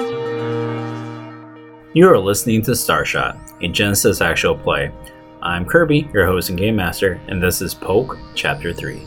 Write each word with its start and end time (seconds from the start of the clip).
You 0.00 0.06
are 2.08 2.18
listening 2.18 2.62
to 2.62 2.70
Starshot, 2.70 3.36
a 3.60 3.68
Genesys 3.68 4.24
actual 4.24 4.56
play. 4.56 4.92
I'm 5.42 5.64
Kirby, 5.64 6.08
your 6.12 6.24
host 6.24 6.50
and 6.50 6.58
game 6.58 6.76
master, 6.76 7.20
and 7.26 7.42
this 7.42 7.60
is 7.60 7.74
Poke 7.74 8.16
Chapter 8.36 8.72
3. 8.72 9.04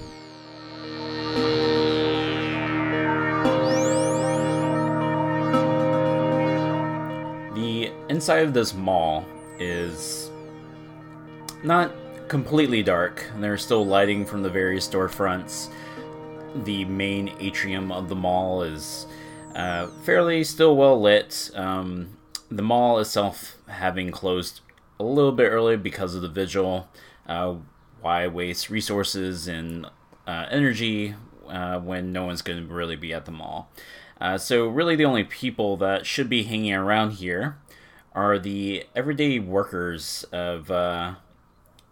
The 7.55 7.93
inside 8.09 8.43
of 8.43 8.53
this 8.53 8.73
mall 8.73 9.25
is 9.59 10.29
not 11.63 11.93
completely 12.27 12.83
dark. 12.83 13.25
There's 13.39 13.63
still 13.63 13.85
lighting 13.85 14.25
from 14.25 14.43
the 14.43 14.49
various 14.49 14.85
storefronts. 14.89 15.69
The 16.65 16.83
main 16.83 17.31
atrium 17.39 17.93
of 17.93 18.09
the 18.09 18.15
mall 18.15 18.63
is 18.63 19.05
uh, 19.55 19.87
fairly 20.03 20.43
still 20.43 20.75
well 20.75 20.99
lit. 20.99 21.51
Um, 21.55 22.17
the 22.49 22.61
mall 22.61 22.99
itself 22.99 23.57
having 23.67 24.11
closed 24.11 24.61
a 24.99 25.03
little 25.03 25.31
bit 25.31 25.49
early 25.49 25.77
because 25.77 26.15
of 26.15 26.21
the 26.21 26.29
vigil. 26.29 26.89
Uh, 27.25 27.55
why 28.01 28.27
waste 28.27 28.69
resources 28.69 29.47
and 29.47 29.85
uh, 30.27 30.45
energy 30.49 31.15
uh, 31.47 31.79
when 31.79 32.11
no 32.11 32.25
one's 32.25 32.41
going 32.41 32.67
to 32.67 32.73
really 32.73 32.95
be 32.95 33.13
at 33.13 33.25
the 33.25 33.31
mall? 33.31 33.71
Uh, 34.19 34.37
so, 34.37 34.67
really, 34.67 34.95
the 34.95 35.05
only 35.05 35.23
people 35.23 35.77
that 35.77 36.05
should 36.05 36.29
be 36.29 36.43
hanging 36.43 36.73
around 36.73 37.13
here 37.13 37.57
are 38.13 38.37
the 38.37 38.85
everyday 38.95 39.39
workers 39.39 40.25
of 40.31 40.69
uh, 40.69 41.15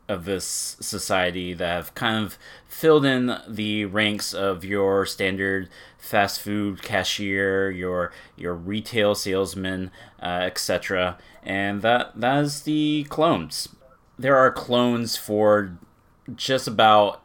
of 0.10 0.26
this 0.26 0.76
society 0.82 1.54
that 1.54 1.68
have 1.68 1.96
kind 1.96 2.26
of 2.26 2.38
filled 2.68 3.06
in 3.06 3.38
the 3.48 3.86
ranks 3.86 4.34
of 4.34 4.66
your 4.66 5.06
standard 5.06 5.70
fast 5.98 6.42
food 6.42 6.82
cashier, 6.82 7.70
your 7.70 8.12
your 8.36 8.56
retail 8.56 9.16
salesman, 9.16 9.92
uh, 10.22 10.42
etc. 10.44 11.18
And 11.44 11.82
that 11.84 12.20
that 12.20 12.44
is 12.44 12.64
the 12.64 13.06
clones. 13.10 13.70
There 14.18 14.36
are 14.36 14.52
clones 14.52 15.16
for 15.16 15.78
just 16.36 16.68
about 16.68 17.22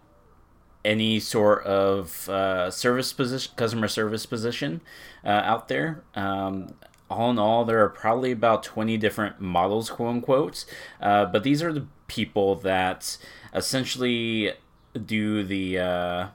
any 0.85 1.19
sort 1.19 1.65
of 1.65 2.29
uh, 2.29 2.71
service 2.71 3.13
position, 3.13 3.53
customer 3.57 3.89
service 3.89 4.27
position 4.27 4.83
uh, 5.25 5.29
out 5.29 5.69
there. 5.69 6.05
Um, 6.15 6.75
all 7.11 7.31
in 7.31 7.39
all, 7.39 7.65
there 7.65 7.83
are 7.83 7.89
probably 7.89 8.33
about 8.33 8.63
20 8.63 8.97
different 8.97 9.41
models, 9.41 9.91
quote 9.91 10.11
unquote. 10.11 10.65
Uh, 11.01 11.25
but 11.27 11.43
these 11.43 11.63
are 11.63 11.73
the 11.73 11.87
people 12.07 12.55
that 12.57 13.17
essentially 13.55 14.53
do 15.07 15.43
the 15.43 15.79
uh, 15.79 16.27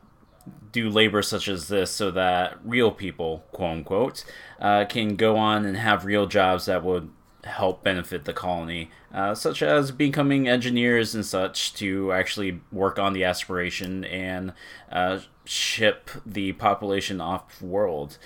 do 0.71 0.89
labor 0.89 1.21
such 1.21 1.47
as 1.47 1.67
this 1.67 1.91
so 1.91 2.11
that 2.11 2.57
real 2.63 2.91
people, 2.91 3.43
quote 3.51 3.77
unquote, 3.77 4.25
uh, 4.59 4.85
can 4.85 5.15
go 5.15 5.37
on 5.37 5.65
and 5.65 5.77
have 5.77 6.05
real 6.05 6.27
jobs 6.27 6.65
that 6.65 6.83
would 6.83 7.09
help 7.45 7.83
benefit 7.83 8.25
the 8.25 8.33
colony, 8.33 8.91
uh, 9.13 9.33
such 9.33 9.61
as 9.61 9.91
becoming 9.91 10.47
engineers 10.47 11.15
and 11.15 11.25
such 11.25 11.73
to 11.73 12.11
actually 12.11 12.59
work 12.71 12.99
on 12.99 13.13
the 13.13 13.23
aspiration 13.23 14.03
and 14.05 14.53
uh, 14.91 15.19
ship 15.45 16.09
the 16.25 16.51
population 16.53 17.21
off 17.21 17.61
world, 17.61 18.17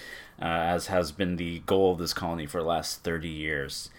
uh, 0.42 0.46
as 0.46 0.88
has 0.88 1.12
been 1.12 1.36
the 1.36 1.60
goal 1.60 1.94
of 1.94 2.00
this 2.00 2.14
colony 2.14 2.46
for 2.46 2.62
the 2.62 2.68
last 2.68 3.04
30 3.04 3.30
years. 3.30 3.90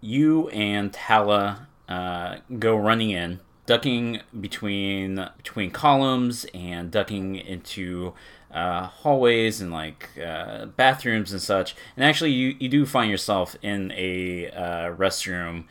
You 0.00 0.48
and 0.48 0.92
Tala 0.92 1.68
uh, 1.88 2.36
go 2.58 2.76
running 2.76 3.10
in, 3.10 3.40
ducking 3.66 4.20
between 4.40 5.28
between 5.36 5.70
columns 5.70 6.46
and 6.52 6.90
ducking 6.90 7.36
into 7.36 8.14
uh, 8.52 8.86
hallways 8.86 9.60
and 9.60 9.72
like 9.72 10.10
uh, 10.22 10.66
bathrooms 10.66 11.32
and 11.32 11.40
such. 11.40 11.74
And 11.96 12.04
actually, 12.04 12.32
you, 12.32 12.54
you 12.58 12.68
do 12.68 12.84
find 12.86 13.10
yourself 13.10 13.56
in 13.62 13.92
a 13.92 14.50
uh, 14.50 14.94
restroom 14.94 15.64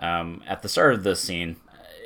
um, 0.00 0.42
at 0.46 0.62
the 0.62 0.68
start 0.68 0.94
of 0.94 1.02
this 1.02 1.20
scene. 1.20 1.56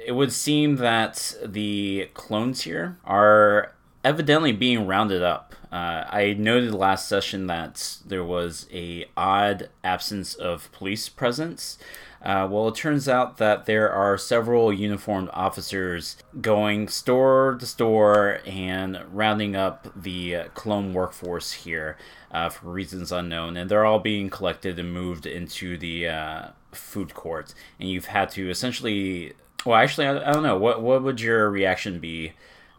It 0.05 0.13
would 0.13 0.33
seem 0.33 0.77
that 0.77 1.35
the 1.45 2.09
clones 2.15 2.63
here 2.63 2.99
are 3.05 3.75
evidently 4.05 4.53
being 4.53 4.87
rounded 4.87 5.23
up. 5.23 5.55
Uh, 5.71 6.05
I 6.11 6.35
noted 6.39 6.75
last 6.75 7.09
session 7.09 7.47
that 7.47 7.99
there 8.05 8.25
was 8.25 8.67
a 8.73 9.07
odd 9.17 9.71
absence 9.85 10.35
of 10.35 10.71
police 10.73 11.09
presence. 11.09 11.79
Uh, 12.23 12.47
well, 12.49 12.69
it 12.69 12.75
turns 12.77 13.09
out 13.09 13.39
that 13.39 13.67
there 13.67 13.91
are 13.91 14.17
several 14.17 14.73
uniformed 14.73 15.29
officers 15.33 16.17
going 16.41 16.87
store 16.87 17.57
to 17.59 17.67
store 17.67 18.41
and 18.47 18.99
rounding 19.13 19.57
up 19.57 19.89
the 20.01 20.37
uh, 20.37 20.45
clone 20.55 20.95
workforce 20.95 21.53
here 21.53 21.97
uh, 22.31 22.49
for 22.49 22.71
reasons 22.71 23.11
unknown, 23.11 23.57
and 23.57 23.69
they're 23.69 23.85
all 23.85 23.99
being 23.99 24.31
collected 24.31 24.79
and 24.79 24.93
moved 24.93 25.27
into 25.27 25.77
the 25.77 26.07
uh, 26.07 26.47
food 26.71 27.13
court. 27.13 27.55
And 27.81 27.91
you've 27.91 28.07
had 28.07 28.31
to 28.31 28.49
essentially, 28.49 29.33
well, 29.67 29.77
actually, 29.77 30.07
I, 30.07 30.31
I 30.31 30.33
don't 30.33 30.45
know. 30.45 30.57
What 30.59 30.81
what 30.81 31.03
would 31.03 31.21
your 31.21 31.51
reaction 31.51 31.99
be 31.99 32.35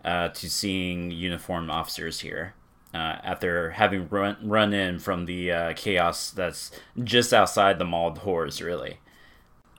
uh, 0.05 0.29
to 0.29 0.49
seeing 0.49 1.11
uniformed 1.11 1.69
officers 1.69 2.21
here? 2.21 2.53
Uh, 2.93 3.17
after 3.23 3.71
having 3.71 4.07
run 4.09 4.37
run 4.43 4.71
in 4.71 4.99
from 4.99 5.25
the 5.25 5.51
uh, 5.51 5.73
chaos 5.73 6.29
that's 6.29 6.71
just 7.03 7.33
outside 7.33 7.79
the 7.79 7.85
mall 7.85 8.11
doors, 8.11 8.61
really. 8.61 8.99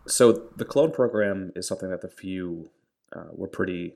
So 0.07 0.33
the 0.57 0.65
clone 0.65 0.93
program 0.93 1.53
is 1.57 1.67
something 1.67 1.91
that 1.91 2.03
the 2.03 2.09
few 2.09 2.71
uh, 3.15 3.29
were 3.33 3.49
pretty 3.49 3.95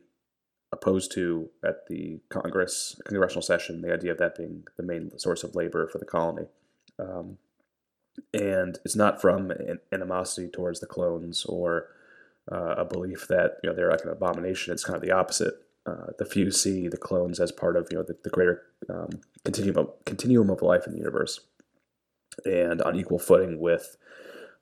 opposed 0.72 1.12
to 1.12 1.48
at 1.64 1.86
the 1.88 2.20
Congress 2.28 3.00
congressional 3.04 3.42
session. 3.42 3.82
The 3.82 3.92
idea 3.92 4.12
of 4.12 4.18
that 4.18 4.36
being 4.36 4.64
the 4.76 4.82
main 4.82 5.16
source 5.18 5.44
of 5.44 5.54
labor 5.54 5.86
for 5.86 5.98
the 5.98 6.04
colony, 6.04 6.46
um, 6.98 7.38
and 8.32 8.78
it's 8.84 8.96
not 8.96 9.20
from 9.20 9.50
an 9.50 9.80
animosity 9.92 10.48
towards 10.48 10.80
the 10.80 10.86
clones 10.86 11.44
or 11.44 11.88
uh, 12.50 12.74
a 12.78 12.84
belief 12.84 13.28
that 13.28 13.58
you 13.62 13.68
know 13.68 13.76
they're 13.76 13.90
like 13.90 14.04
an 14.04 14.10
abomination. 14.10 14.72
It's 14.72 14.84
kind 14.84 14.96
of 14.96 15.02
the 15.02 15.12
opposite. 15.12 15.54
Uh, 15.86 16.12
the 16.18 16.26
few 16.26 16.50
see 16.50 16.86
the 16.86 16.98
clones 16.98 17.40
as 17.40 17.50
part 17.50 17.76
of 17.76 17.88
you 17.90 17.96
know 17.96 18.04
the, 18.04 18.16
the 18.22 18.30
greater 18.30 18.62
um, 18.90 19.20
continuum 19.44 19.78
of, 19.78 20.04
continuum 20.04 20.50
of 20.50 20.62
life 20.62 20.86
in 20.86 20.92
the 20.92 20.98
universe, 20.98 21.40
and 22.44 22.82
on 22.82 22.96
equal 22.96 23.18
footing 23.18 23.58
with 23.58 23.96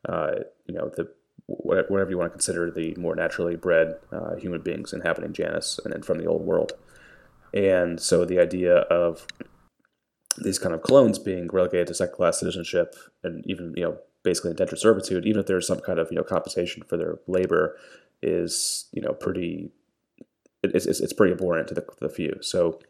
uh, 0.08 0.36
you 0.66 0.74
know 0.74 0.88
the 0.96 1.08
whatever 1.46 2.10
you 2.10 2.18
want 2.18 2.32
to 2.32 2.36
consider 2.36 2.70
the 2.70 2.94
more 2.96 3.14
naturally 3.14 3.56
bred 3.56 3.94
uh, 4.12 4.34
human 4.36 4.60
beings 4.60 4.92
inhabiting 4.92 5.32
Janus 5.32 5.78
and, 5.84 5.94
and 5.94 6.04
from 6.04 6.18
the 6.18 6.26
old 6.26 6.42
world. 6.44 6.72
And 7.54 8.00
so 8.00 8.24
the 8.24 8.40
idea 8.40 8.78
of 8.78 9.26
these 10.38 10.58
kind 10.58 10.74
of 10.74 10.82
clones 10.82 11.18
being 11.18 11.48
relegated 11.52 11.86
to 11.86 11.94
second 11.94 12.16
class 12.16 12.40
citizenship 12.40 12.94
and 13.22 13.44
even, 13.46 13.72
you 13.76 13.84
know, 13.84 13.98
basically 14.22 14.50
indentured 14.50 14.80
servitude, 14.80 15.24
even 15.24 15.40
if 15.40 15.46
there's 15.46 15.66
some 15.66 15.80
kind 15.80 15.98
of, 15.98 16.08
you 16.10 16.16
know, 16.16 16.24
compensation 16.24 16.82
for 16.82 16.96
their 16.96 17.18
labor 17.26 17.76
is, 18.22 18.88
you 18.92 19.00
know, 19.00 19.12
pretty, 19.12 19.70
it's, 20.64 20.84
it's, 20.84 21.00
it's 21.00 21.12
pretty 21.12 21.32
abhorrent 21.32 21.68
to 21.68 21.74
the, 21.74 21.86
the 22.00 22.08
few. 22.08 22.36
So 22.42 22.80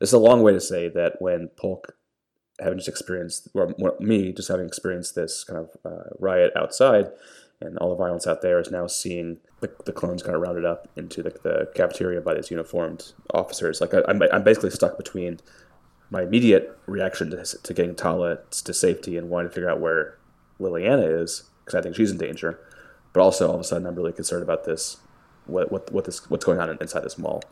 this 0.00 0.08
is 0.08 0.14
a 0.14 0.18
long 0.18 0.42
way 0.42 0.52
to 0.52 0.60
say 0.60 0.88
that 0.88 1.20
when 1.20 1.48
Polk 1.56 1.96
having 2.60 2.78
just 2.78 2.88
experienced, 2.88 3.48
or 3.54 3.74
me 4.00 4.32
just 4.32 4.48
having 4.48 4.66
experienced 4.66 5.14
this 5.14 5.44
kind 5.44 5.60
of 5.60 5.70
uh, 5.84 6.08
riot 6.18 6.52
outside, 6.56 7.10
and 7.60 7.78
all 7.78 7.90
the 7.90 7.96
violence 7.96 8.26
out 8.26 8.42
there 8.42 8.60
is 8.60 8.70
now 8.70 8.86
seeing 8.86 9.38
the, 9.60 9.70
the 9.84 9.92
clones 9.92 10.22
kind 10.22 10.36
of 10.36 10.42
rounded 10.42 10.64
up 10.64 10.88
into 10.96 11.22
the, 11.22 11.30
the 11.42 11.70
cafeteria 11.74 12.20
by 12.20 12.34
these 12.34 12.50
uniformed 12.50 13.12
officers. 13.32 13.80
Like 13.80 13.94
I, 13.94 13.98
am 14.08 14.22
I'm, 14.22 14.28
I'm 14.32 14.44
basically 14.44 14.70
stuck 14.70 14.96
between 14.96 15.40
my 16.10 16.22
immediate 16.22 16.78
reaction 16.86 17.30
to, 17.30 17.44
to 17.44 17.74
getting 17.74 17.94
Tala 17.94 18.38
to 18.50 18.74
safety 18.74 19.16
and 19.16 19.30
wanting 19.30 19.50
to 19.50 19.54
figure 19.54 19.70
out 19.70 19.80
where 19.80 20.18
Liliana 20.60 21.22
is 21.22 21.44
because 21.64 21.78
I 21.78 21.82
think 21.82 21.96
she's 21.96 22.10
in 22.10 22.18
danger, 22.18 22.60
but 23.12 23.20
also 23.20 23.48
all 23.48 23.54
of 23.54 23.60
a 23.60 23.64
sudden 23.64 23.86
I'm 23.86 23.94
really 23.94 24.12
concerned 24.12 24.42
about 24.42 24.64
this, 24.64 24.98
what 25.46 25.72
what 25.72 25.90
what 25.92 26.04
this 26.04 26.28
what's 26.30 26.44
going 26.44 26.60
on 26.60 26.76
inside 26.80 27.00
this 27.00 27.18
mall. 27.18 27.42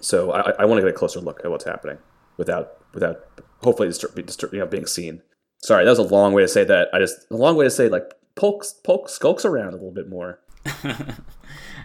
So 0.00 0.32
I, 0.32 0.52
I 0.58 0.64
want 0.64 0.78
to 0.78 0.86
get 0.86 0.94
a 0.94 0.98
closer 0.98 1.20
look 1.20 1.40
at 1.44 1.50
what's 1.50 1.64
happening 1.64 1.98
without 2.36 2.76
without 2.94 3.26
hopefully 3.62 3.88
distur- 3.88 4.12
distur- 4.14 4.52
you 4.52 4.60
know 4.60 4.66
being 4.66 4.86
seen. 4.86 5.22
Sorry, 5.62 5.84
that 5.84 5.90
was 5.90 5.98
a 5.98 6.02
long 6.02 6.32
way 6.32 6.42
to 6.42 6.48
say 6.48 6.64
that. 6.64 6.88
I 6.92 6.98
just 6.98 7.26
a 7.30 7.36
long 7.36 7.56
way 7.56 7.64
to 7.64 7.70
say 7.70 7.88
like 7.88 8.12
pokes 8.36 8.72
poke 8.72 9.08
skulks 9.08 9.44
around 9.44 9.70
a 9.70 9.72
little 9.72 9.90
bit 9.90 10.08
more. 10.08 10.40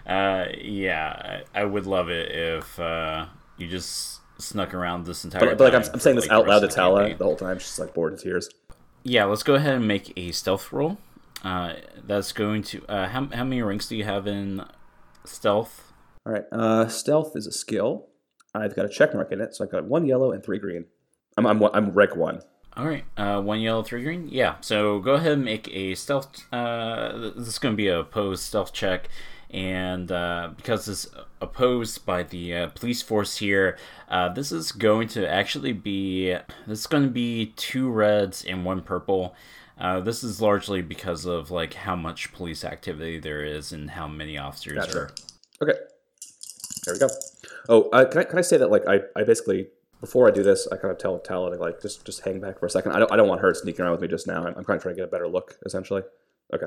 uh, 0.06 0.46
yeah, 0.60 1.42
I, 1.54 1.60
I, 1.60 1.64
would 1.64 1.86
love 1.86 2.08
it 2.08 2.32
if 2.32 2.78
uh, 2.80 3.26
you 3.56 3.68
just 3.68 4.20
snuck 4.38 4.74
around 4.74 5.06
this 5.06 5.24
entire. 5.24 5.40
But, 5.40 5.58
but 5.58 5.72
like 5.72 5.86
I'm, 5.86 5.92
I'm 5.92 6.00
saying 6.00 6.16
this 6.16 6.28
like, 6.28 6.32
out 6.32 6.48
loud 6.48 6.60
to 6.60 6.68
Tala 6.68 7.14
the 7.14 7.24
whole 7.24 7.36
time. 7.36 7.58
She's 7.58 7.78
like 7.78 7.94
bored 7.94 8.12
in 8.12 8.18
tears. 8.18 8.48
Yeah, 9.04 9.24
let's 9.24 9.42
go 9.42 9.54
ahead 9.54 9.74
and 9.74 9.88
make 9.88 10.12
a 10.16 10.32
stealth 10.32 10.72
roll. 10.72 10.98
Uh, 11.42 11.74
that's 12.04 12.32
going 12.32 12.62
to 12.62 12.84
uh, 12.86 13.08
how 13.08 13.26
how 13.32 13.44
many 13.44 13.62
ranks 13.62 13.88
do 13.88 13.96
you 13.96 14.04
have 14.04 14.26
in 14.26 14.64
stealth? 15.24 15.92
All 16.24 16.32
right, 16.32 16.44
uh, 16.52 16.88
stealth 16.88 17.36
is 17.36 17.46
a 17.46 17.52
skill. 17.52 18.08
I've 18.54 18.76
got 18.76 18.84
a 18.84 18.88
check 18.88 19.14
mark 19.14 19.32
in 19.32 19.40
it, 19.40 19.54
so 19.54 19.64
I've 19.64 19.70
got 19.70 19.84
one 19.84 20.06
yellow 20.06 20.32
and 20.32 20.44
three 20.44 20.58
green. 20.58 20.86
I'm 21.36 21.46
I'm 21.46 21.62
I'm 21.62 21.90
rank 21.90 22.16
one. 22.16 22.42
All 22.74 22.86
right, 22.86 23.04
uh, 23.18 23.40
one 23.42 23.60
yellow, 23.60 23.82
three 23.82 24.02
green. 24.02 24.28
Yeah, 24.30 24.56
so 24.62 24.98
go 24.98 25.14
ahead 25.14 25.32
and 25.32 25.44
make 25.44 25.68
a 25.68 25.94
stealth. 25.94 26.46
Uh, 26.52 27.30
this 27.36 27.48
is 27.48 27.58
going 27.58 27.74
to 27.74 27.76
be 27.76 27.88
a 27.88 28.00
opposed 28.00 28.44
stealth 28.44 28.72
check, 28.72 29.08
and 29.50 30.10
uh, 30.10 30.50
because 30.56 30.88
it's 30.88 31.06
opposed 31.42 32.06
by 32.06 32.22
the 32.22 32.54
uh, 32.54 32.66
police 32.68 33.02
force 33.02 33.36
here, 33.36 33.76
uh, 34.08 34.30
this 34.30 34.52
is 34.52 34.72
going 34.72 35.08
to 35.08 35.28
actually 35.30 35.74
be 35.74 36.34
this 36.66 36.80
is 36.80 36.86
going 36.86 37.02
to 37.02 37.10
be 37.10 37.52
two 37.56 37.90
reds 37.90 38.42
and 38.42 38.64
one 38.64 38.80
purple. 38.80 39.34
Uh, 39.78 40.00
this 40.00 40.24
is 40.24 40.40
largely 40.40 40.80
because 40.80 41.26
of 41.26 41.50
like 41.50 41.74
how 41.74 41.96
much 41.96 42.32
police 42.32 42.64
activity 42.64 43.18
there 43.18 43.44
is 43.44 43.72
and 43.72 43.90
how 43.90 44.08
many 44.08 44.38
officers 44.38 44.74
Gotcha. 44.74 44.98
are. 44.98 45.10
Okay. 45.60 45.78
There 46.86 46.94
we 46.94 47.00
go. 47.00 47.08
Oh, 47.68 47.90
uh, 47.90 48.06
can 48.06 48.20
I 48.20 48.24
can 48.24 48.38
I 48.38 48.42
say 48.42 48.56
that 48.56 48.70
like 48.70 48.88
I, 48.88 49.00
I 49.14 49.24
basically 49.24 49.68
before 50.02 50.28
I 50.28 50.32
do 50.32 50.42
this 50.42 50.68
I 50.70 50.76
kind 50.76 50.92
of 50.92 50.98
tell 50.98 51.18
Tala 51.20 51.56
to 51.56 51.56
like 51.56 51.80
just 51.80 52.04
just 52.04 52.22
hang 52.22 52.40
back 52.40 52.58
for 52.58 52.66
a 52.66 52.70
second. 52.70 52.92
I 52.92 52.98
don't 52.98 53.10
I 53.10 53.16
don't 53.16 53.28
want 53.28 53.40
her 53.40 53.54
sneaking 53.54 53.82
around 53.82 53.92
with 53.92 54.02
me 54.02 54.08
just 54.08 54.26
now. 54.26 54.44
I'm, 54.44 54.54
I'm 54.58 54.64
kind 54.64 54.76
of 54.76 54.82
trying 54.82 54.96
to 54.96 55.00
get 55.00 55.08
a 55.08 55.10
better 55.10 55.28
look 55.28 55.56
essentially. 55.64 56.02
Okay. 56.52 56.66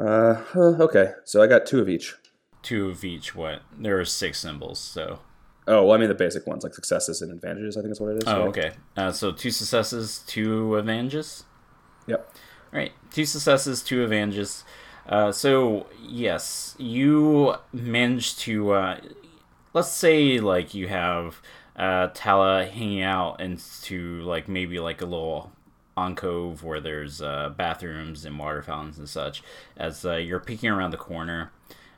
Uh 0.00 0.42
okay. 0.56 1.12
So 1.24 1.42
I 1.42 1.46
got 1.46 1.66
two 1.66 1.80
of 1.80 1.88
each. 1.88 2.14
Two 2.62 2.88
of 2.88 3.04
each. 3.04 3.34
What? 3.34 3.60
There 3.78 4.00
are 4.00 4.04
six 4.06 4.38
symbols, 4.38 4.78
so. 4.78 5.18
Oh, 5.66 5.84
well, 5.84 5.96
I 5.96 5.98
mean 5.98 6.08
the 6.08 6.14
basic 6.14 6.46
ones 6.46 6.62
like 6.62 6.74
successes 6.74 7.20
and 7.20 7.32
advantages. 7.32 7.76
I 7.76 7.80
think 7.80 7.92
is 7.92 8.00
what 8.00 8.12
it 8.12 8.22
is. 8.22 8.28
Oh, 8.28 8.40
right? 8.40 8.48
okay. 8.48 8.72
Uh, 8.96 9.12
so 9.12 9.32
two 9.32 9.50
successes, 9.50 10.22
two 10.26 10.76
advantages. 10.76 11.44
Yep. 12.06 12.30
All 12.72 12.78
right. 12.78 12.92
two 13.10 13.24
successes, 13.24 13.82
two 13.82 14.02
advantages. 14.04 14.64
Uh, 15.08 15.32
so 15.32 15.86
yes, 16.00 16.76
you 16.78 17.56
managed 17.72 18.38
to. 18.40 18.72
Uh, 18.72 19.00
let's 19.74 19.90
say 19.90 20.40
like 20.40 20.72
you 20.72 20.88
have 20.88 21.42
uh, 21.76 22.08
Tala 22.14 22.64
hanging 22.64 23.02
out 23.02 23.40
into 23.40 24.22
like 24.22 24.48
maybe 24.48 24.78
like 24.78 25.02
a 25.02 25.06
little 25.06 25.52
alcove 25.96 26.64
where 26.64 26.80
there's 26.80 27.20
uh, 27.20 27.50
bathrooms 27.50 28.24
and 28.24 28.38
water 28.38 28.62
fountains 28.62 28.98
and 28.98 29.08
such. 29.08 29.42
As 29.76 30.04
uh, 30.06 30.16
you're 30.16 30.40
peeking 30.40 30.70
around 30.70 30.92
the 30.92 30.96
corner. 30.96 31.50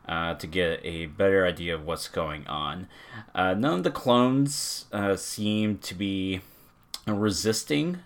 Uh, 0.08 0.34
to 0.34 0.46
get 0.46 0.78
a 0.84 1.06
better 1.06 1.44
idea 1.44 1.74
of 1.74 1.84
what's 1.84 2.06
going 2.06 2.46
on. 2.46 2.86
Uh, 3.34 3.54
none 3.54 3.78
of 3.78 3.82
the 3.82 3.90
clones 3.90 4.84
uh, 4.92 5.16
seem 5.16 5.78
to 5.78 5.96
be 5.96 6.40
resisting 7.08 7.98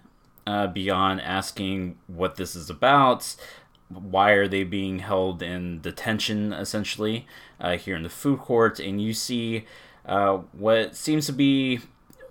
uh, 0.47 0.67
beyond 0.67 1.21
asking 1.21 1.99
what 2.07 2.37
this 2.37 2.57
is 2.57 2.71
about. 2.71 3.37
Why 3.91 4.33
are 4.33 4.49
they 4.49 4.65
being 4.65 5.01
held 5.01 5.43
in 5.43 5.81
detention, 5.81 6.53
essentially, 6.53 7.27
uh, 7.61 7.77
here 7.77 7.97
in 7.97 8.05
the 8.05 8.09
food 8.09 8.39
court? 8.41 8.79
And 8.81 9.01
you 9.03 9.13
see 9.15 9.67
uh, 10.07 10.39
what 10.53 10.97
seems 10.97 11.27
to 11.27 11.33
be 11.33 11.81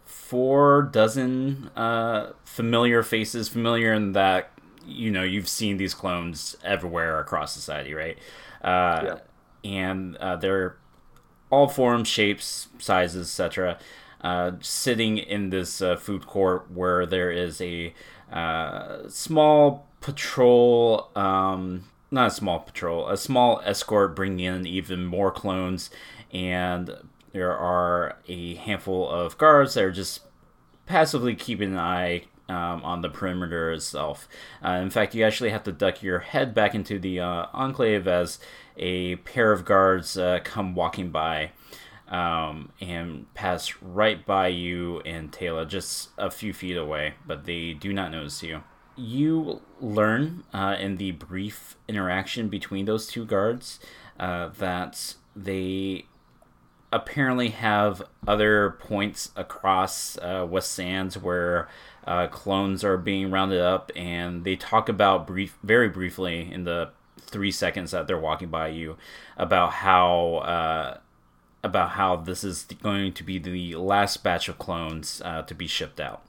four 0.06 0.84
dozen 0.84 1.70
uh, 1.76 2.32
familiar 2.46 3.04
faces, 3.04 3.50
familiar 3.50 3.94
in 3.94 4.14
that, 4.14 4.52
you 4.86 5.12
know, 5.12 5.24
you've 5.24 5.50
seen 5.50 5.78
these 5.78 5.94
clones 5.94 6.58
everywhere 6.64 7.20
across 7.20 7.54
society, 7.54 7.94
right? 7.94 8.18
Uh, 8.64 9.02
Yeah. 9.06 9.20
And 9.66 10.16
uh, 10.18 10.38
they're 10.38 10.78
all 11.50 11.68
forms, 11.68 12.08
shapes, 12.08 12.70
sizes, 12.80 13.28
etc. 13.28 13.78
Uh, 14.22 14.54
sitting 14.62 15.18
in 15.18 15.50
this 15.50 15.82
uh, 15.82 15.98
food 15.98 16.26
court 16.28 16.72
where 16.72 17.06
there 17.06 17.32
is 17.32 17.62
a 17.62 17.94
uh, 18.32 19.08
small 19.10 19.88
patrol, 20.02 21.10
um, 21.16 21.86
not 22.12 22.28
a 22.28 22.32
small 22.32 22.60
patrol, 22.60 23.08
a 23.08 23.18
small 23.18 23.62
escort 23.66 24.16
bringing 24.16 24.46
in 24.46 24.68
even 24.68 25.06
more 25.06 25.32
clones, 25.32 25.90
and 26.32 26.96
there 27.32 27.56
are 27.56 28.18
a 28.28 28.56
handful 28.56 29.10
of 29.10 29.38
guards 29.38 29.76
that 29.76 29.84
are 29.84 29.92
just 29.92 30.22
passively 30.86 31.36
keeping 31.36 31.74
an 31.74 31.80
eye 31.80 32.24
um, 32.48 32.84
on 32.84 33.02
the 33.02 33.10
perimeter 33.10 33.72
itself. 33.72 34.28
Uh, 34.66 34.72
in 34.72 34.90
fact, 34.90 35.14
you 35.14 35.24
actually 35.24 35.52
have 35.52 35.64
to 35.64 35.72
duck 35.72 36.02
your 36.02 36.20
head 36.20 36.54
back 36.54 36.74
into 36.74 36.98
the 36.98 37.20
uh, 37.20 37.46
enclave 37.54 38.08
as 38.08 38.40
a 38.78 39.18
pair 39.18 39.52
of 39.52 39.66
guards 39.66 40.18
uh, 40.18 40.40
come 40.44 40.74
walking 40.74 41.12
by 41.12 41.52
um, 42.08 42.72
and 42.82 43.32
pass 43.36 43.76
right 43.82 44.26
by 44.26 44.48
you 44.48 45.00
and 45.02 45.32
Tala, 45.32 45.66
just 45.66 46.10
a 46.18 46.32
few 46.32 46.54
feet 46.54 46.76
away, 46.76 47.14
but 47.28 47.46
they 47.46 47.74
do 47.74 47.94
not 47.94 48.12
notice 48.12 48.42
you. 48.42 48.64
You 49.00 49.62
learn 49.80 50.44
uh, 50.54 50.76
in 50.78 50.98
the 50.98 51.12
brief 51.12 51.78
interaction 51.88 52.50
between 52.50 52.84
those 52.84 53.08
two 53.08 53.26
guards 53.26 53.80
uh, 54.20 54.50
that 54.60 55.16
they 55.34 56.06
apparently 56.92 57.50
have 57.50 58.02
other 58.28 58.72
points 58.82 59.32
across 59.38 60.18
uh, 60.18 60.46
West 60.50 60.74
Sands 60.74 61.18
where 61.18 61.70
uh, 62.06 62.28
clones 62.28 62.84
are 62.84 62.98
being 62.98 63.32
rounded 63.32 63.62
up, 63.62 63.90
and 63.96 64.44
they 64.44 64.58
talk 64.58 64.90
about 64.90 65.26
brief, 65.26 65.58
very 65.64 65.88
briefly 65.88 66.52
in 66.52 66.66
the 66.66 66.90
three 67.20 67.52
seconds 67.52 67.92
that 67.92 68.06
they're 68.06 68.20
walking 68.20 68.50
by 68.50 68.68
you 68.68 68.98
about 69.38 69.72
how 69.72 70.36
uh, 70.38 70.98
about 71.64 71.92
how 71.92 72.18
this 72.18 72.44
is 72.44 72.66
going 72.82 73.14
to 73.14 73.24
be 73.24 73.38
the 73.38 73.76
last 73.76 74.24
batch 74.24 74.50
of 74.50 74.58
clones 74.58 75.22
uh, 75.24 75.42
to 75.44 75.54
be 75.54 75.68
shipped 75.68 76.00
out. 76.00 76.22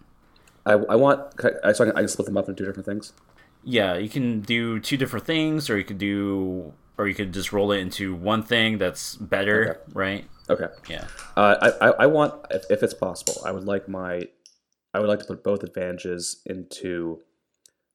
I, 0.66 0.72
I 0.72 0.96
want 0.96 1.20
I, 1.64 1.72
so 1.72 1.84
I 1.84 1.86
can, 1.88 1.96
I 1.96 2.00
can 2.00 2.08
split 2.08 2.26
them 2.26 2.36
up 2.36 2.48
into 2.48 2.62
two 2.62 2.66
different 2.66 2.86
things. 2.86 3.12
Yeah, 3.64 3.96
you 3.96 4.08
can 4.08 4.40
do 4.40 4.80
two 4.80 4.96
different 4.96 5.26
things, 5.26 5.68
or 5.68 5.76
you 5.76 5.84
could 5.84 5.98
do, 5.98 6.72
or 6.96 7.08
you 7.08 7.14
could 7.14 7.32
just 7.32 7.52
roll 7.52 7.72
it 7.72 7.78
into 7.78 8.14
one 8.14 8.42
thing 8.42 8.78
that's 8.78 9.16
better, 9.16 9.70
Okay. 9.70 9.80
right? 9.92 10.24
Okay. 10.48 10.66
Yeah. 10.88 11.04
Uh, 11.36 11.56
I, 11.80 11.88
I 11.88 11.90
I 12.00 12.06
want 12.06 12.34
if, 12.50 12.64
if 12.70 12.82
it's 12.82 12.94
possible, 12.94 13.34
I 13.44 13.52
would 13.52 13.64
like 13.64 13.88
my 13.88 14.22
I 14.94 14.98
would 15.00 15.08
like 15.08 15.20
to 15.20 15.24
put 15.26 15.44
both 15.44 15.62
advantages 15.62 16.40
into 16.46 17.20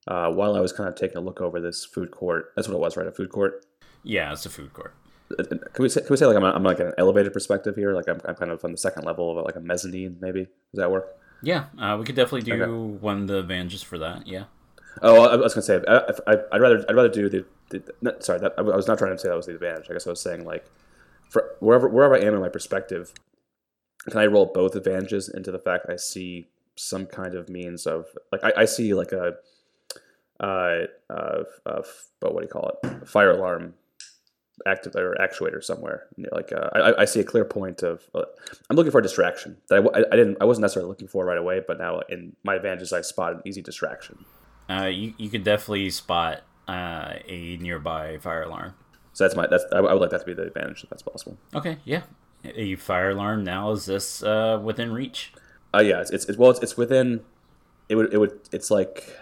uh, 0.07 0.31
while 0.31 0.55
I 0.55 0.59
was 0.59 0.71
kind 0.71 0.87
of 0.87 0.95
taking 0.95 1.17
a 1.17 1.21
look 1.21 1.41
over 1.41 1.59
this 1.59 1.83
food 1.83 2.11
court. 2.11 2.53
That's 2.55 2.67
what 2.67 2.75
it 2.75 2.79
was, 2.79 2.95
right? 2.95 3.07
A 3.07 3.11
food 3.11 3.29
court. 3.31 3.65
Yeah, 4.03 4.31
it's 4.31 4.45
a 4.45 4.49
food 4.49 4.71
court. 4.73 4.93
Uh, 5.37 5.43
Can 5.43 5.59
we 5.79 5.89
say, 5.89 6.01
can 6.01 6.11
we 6.11 6.17
say 6.17 6.27
like 6.27 6.37
I'm, 6.37 6.43
I'm 6.43 6.63
like 6.63 6.79
an 6.79 6.93
elevated 6.99 7.33
perspective 7.33 7.75
here? 7.75 7.93
Like 7.93 8.07
I'm, 8.07 8.21
I'm 8.25 8.35
kind 8.35 8.51
of 8.51 8.63
on 8.63 8.71
the 8.71 8.77
second 8.77 9.03
level 9.03 9.37
of 9.37 9.43
like 9.43 9.55
a 9.55 9.59
mezzanine, 9.59 10.17
maybe. 10.21 10.41
Does 10.43 10.77
that 10.77 10.91
work? 10.91 11.07
Yeah, 11.41 11.65
uh, 11.77 11.97
we 11.99 12.05
could 12.05 12.15
definitely 12.15 12.41
do 12.41 12.61
Okay. 12.63 12.97
one 12.99 13.21
of 13.21 13.27
the 13.27 13.39
advantages 13.39 13.83
for 13.83 13.97
that. 13.99 14.27
Yeah. 14.27 14.45
Oh, 15.01 15.23
I 15.25 15.35
was 15.35 15.53
gonna 15.53 15.61
say 15.63 15.81
I, 15.87 16.33
I'd 16.51 16.61
rather 16.61 16.85
I'd 16.87 16.95
rather 16.95 17.09
do 17.09 17.27
the, 17.29 17.45
the 17.69 17.83
no, 18.01 18.13
sorry 18.19 18.39
that 18.39 18.53
I 18.57 18.61
was 18.61 18.87
not 18.87 18.97
trying 18.97 19.11
to 19.11 19.17
say 19.19 19.27
that 19.29 19.35
was 19.35 19.45
the 19.45 19.53
advantage. 19.55 19.87
I 19.89 19.93
guess 19.93 20.07
I 20.07 20.09
was 20.11 20.21
saying 20.21 20.45
like 20.45 20.65
for 21.29 21.55
wherever 21.59 21.87
wherever 21.89 22.15
I 22.15 22.19
am 22.19 22.33
in 22.33 22.39
my 22.39 22.49
perspective, 22.49 23.13
can 24.09 24.17
I 24.19 24.25
roll 24.25 24.45
both 24.45 24.75
advantages 24.75 25.27
into 25.29 25.51
the 25.51 25.59
fact 25.59 25.87
I 25.89 25.97
see 25.97 26.47
some 26.77 27.05
kind 27.05 27.35
of 27.35 27.49
means 27.49 27.85
of 27.85 28.05
like 28.31 28.43
I, 28.43 28.61
I 28.61 28.65
see 28.65 28.93
like 28.93 29.11
a 29.11 29.35
uh, 30.39 30.85
uh, 31.09 31.43
uh, 31.65 31.81
but 32.19 32.33
what 32.33 32.41
do 32.41 32.45
you 32.47 32.51
call 32.51 32.77
it? 32.83 33.07
Fire 33.07 33.31
alarm 33.31 33.73
active 34.65 34.95
or 34.95 35.15
actuator 35.19 35.63
somewhere. 35.63 36.07
Like 36.31 36.51
uh, 36.51 36.69
I, 36.73 37.01
I 37.01 37.05
see 37.05 37.19
a 37.19 37.23
clear 37.23 37.45
point 37.45 37.83
of. 37.83 38.03
Uh, 38.13 38.23
I'm 38.69 38.75
looking 38.75 38.91
for 38.91 38.99
a 38.99 39.03
distraction 39.03 39.57
that 39.69 39.79
I, 39.79 39.99
I, 39.99 40.15
didn't. 40.15 40.37
I 40.41 40.45
wasn't 40.45 40.63
necessarily 40.63 40.89
looking 40.89 41.07
for 41.07 41.25
right 41.25 41.37
away, 41.37 41.61
but 41.65 41.77
now 41.77 42.01
in 42.09 42.35
my 42.43 42.55
advantages, 42.55 42.93
I 42.93 43.01
spot 43.01 43.33
an 43.33 43.41
easy 43.45 43.61
distraction. 43.61 44.25
Uh, 44.69 44.85
you, 44.85 45.13
you 45.17 45.29
could 45.29 45.43
definitely 45.43 45.89
spot 45.89 46.41
uh, 46.67 47.13
a 47.27 47.57
nearby 47.57 48.17
fire 48.17 48.43
alarm. 48.43 48.73
So 49.13 49.23
that's 49.23 49.35
my. 49.35 49.47
That's 49.47 49.63
I, 49.71 49.77
I 49.77 49.93
would 49.93 50.01
like 50.01 50.11
that 50.11 50.21
to 50.21 50.25
be 50.25 50.33
the 50.33 50.43
advantage 50.43 50.83
if 50.83 50.89
that's 50.89 51.03
possible. 51.03 51.37
Okay, 51.53 51.77
yeah. 51.85 52.01
A 52.43 52.75
fire 52.75 53.09
alarm 53.09 53.43
now 53.43 53.71
is 53.71 53.85
this 53.85 54.21
uh, 54.23 54.59
within 54.61 54.91
reach? 54.91 55.33
Uh, 55.73 55.79
yeah, 55.79 56.01
it's, 56.01 56.11
it's, 56.11 56.25
it's 56.25 56.37
well, 56.37 56.51
it's, 56.51 56.59
it's 56.61 56.77
within. 56.77 57.21
It 57.89 57.95
would 57.95 58.13
it 58.13 58.17
would 58.17 58.39
it's 58.51 58.71
like. 58.71 59.17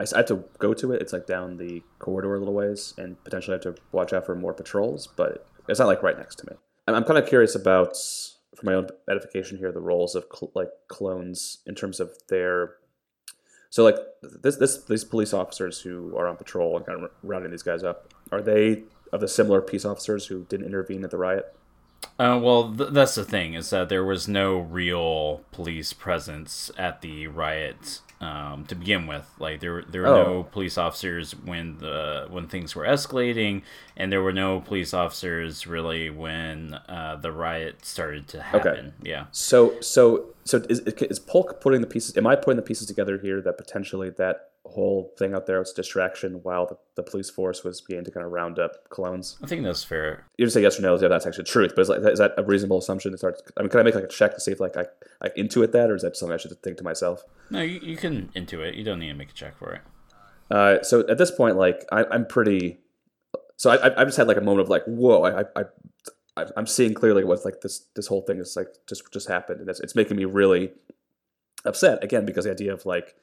I 0.00 0.18
have 0.18 0.26
to 0.26 0.44
go 0.58 0.72
to 0.74 0.92
it. 0.92 1.02
It's 1.02 1.12
like 1.12 1.26
down 1.26 1.58
the 1.58 1.82
corridor 1.98 2.34
a 2.34 2.38
little 2.38 2.54
ways, 2.54 2.94
and 2.96 3.22
potentially 3.24 3.54
have 3.54 3.74
to 3.74 3.80
watch 3.92 4.12
out 4.12 4.26
for 4.26 4.34
more 4.34 4.54
patrols. 4.54 5.06
But 5.06 5.46
it's 5.68 5.78
not 5.78 5.88
like 5.88 6.02
right 6.02 6.16
next 6.16 6.36
to 6.36 6.50
me. 6.50 6.56
I'm, 6.88 6.94
I'm 6.94 7.04
kind 7.04 7.18
of 7.18 7.28
curious 7.28 7.54
about, 7.54 7.96
for 8.56 8.64
my 8.64 8.74
own 8.74 8.88
edification 9.08 9.58
here, 9.58 9.72
the 9.72 9.80
roles 9.80 10.14
of 10.14 10.24
cl- 10.32 10.52
like 10.54 10.70
clones 10.88 11.58
in 11.66 11.74
terms 11.74 12.00
of 12.00 12.10
their. 12.28 12.76
So 13.68 13.84
like 13.84 13.96
this 14.22 14.56
this 14.56 14.84
these 14.84 15.04
police 15.04 15.32
officers 15.32 15.80
who 15.80 16.16
are 16.16 16.26
on 16.26 16.36
patrol 16.36 16.76
and 16.76 16.84
kind 16.84 17.04
of 17.04 17.10
rounding 17.22 17.50
these 17.50 17.62
guys 17.62 17.84
up, 17.84 18.12
are 18.32 18.42
they 18.42 18.84
of 19.12 19.20
the 19.20 19.28
similar 19.28 19.60
peace 19.60 19.84
officers 19.84 20.26
who 20.26 20.44
didn't 20.44 20.66
intervene 20.66 21.04
at 21.04 21.10
the 21.10 21.18
riot? 21.18 21.54
Uh, 22.20 22.38
well, 22.38 22.70
th- 22.76 22.90
that's 22.92 23.14
the 23.14 23.24
thing 23.24 23.54
is 23.54 23.70
that 23.70 23.88
there 23.88 24.04
was 24.04 24.28
no 24.28 24.58
real 24.58 25.40
police 25.52 25.92
presence 25.94 26.70
at 26.76 27.00
the 27.00 27.26
riot 27.26 28.00
um, 28.20 28.66
to 28.66 28.74
begin 28.74 29.06
with. 29.06 29.26
Like 29.38 29.60
there, 29.60 29.72
were- 29.72 29.84
there 29.88 30.02
were 30.02 30.08
Oh. 30.08 30.24
no 30.24 30.42
police 30.42 30.76
officers 30.76 31.32
when 31.32 31.78
the 31.78 32.26
when 32.28 32.46
things 32.46 32.76
were 32.76 32.84
escalating, 32.84 33.62
and 33.96 34.12
there 34.12 34.20
were 34.22 34.34
no 34.34 34.60
police 34.60 34.92
officers 34.92 35.66
really 35.66 36.10
when 36.10 36.74
uh, 36.88 37.16
the 37.16 37.32
riot 37.32 37.86
started 37.86 38.28
to 38.28 38.42
happen. 38.42 38.92
Okay. 39.00 39.10
Yeah. 39.12 39.24
So, 39.32 39.80
so, 39.80 40.26
so 40.44 40.58
is, 40.68 40.80
is 40.80 41.18
Polk 41.18 41.60
putting 41.60 41.80
the 41.80 41.86
pieces? 41.86 42.16
Am 42.16 42.26
I 42.26 42.36
putting 42.36 42.56
the 42.56 42.62
pieces 42.62 42.86
together 42.86 43.18
here 43.18 43.40
that 43.42 43.58
potentially 43.58 44.10
that 44.18 44.46
whole 44.66 45.12
thing 45.18 45.34
out 45.34 45.46
there 45.46 45.58
was 45.58 45.72
distraction 45.72 46.34
while 46.42 46.66
the, 46.66 46.76
the 46.94 47.02
police 47.02 47.28
force 47.30 47.64
was 47.64 47.80
beginning 47.80 48.04
to 48.04 48.10
kind 48.10 48.24
of 48.26 48.32
round 48.32 48.58
up 48.58 48.88
clones? 48.90 49.36
I 49.42 49.46
think 49.46 49.64
that's 49.64 49.82
fair. 49.84 50.26
You 50.36 50.46
just 50.46 50.54
say 50.54 50.62
yes 50.62 50.78
or 50.78 50.82
no. 50.82 50.98
Yeah, 50.98 51.08
that's 51.08 51.26
actually 51.26 51.44
truth. 51.44 51.72
But 51.74 51.82
is, 51.82 51.88
like, 51.88 52.00
is 52.04 52.18
that 52.18 52.32
a 52.36 52.42
reasonable 52.44 52.78
assumption 52.78 53.12
to 53.12 53.18
start? 53.18 53.40
I 53.56 53.62
mean, 53.62 53.70
can 53.70 53.80
I 53.80 53.82
make 53.82 53.94
like 53.94 54.04
a 54.04 54.08
check 54.08 54.34
to 54.34 54.40
see 54.40 54.52
if 54.52 54.60
like 54.60 54.76
I, 54.76 54.86
I 55.22 55.28
intuit 55.30 55.72
that, 55.72 55.90
or 55.90 55.94
is 55.96 56.02
that 56.02 56.16
something 56.16 56.34
I 56.34 56.38
should 56.38 56.60
think 56.62 56.76
to 56.78 56.84
myself? 56.84 57.24
No, 57.50 57.60
you, 57.62 57.80
you 57.80 57.96
can 57.96 58.30
intuit. 58.36 58.76
You 58.76 58.84
don't 58.84 58.98
need 58.98 59.08
to 59.08 59.14
make 59.14 59.30
a 59.30 59.34
check 59.34 59.56
for 59.56 59.72
it. 59.74 59.80
Uh, 60.50 60.82
so 60.82 61.00
at 61.08 61.16
this 61.18 61.30
point, 61.30 61.56
like 61.56 61.84
I, 61.92 62.04
I'm 62.10 62.26
pretty. 62.26 62.80
So 63.56 63.70
I, 63.70 63.76
I- 63.88 64.00
I've 64.00 64.08
just 64.08 64.16
had 64.18 64.26
like 64.28 64.36
a 64.36 64.40
moment 64.42 64.60
of 64.62 64.68
like, 64.68 64.84
whoa! 64.84 65.22
I, 65.22 65.40
I, 65.40 65.44
I 65.56 65.64
I'm 66.56 66.66
seeing 66.66 66.94
clearly 66.94 67.24
what's 67.24 67.44
like 67.44 67.60
this 67.60 67.86
this 67.94 68.06
whole 68.06 68.22
thing 68.22 68.38
is 68.38 68.56
like 68.56 68.68
just 68.86 69.12
just 69.12 69.28
happened, 69.28 69.60
and 69.60 69.68
it's, 69.68 69.80
it's 69.80 69.94
making 69.94 70.16
me 70.16 70.24
really 70.24 70.72
upset 71.64 72.02
again 72.02 72.24
because 72.24 72.44
the 72.44 72.50
idea 72.50 72.72
of 72.72 72.86
like 72.86 73.14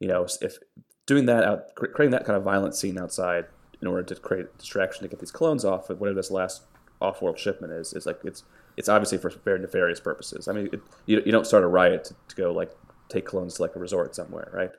you 0.00 0.08
know, 0.08 0.26
if 0.40 0.58
doing 1.06 1.26
that 1.26 1.44
out, 1.44 1.74
creating 1.74 2.10
that 2.10 2.24
kind 2.24 2.36
of 2.36 2.44
violent 2.44 2.74
scene 2.74 2.98
outside 2.98 3.46
in 3.80 3.88
order 3.88 4.02
to 4.02 4.14
create 4.16 4.58
distraction 4.58 5.02
to 5.02 5.08
get 5.08 5.20
these 5.20 5.30
clones 5.30 5.64
off 5.64 5.90
of 5.90 6.00
whatever 6.00 6.16
this 6.16 6.30
last 6.30 6.62
off-world 7.00 7.38
shipment 7.38 7.72
is, 7.72 7.92
is 7.92 8.06
like 8.06 8.20
it's 8.24 8.44
it's 8.76 8.88
obviously 8.88 9.18
for 9.18 9.30
very 9.44 9.58
nefarious 9.58 10.00
purposes. 10.00 10.46
I 10.48 10.52
mean, 10.52 10.68
it, 10.72 10.80
you 11.06 11.22
you 11.24 11.32
don't 11.32 11.46
start 11.46 11.64
a 11.64 11.68
riot 11.68 12.04
to, 12.04 12.14
to, 12.28 12.36
go 12.36 12.52
like 12.52 12.70
take 13.08 13.24
clones 13.24 13.54
to 13.54 13.62
like 13.62 13.74
a 13.74 13.78
resort 13.78 14.14
somewhere, 14.14 14.50
right? 14.52 14.70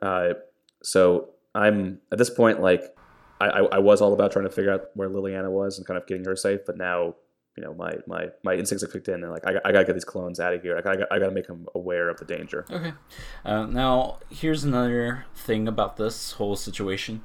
Uh, 0.00 0.34
so 0.82 1.30
I'm 1.54 2.00
at 2.10 2.18
this 2.18 2.30
point 2.30 2.60
like 2.60 2.94
I, 3.42 3.60
I, 3.60 3.60
I 3.76 3.78
was 3.78 4.00
all 4.00 4.12
about 4.12 4.32
trying 4.32 4.44
to 4.44 4.50
figure 4.50 4.72
out 4.72 4.90
where 4.94 5.08
Liliana 5.08 5.50
was 5.50 5.78
and 5.78 5.86
kind 5.86 5.98
of 5.98 6.06
getting 6.06 6.24
her 6.24 6.36
safe, 6.36 6.60
but 6.66 6.76
now 6.76 7.14
you 7.56 7.62
know 7.62 7.74
my 7.74 7.92
my 8.06 8.28
my 8.42 8.54
instincts 8.54 8.82
have 8.82 8.92
kicked 8.92 9.08
in 9.08 9.22
and 9.22 9.30
like 9.30 9.46
I, 9.46 9.56
I 9.64 9.72
gotta 9.72 9.84
get 9.84 9.94
these 9.94 10.04
clones 10.04 10.40
out 10.40 10.54
of 10.54 10.62
here. 10.62 10.76
I 10.76 10.80
gotta, 10.80 11.06
I 11.10 11.18
gotta 11.18 11.32
make 11.32 11.46
them 11.46 11.66
aware 11.74 12.08
of 12.08 12.18
the 12.18 12.24
danger. 12.24 12.64
Okay. 12.70 12.92
Uh, 13.44 13.66
now 13.66 14.20
here's 14.30 14.64
another 14.64 15.26
thing 15.34 15.68
about 15.68 15.96
this 15.96 16.32
whole 16.32 16.56
situation. 16.56 17.22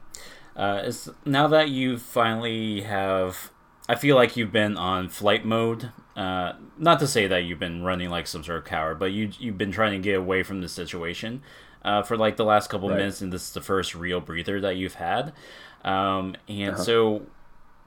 Uh, 0.55 0.81
is 0.85 1.09
now 1.23 1.47
that 1.47 1.69
you 1.69 1.99
finally 1.99 2.81
have, 2.81 3.51
I 3.87 3.93
feel 3.93 4.15
like 4.15 4.35
you've 4.35 4.51
been 4.51 4.75
on 4.75 5.07
flight 5.07 5.45
mode. 5.45 5.91
Uh, 6.15 6.53
not 6.79 6.99
to 6.99 7.07
say 7.07 7.27
that 7.27 7.43
you've 7.43 7.59
been 7.59 7.83
running 7.83 8.09
like 8.09 8.25
some 8.25 8.43
sort 8.43 8.57
of 8.57 8.65
coward, 8.65 8.97
but 8.97 9.11
you 9.11 9.29
you've 9.39 9.57
been 9.57 9.71
trying 9.71 9.91
to 9.91 9.99
get 9.99 10.15
away 10.17 10.41
from 10.41 10.61
the 10.61 10.67
situation 10.67 11.43
uh, 11.87 12.03
for 12.03 12.17
like 12.17 12.35
the 12.35 12.43
last 12.43 12.69
couple 12.69 12.89
right. 12.89 12.97
minutes, 12.97 13.21
and 13.21 13.31
this 13.31 13.43
is 13.43 13.53
the 13.53 13.61
first 13.61 13.95
real 13.95 14.19
breather 14.19 14.59
that 14.59 14.75
you've 14.75 14.95
had. 14.95 15.31
Um, 15.85 16.35
and 16.49 16.73
uh-huh. 16.73 16.83
so, 16.83 17.21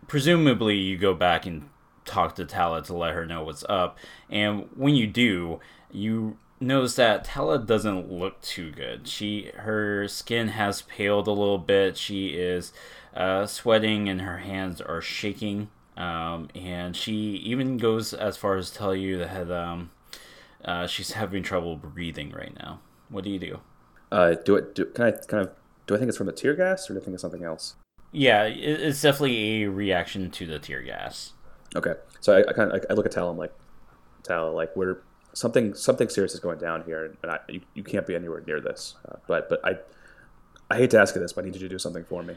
presumably, 0.08 0.76
you 0.76 0.96
go 0.96 1.12
back 1.12 1.44
and 1.44 1.68
talk 2.06 2.34
to 2.36 2.46
Tala 2.46 2.82
to 2.84 2.96
let 2.96 3.14
her 3.14 3.26
know 3.26 3.44
what's 3.44 3.62
up. 3.68 3.98
And 4.30 4.70
when 4.74 4.94
you 4.96 5.06
do, 5.06 5.60
you 5.92 6.38
notice 6.60 6.96
that 6.96 7.24
Tala 7.24 7.58
doesn't 7.58 8.10
look 8.10 8.40
too 8.40 8.70
good. 8.70 9.06
She 9.06 9.50
her 9.54 10.08
skin 10.08 10.48
has 10.48 10.80
paled 10.80 11.26
a 11.26 11.32
little 11.32 11.58
bit. 11.58 11.98
She 11.98 12.28
is 12.28 12.72
uh, 13.14 13.44
sweating 13.44 14.08
and 14.08 14.22
her 14.22 14.38
hands 14.38 14.80
are 14.80 15.02
shaking. 15.02 15.68
Um, 15.98 16.48
and 16.54 16.96
she 16.96 17.12
even 17.44 17.76
goes 17.76 18.14
as 18.14 18.38
far 18.38 18.56
as 18.56 18.70
tell 18.70 18.94
you 18.94 19.18
that 19.18 19.50
um, 19.50 19.90
uh, 20.64 20.86
she's 20.86 21.12
having 21.12 21.42
trouble 21.42 21.76
breathing 21.76 22.30
right 22.30 22.56
now. 22.58 22.80
What 23.10 23.24
do 23.24 23.30
you 23.30 23.38
do? 23.38 23.60
Uh, 24.10 24.34
do 24.44 24.56
it. 24.56 24.74
Do, 24.74 24.86
can 24.86 25.04
I 25.04 25.10
kind 25.12 25.46
of 25.46 25.52
do 25.86 25.94
I 25.94 25.98
think 25.98 26.08
it's 26.08 26.18
from 26.18 26.26
the 26.26 26.32
tear 26.32 26.54
gas 26.54 26.88
or 26.88 26.94
do 26.94 27.00
I 27.00 27.02
think 27.02 27.14
it's 27.14 27.22
something 27.22 27.44
else? 27.44 27.74
Yeah, 28.12 28.44
it's 28.44 29.02
definitely 29.02 29.64
a 29.64 29.70
reaction 29.70 30.30
to 30.32 30.46
the 30.46 30.58
tear 30.58 30.82
gas. 30.82 31.32
Okay, 31.76 31.94
so 32.20 32.36
I, 32.36 32.48
I 32.48 32.52
kind 32.52 32.72
of 32.72 32.84
I 32.90 32.94
look 32.94 33.06
at 33.06 33.12
Tal. 33.12 33.28
I'm 33.28 33.38
like, 33.38 33.52
Tal, 34.24 34.52
like 34.52 34.74
we're 34.74 34.98
something 35.32 35.74
something 35.74 36.08
serious 36.08 36.34
is 36.34 36.40
going 36.40 36.58
down 36.58 36.82
here, 36.84 37.16
and 37.22 37.32
I, 37.32 37.38
you, 37.48 37.60
you 37.74 37.84
can't 37.84 38.06
be 38.06 38.14
anywhere 38.14 38.42
near 38.46 38.60
this. 38.60 38.96
Uh, 39.08 39.16
but 39.28 39.48
but 39.48 39.64
I 39.64 39.78
I 40.70 40.76
hate 40.76 40.90
to 40.90 41.00
ask 41.00 41.14
you 41.14 41.20
this, 41.20 41.32
but 41.32 41.44
I 41.44 41.46
need 41.46 41.54
you 41.54 41.60
to 41.60 41.68
do 41.68 41.78
something 41.78 42.04
for 42.04 42.22
me. 42.22 42.36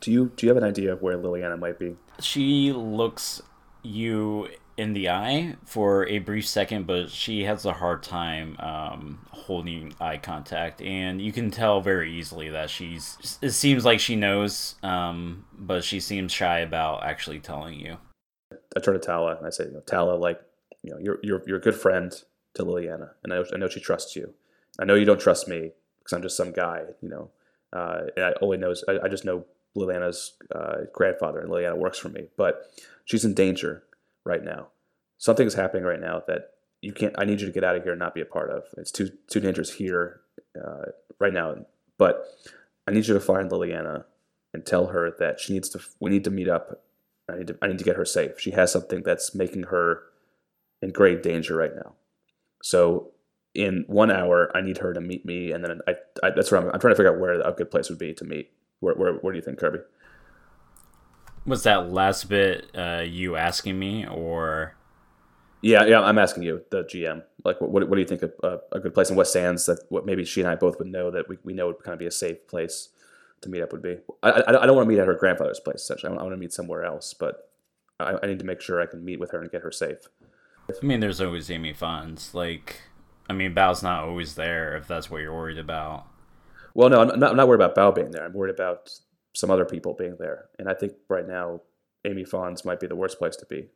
Do 0.00 0.12
you 0.12 0.32
do 0.36 0.46
you 0.46 0.50
have 0.50 0.62
an 0.62 0.68
idea 0.68 0.92
of 0.92 1.02
where 1.02 1.16
Liliana 1.16 1.58
might 1.58 1.78
be? 1.78 1.96
She 2.20 2.72
looks 2.72 3.42
you 3.82 4.48
in 4.78 4.92
the 4.92 5.10
eye 5.10 5.56
for 5.64 6.06
a 6.06 6.20
brief 6.20 6.46
second, 6.46 6.86
but 6.86 7.10
she 7.10 7.42
has 7.42 7.66
a 7.66 7.72
hard 7.72 8.00
time 8.00 8.56
um, 8.60 9.18
holding 9.32 9.92
eye 10.00 10.16
contact, 10.16 10.80
and 10.80 11.20
you 11.20 11.32
can 11.32 11.50
tell 11.50 11.80
very 11.80 12.12
easily 12.12 12.48
that 12.50 12.70
she's. 12.70 13.38
It 13.42 13.50
seems 13.50 13.84
like 13.84 13.98
she 13.98 14.14
knows, 14.14 14.76
um, 14.84 15.44
but 15.52 15.82
she 15.82 15.98
seems 15.98 16.30
shy 16.30 16.60
about 16.60 17.02
actually 17.02 17.40
telling 17.40 17.74
you. 17.74 17.98
I 18.76 18.80
turn 18.80 18.94
to 18.94 19.00
Tala 19.00 19.36
and 19.36 19.46
I 19.46 19.50
say, 19.50 19.64
you 19.64 19.72
know, 19.72 19.80
Tala, 19.80 20.14
like, 20.14 20.40
you 20.82 20.92
know, 20.92 20.98
you're 20.98 21.18
you're 21.24 21.42
you're 21.44 21.58
a 21.58 21.60
good 21.60 21.74
friend 21.74 22.14
to 22.54 22.64
Liliana, 22.64 23.10
and 23.24 23.34
I, 23.34 23.42
I 23.52 23.56
know 23.58 23.68
she 23.68 23.80
trusts 23.80 24.14
you. 24.14 24.32
I 24.78 24.84
know 24.84 24.94
you 24.94 25.04
don't 25.04 25.20
trust 25.20 25.48
me 25.48 25.72
because 25.98 26.12
I'm 26.12 26.22
just 26.22 26.36
some 26.36 26.52
guy, 26.52 26.82
you 27.02 27.08
know. 27.08 27.30
Uh, 27.72 28.02
and 28.16 28.24
I 28.26 28.32
only 28.40 28.56
knows 28.58 28.84
I, 28.88 29.00
I 29.04 29.08
just 29.08 29.24
know 29.24 29.44
Liliana's 29.76 30.34
uh, 30.54 30.84
grandfather, 30.92 31.40
and 31.40 31.50
Liliana 31.50 31.76
works 31.76 31.98
for 31.98 32.10
me, 32.10 32.28
but 32.36 32.70
she's 33.04 33.24
in 33.24 33.34
danger 33.34 33.82
right 34.28 34.44
now. 34.44 34.68
Something's 35.16 35.54
happening 35.54 35.84
right 35.84 36.00
now 36.00 36.22
that 36.28 36.50
you 36.80 36.92
can't. 36.92 37.14
I 37.18 37.24
need 37.24 37.40
you 37.40 37.46
to 37.46 37.52
get 37.52 37.64
out 37.64 37.74
of 37.74 37.82
here 37.82 37.92
and 37.92 37.98
not 37.98 38.14
be 38.14 38.20
a 38.20 38.26
part 38.26 38.50
of. 38.50 38.64
It's 38.76 38.92
too 38.92 39.10
too 39.28 39.40
dangerous 39.40 39.74
here 39.74 40.20
uh, 40.56 40.92
right 41.18 41.32
now. 41.32 41.56
But 41.96 42.24
I 42.86 42.92
need 42.92 43.06
you 43.06 43.14
to 43.14 43.20
find 43.20 43.50
Liliana 43.50 44.04
and 44.54 44.64
tell 44.64 44.88
her 44.88 45.10
that 45.18 45.40
she 45.40 45.52
needs 45.52 45.68
to. 45.70 45.80
We 45.98 46.10
need 46.10 46.24
to 46.24 46.30
meet 46.30 46.48
up. 46.48 46.84
I 47.28 47.38
need 47.38 47.48
to. 47.48 47.58
I 47.60 47.66
need 47.66 47.78
to 47.78 47.84
get 47.84 47.96
her 47.96 48.04
safe. 48.04 48.38
She 48.38 48.52
has 48.52 48.70
something 48.70 49.02
that's 49.02 49.34
making 49.34 49.64
her 49.64 50.02
in 50.80 50.90
grave 50.90 51.22
danger 51.22 51.56
right 51.56 51.74
now. 51.74 51.94
So 52.62 53.10
in 53.54 53.84
one 53.88 54.10
hour, 54.10 54.50
I 54.54 54.60
need 54.60 54.78
her 54.78 54.92
to 54.92 55.00
meet 55.00 55.26
me, 55.26 55.50
and 55.50 55.64
then 55.64 55.80
I. 55.88 55.94
I 56.22 56.30
that's 56.30 56.52
where 56.52 56.60
I'm, 56.60 56.70
I'm 56.70 56.78
trying 56.78 56.92
to 56.92 56.96
figure 56.96 57.12
out 57.12 57.20
where 57.20 57.40
a 57.40 57.52
good 57.52 57.70
place 57.70 57.90
would 57.90 57.98
be 57.98 58.14
to 58.14 58.24
meet. 58.24 58.52
Where 58.80 58.94
where, 58.94 59.14
where 59.14 59.32
do 59.32 59.38
you 59.38 59.44
think, 59.44 59.58
Kirby? 59.58 59.80
Was 61.48 61.62
that 61.62 61.90
last 61.90 62.28
bit 62.28 62.70
uh, 62.76 63.02
you 63.06 63.36
asking 63.36 63.78
me, 63.78 64.06
or? 64.06 64.74
Yeah, 65.62 65.86
yeah, 65.86 66.00
I'm 66.02 66.18
asking 66.18 66.44
you, 66.44 66.62
the 66.70 66.84
GM. 66.84 67.24
Like, 67.44 67.60
what, 67.60 67.88
what 67.88 67.90
do 67.90 67.98
you 67.98 68.06
think 68.06 68.22
a, 68.22 68.30
a, 68.46 68.58
a 68.72 68.80
good 68.80 68.94
place 68.94 69.10
in 69.10 69.16
West 69.16 69.32
Sands 69.32 69.66
that 69.66 69.80
what 69.88 70.06
maybe 70.06 70.24
she 70.24 70.40
and 70.40 70.48
I 70.48 70.54
both 70.54 70.78
would 70.78 70.88
know 70.88 71.10
that 71.10 71.28
we, 71.28 71.38
we 71.42 71.52
know 71.54 71.68
would 71.68 71.82
kind 71.82 71.94
of 71.94 71.98
be 71.98 72.06
a 72.06 72.10
safe 72.10 72.46
place 72.46 72.90
to 73.40 73.48
meet 73.48 73.62
up 73.62 73.72
would 73.72 73.82
be? 73.82 73.96
I, 74.22 74.30
I, 74.30 74.62
I 74.62 74.66
don't 74.66 74.76
want 74.76 74.86
to 74.86 74.88
meet 74.88 75.00
at 75.00 75.06
her 75.06 75.14
grandfather's 75.14 75.58
place, 75.58 75.80
essentially. 75.82 76.08
I 76.08 76.12
want, 76.12 76.20
I 76.20 76.24
want 76.24 76.34
to 76.34 76.40
meet 76.40 76.52
somewhere 76.52 76.84
else, 76.84 77.14
but 77.14 77.50
I, 77.98 78.18
I 78.22 78.26
need 78.26 78.38
to 78.40 78.44
make 78.44 78.60
sure 78.60 78.80
I 78.80 78.86
can 78.86 79.04
meet 79.04 79.18
with 79.18 79.30
her 79.30 79.40
and 79.40 79.50
get 79.50 79.62
her 79.62 79.72
safe. 79.72 80.08
I 80.70 80.84
mean, 80.84 81.00
there's 81.00 81.20
always 81.20 81.50
Amy 81.50 81.72
Fonz. 81.72 82.34
Like, 82.34 82.82
I 83.28 83.32
mean, 83.32 83.54
Bao's 83.54 83.82
not 83.82 84.04
always 84.04 84.34
there 84.34 84.76
if 84.76 84.86
that's 84.86 85.10
what 85.10 85.22
you're 85.22 85.34
worried 85.34 85.58
about. 85.58 86.06
Well, 86.74 86.90
no, 86.90 87.00
I'm 87.00 87.18
not, 87.18 87.30
I'm 87.30 87.36
not 87.36 87.48
worried 87.48 87.62
about 87.62 87.74
Bao 87.74 87.94
being 87.94 88.10
there. 88.10 88.24
I'm 88.24 88.34
worried 88.34 88.54
about 88.54 88.92
some 89.38 89.52
other 89.52 89.64
people 89.64 89.94
being 89.94 90.16
there. 90.18 90.46
And 90.58 90.68
I 90.68 90.74
think 90.74 90.94
right 91.08 91.26
now, 91.26 91.60
Amy 92.04 92.24
Fonz 92.24 92.64
might 92.64 92.80
be 92.80 92.88
the 92.88 92.96
worst 92.96 93.18
place 93.18 93.36
to 93.36 93.46
be. 93.46 93.68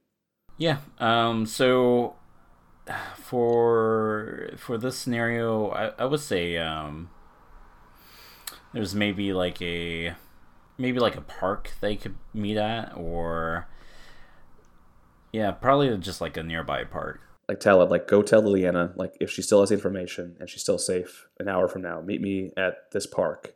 Yeah. 0.58 0.78
Um. 0.98 1.46
So 1.46 2.16
for 3.16 4.50
for 4.56 4.76
this 4.76 4.96
scenario, 4.98 5.70
I, 5.70 5.92
I 5.98 6.04
would 6.04 6.20
say 6.20 6.58
um. 6.58 7.10
There's 8.74 8.94
maybe 8.94 9.32
like 9.32 9.60
a 9.62 10.14
maybe 10.78 10.98
like 10.98 11.16
a 11.16 11.20
park 11.20 11.72
they 11.80 11.94
could 11.94 12.16
meet 12.34 12.56
at, 12.56 12.96
or 12.96 13.68
yeah, 15.32 15.52
probably 15.52 15.96
just 15.98 16.20
like 16.20 16.36
a 16.36 16.42
nearby 16.42 16.84
park. 16.84 17.20
Like 17.48 17.60
tell 17.60 17.82
it, 17.82 17.90
like 17.90 18.08
go 18.08 18.22
tell 18.22 18.42
Liliana, 18.42 18.96
like 18.96 19.14
if 19.20 19.30
she 19.30 19.42
still 19.42 19.60
has 19.60 19.70
information 19.70 20.36
and 20.40 20.48
she's 20.48 20.62
still 20.62 20.78
safe, 20.78 21.28
an 21.38 21.48
hour 21.48 21.68
from 21.68 21.82
now, 21.82 22.00
meet 22.00 22.22
me 22.22 22.50
at 22.56 22.90
this 22.92 23.06
park 23.06 23.54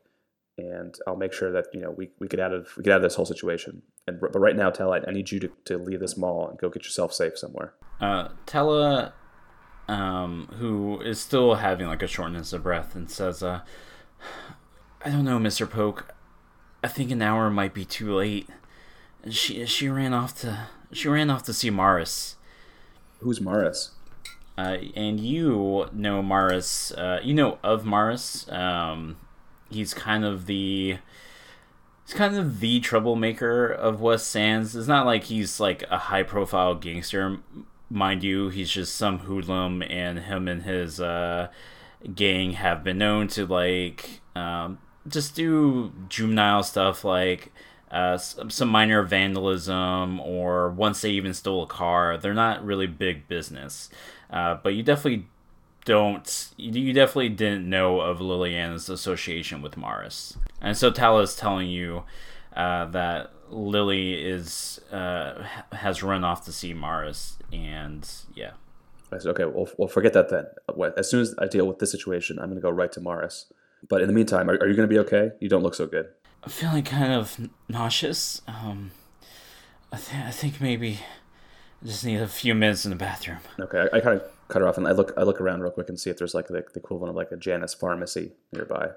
and 0.58 0.96
I'll 1.06 1.16
make 1.16 1.32
sure 1.32 1.52
that 1.52 1.66
you 1.72 1.80
know 1.80 1.90
we, 1.90 2.10
we 2.18 2.28
get 2.28 2.40
out 2.40 2.52
of 2.52 2.68
we 2.76 2.82
get 2.82 2.92
out 2.92 2.96
of 2.96 3.02
this 3.02 3.14
whole 3.14 3.26
situation. 3.26 3.82
And 4.06 4.20
but 4.20 4.38
right 4.38 4.56
now, 4.56 4.70
Tala, 4.70 5.00
I 5.06 5.10
need 5.10 5.30
you 5.30 5.40
to, 5.40 5.50
to 5.66 5.78
leave 5.78 6.00
this 6.00 6.16
mall 6.16 6.48
and 6.48 6.58
go 6.58 6.68
get 6.68 6.84
yourself 6.84 7.12
safe 7.12 7.38
somewhere. 7.38 7.74
Uh, 8.00 8.28
Tala, 8.46 9.12
um, 9.88 10.48
who 10.58 11.00
is 11.00 11.20
still 11.20 11.56
having 11.56 11.86
like 11.86 12.02
a 12.02 12.06
shortness 12.06 12.52
of 12.52 12.62
breath, 12.62 12.94
and 12.94 13.10
says, 13.10 13.42
uh, 13.42 13.60
"I 15.04 15.10
don't 15.10 15.24
know, 15.24 15.38
Mister 15.38 15.66
Poke. 15.66 16.14
I 16.82 16.88
think 16.88 17.10
an 17.10 17.22
hour 17.22 17.50
might 17.50 17.74
be 17.74 17.84
too 17.84 18.14
late." 18.14 18.48
And 19.22 19.34
she 19.34 19.66
she 19.66 19.88
ran 19.88 20.14
off 20.14 20.40
to 20.40 20.68
she 20.92 21.08
ran 21.08 21.30
off 21.30 21.42
to 21.44 21.52
see 21.52 21.70
Maris. 21.70 22.36
Who's 23.20 23.40
Maris? 23.40 23.90
Uh, 24.56 24.78
and 24.94 25.20
you 25.20 25.88
know 25.92 26.22
Maris. 26.22 26.92
Uh, 26.92 27.20
you 27.22 27.34
know 27.34 27.58
of 27.62 27.84
Maris. 27.84 28.50
Um, 28.50 29.16
he's 29.70 29.94
kind 29.94 30.24
of 30.24 30.46
the 30.46 30.98
he's 32.04 32.14
kind 32.14 32.36
of 32.36 32.60
the 32.60 32.80
troublemaker 32.80 33.66
of 33.66 34.00
West 34.00 34.28
Sands. 34.28 34.76
It's 34.76 34.88
not 34.88 35.06
like 35.06 35.24
he's 35.24 35.60
like 35.60 35.84
a 35.90 35.98
high 35.98 36.22
profile 36.22 36.74
gangster, 36.74 37.38
mind 37.90 38.22
you. 38.22 38.48
He's 38.48 38.70
just 38.70 38.94
some 38.94 39.20
hoodlum, 39.20 39.82
and 39.82 40.20
him 40.20 40.48
and 40.48 40.62
his 40.62 41.00
uh, 41.00 41.48
gang 42.14 42.52
have 42.52 42.84
been 42.84 42.98
known 42.98 43.28
to 43.28 43.46
like 43.46 44.20
um, 44.34 44.78
just 45.08 45.34
do 45.34 45.92
juvenile 46.08 46.62
stuff 46.62 47.04
like. 47.04 47.52
Uh, 47.88 48.18
some 48.18 48.68
minor 48.68 49.04
vandalism, 49.04 50.18
or 50.18 50.70
once 50.70 51.00
they 51.00 51.10
even 51.10 51.32
stole 51.32 51.62
a 51.62 51.66
car. 51.68 52.18
They're 52.18 52.34
not 52.34 52.64
really 52.64 52.88
big 52.88 53.28
business, 53.28 53.88
uh, 54.28 54.56
but 54.60 54.74
you 54.74 54.82
definitely 54.82 55.28
don't 55.86 56.48
you 56.58 56.92
definitely 56.92 57.30
didn't 57.30 57.68
know 57.68 58.00
of 58.00 58.18
Liliana's 58.18 58.90
association 58.90 59.62
with 59.62 59.78
Maris, 59.78 60.36
and 60.60 60.76
so 60.76 60.90
Tala 60.90 61.22
is 61.22 61.34
telling 61.34 61.70
you 61.70 62.02
uh, 62.54 62.84
that 62.86 63.30
Lily 63.48 64.14
is 64.14 64.80
uh, 64.92 65.42
has 65.72 66.02
run 66.02 66.24
off 66.24 66.44
to 66.44 66.52
see 66.52 66.74
Maris, 66.74 67.38
and 67.50 68.06
yeah. 68.34 68.50
I 69.12 69.18
said, 69.18 69.30
okay, 69.30 69.44
well, 69.44 69.68
well, 69.78 69.86
forget 69.86 70.12
that 70.14 70.30
then. 70.30 70.46
As 70.96 71.08
soon 71.08 71.20
as 71.20 71.32
I 71.38 71.46
deal 71.46 71.64
with 71.64 71.78
this 71.78 71.92
situation, 71.92 72.40
I'm 72.40 72.46
going 72.46 72.56
to 72.56 72.60
go 72.60 72.70
right 72.70 72.90
to 72.90 73.00
Maris. 73.00 73.46
But 73.88 74.00
in 74.00 74.08
the 74.08 74.12
meantime, 74.12 74.50
are, 74.50 74.54
are 74.54 74.68
you 74.68 74.74
going 74.74 74.88
to 74.88 74.92
be 74.92 74.98
okay? 74.98 75.30
You 75.38 75.48
don't 75.48 75.62
look 75.62 75.76
so 75.76 75.86
good. 75.86 76.08
I'm 76.42 76.50
feeling 76.50 76.82
kind 76.82 77.12
of 77.12 77.48
nauseous. 77.68 78.42
Um, 78.48 78.90
I, 79.92 79.96
th- 79.98 80.24
I 80.24 80.32
think 80.32 80.60
maybe 80.60 80.98
I 81.80 81.86
just 81.86 82.04
need 82.04 82.16
a 82.16 82.26
few 82.26 82.52
minutes 82.52 82.84
in 82.84 82.90
the 82.90 82.96
bathroom. 82.96 83.38
Okay, 83.60 83.86
I, 83.92 83.98
I 83.98 84.00
kind 84.00 84.20
of 84.20 84.28
cut 84.48 84.62
her 84.62 84.68
off, 84.68 84.78
and 84.78 84.86
I 84.86 84.92
look 84.92 85.12
I 85.16 85.22
look 85.22 85.40
around 85.40 85.62
real 85.62 85.72
quick 85.72 85.88
and 85.88 85.98
see 85.98 86.10
if 86.10 86.18
there's 86.18 86.34
like 86.34 86.48
the, 86.48 86.64
the 86.72 86.80
equivalent 86.80 87.10
of 87.10 87.16
like 87.16 87.32
a 87.32 87.36
Janus 87.36 87.74
pharmacy 87.74 88.32
nearby. 88.52 88.90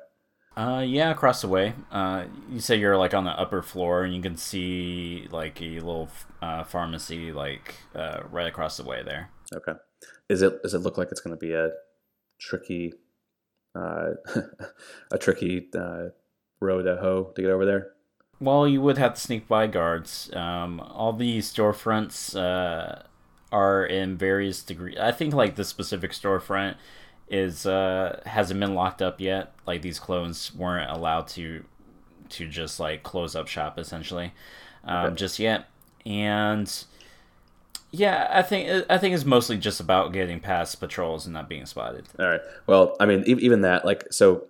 Uh, 0.57 0.83
yeah, 0.85 1.11
across 1.11 1.41
the 1.41 1.47
way. 1.47 1.73
Uh, 1.91 2.25
you 2.49 2.59
say 2.59 2.75
you're 2.75 2.97
like 2.97 3.13
on 3.13 3.23
the 3.23 3.31
upper 3.31 3.61
floor, 3.61 4.03
and 4.03 4.13
you 4.13 4.21
can 4.21 4.35
see 4.35 5.27
like 5.31 5.61
a 5.61 5.75
little 5.75 6.09
uh, 6.41 6.63
pharmacy 6.63 7.31
like 7.31 7.75
uh, 7.95 8.19
right 8.29 8.47
across 8.47 8.77
the 8.77 8.83
way 8.83 9.01
there. 9.03 9.29
Okay. 9.53 9.73
Is 10.27 10.41
it 10.41 10.61
does 10.61 10.73
it 10.73 10.79
look 10.79 10.97
like 10.97 11.09
it's 11.11 11.21
going 11.21 11.35
to 11.35 11.39
be 11.39 11.53
a 11.53 11.71
tricky, 12.39 12.93
uh, 13.75 14.11
a 15.11 15.17
tricky 15.17 15.69
uh, 15.75 16.09
road 16.59 16.83
to 16.83 16.97
hoe 16.97 17.31
to 17.35 17.41
get 17.41 17.51
over 17.51 17.65
there? 17.65 17.91
Well, 18.41 18.67
you 18.67 18.81
would 18.81 18.97
have 18.97 19.15
to 19.15 19.21
sneak 19.21 19.47
by 19.47 19.67
guards. 19.67 20.29
Um, 20.33 20.79
all 20.79 21.13
these 21.13 21.53
storefronts 21.53 22.37
uh, 22.37 23.03
are 23.51 23.85
in 23.85 24.17
various 24.17 24.61
degrees. 24.61 24.97
I 24.99 25.11
think 25.11 25.33
like 25.33 25.55
the 25.55 25.63
specific 25.63 26.11
storefront 26.11 26.75
is 27.27 27.65
uh, 27.65 28.21
hasn't 28.25 28.59
been 28.59 28.75
locked 28.75 29.01
up 29.01 29.19
yet. 29.19 29.53
Like 29.65 29.81
these 29.81 29.99
clones 29.99 30.53
weren't 30.55 30.89
allowed 30.91 31.27
to 31.29 31.63
to 32.29 32.47
just 32.47 32.79
like 32.79 33.01
close 33.01 33.35
up 33.35 33.47
shop 33.47 33.79
essentially 33.79 34.33
um, 34.83 35.07
okay. 35.07 35.15
just 35.15 35.39
yet. 35.39 35.67
And 36.05 36.71
yeah, 37.91 38.27
I 38.31 38.41
think 38.41 38.85
I 38.89 38.97
think 38.97 39.15
it's 39.15 39.25
mostly 39.25 39.57
just 39.57 39.79
about 39.79 40.13
getting 40.13 40.39
past 40.39 40.79
patrols 40.79 41.25
and 41.25 41.33
not 41.33 41.49
being 41.49 41.65
spotted. 41.65 42.07
All 42.19 42.27
right. 42.27 42.41
Well, 42.67 42.95
I 42.99 43.05
mean, 43.05 43.23
even 43.25 43.61
that, 43.61 43.83
like, 43.85 44.05
so 44.11 44.45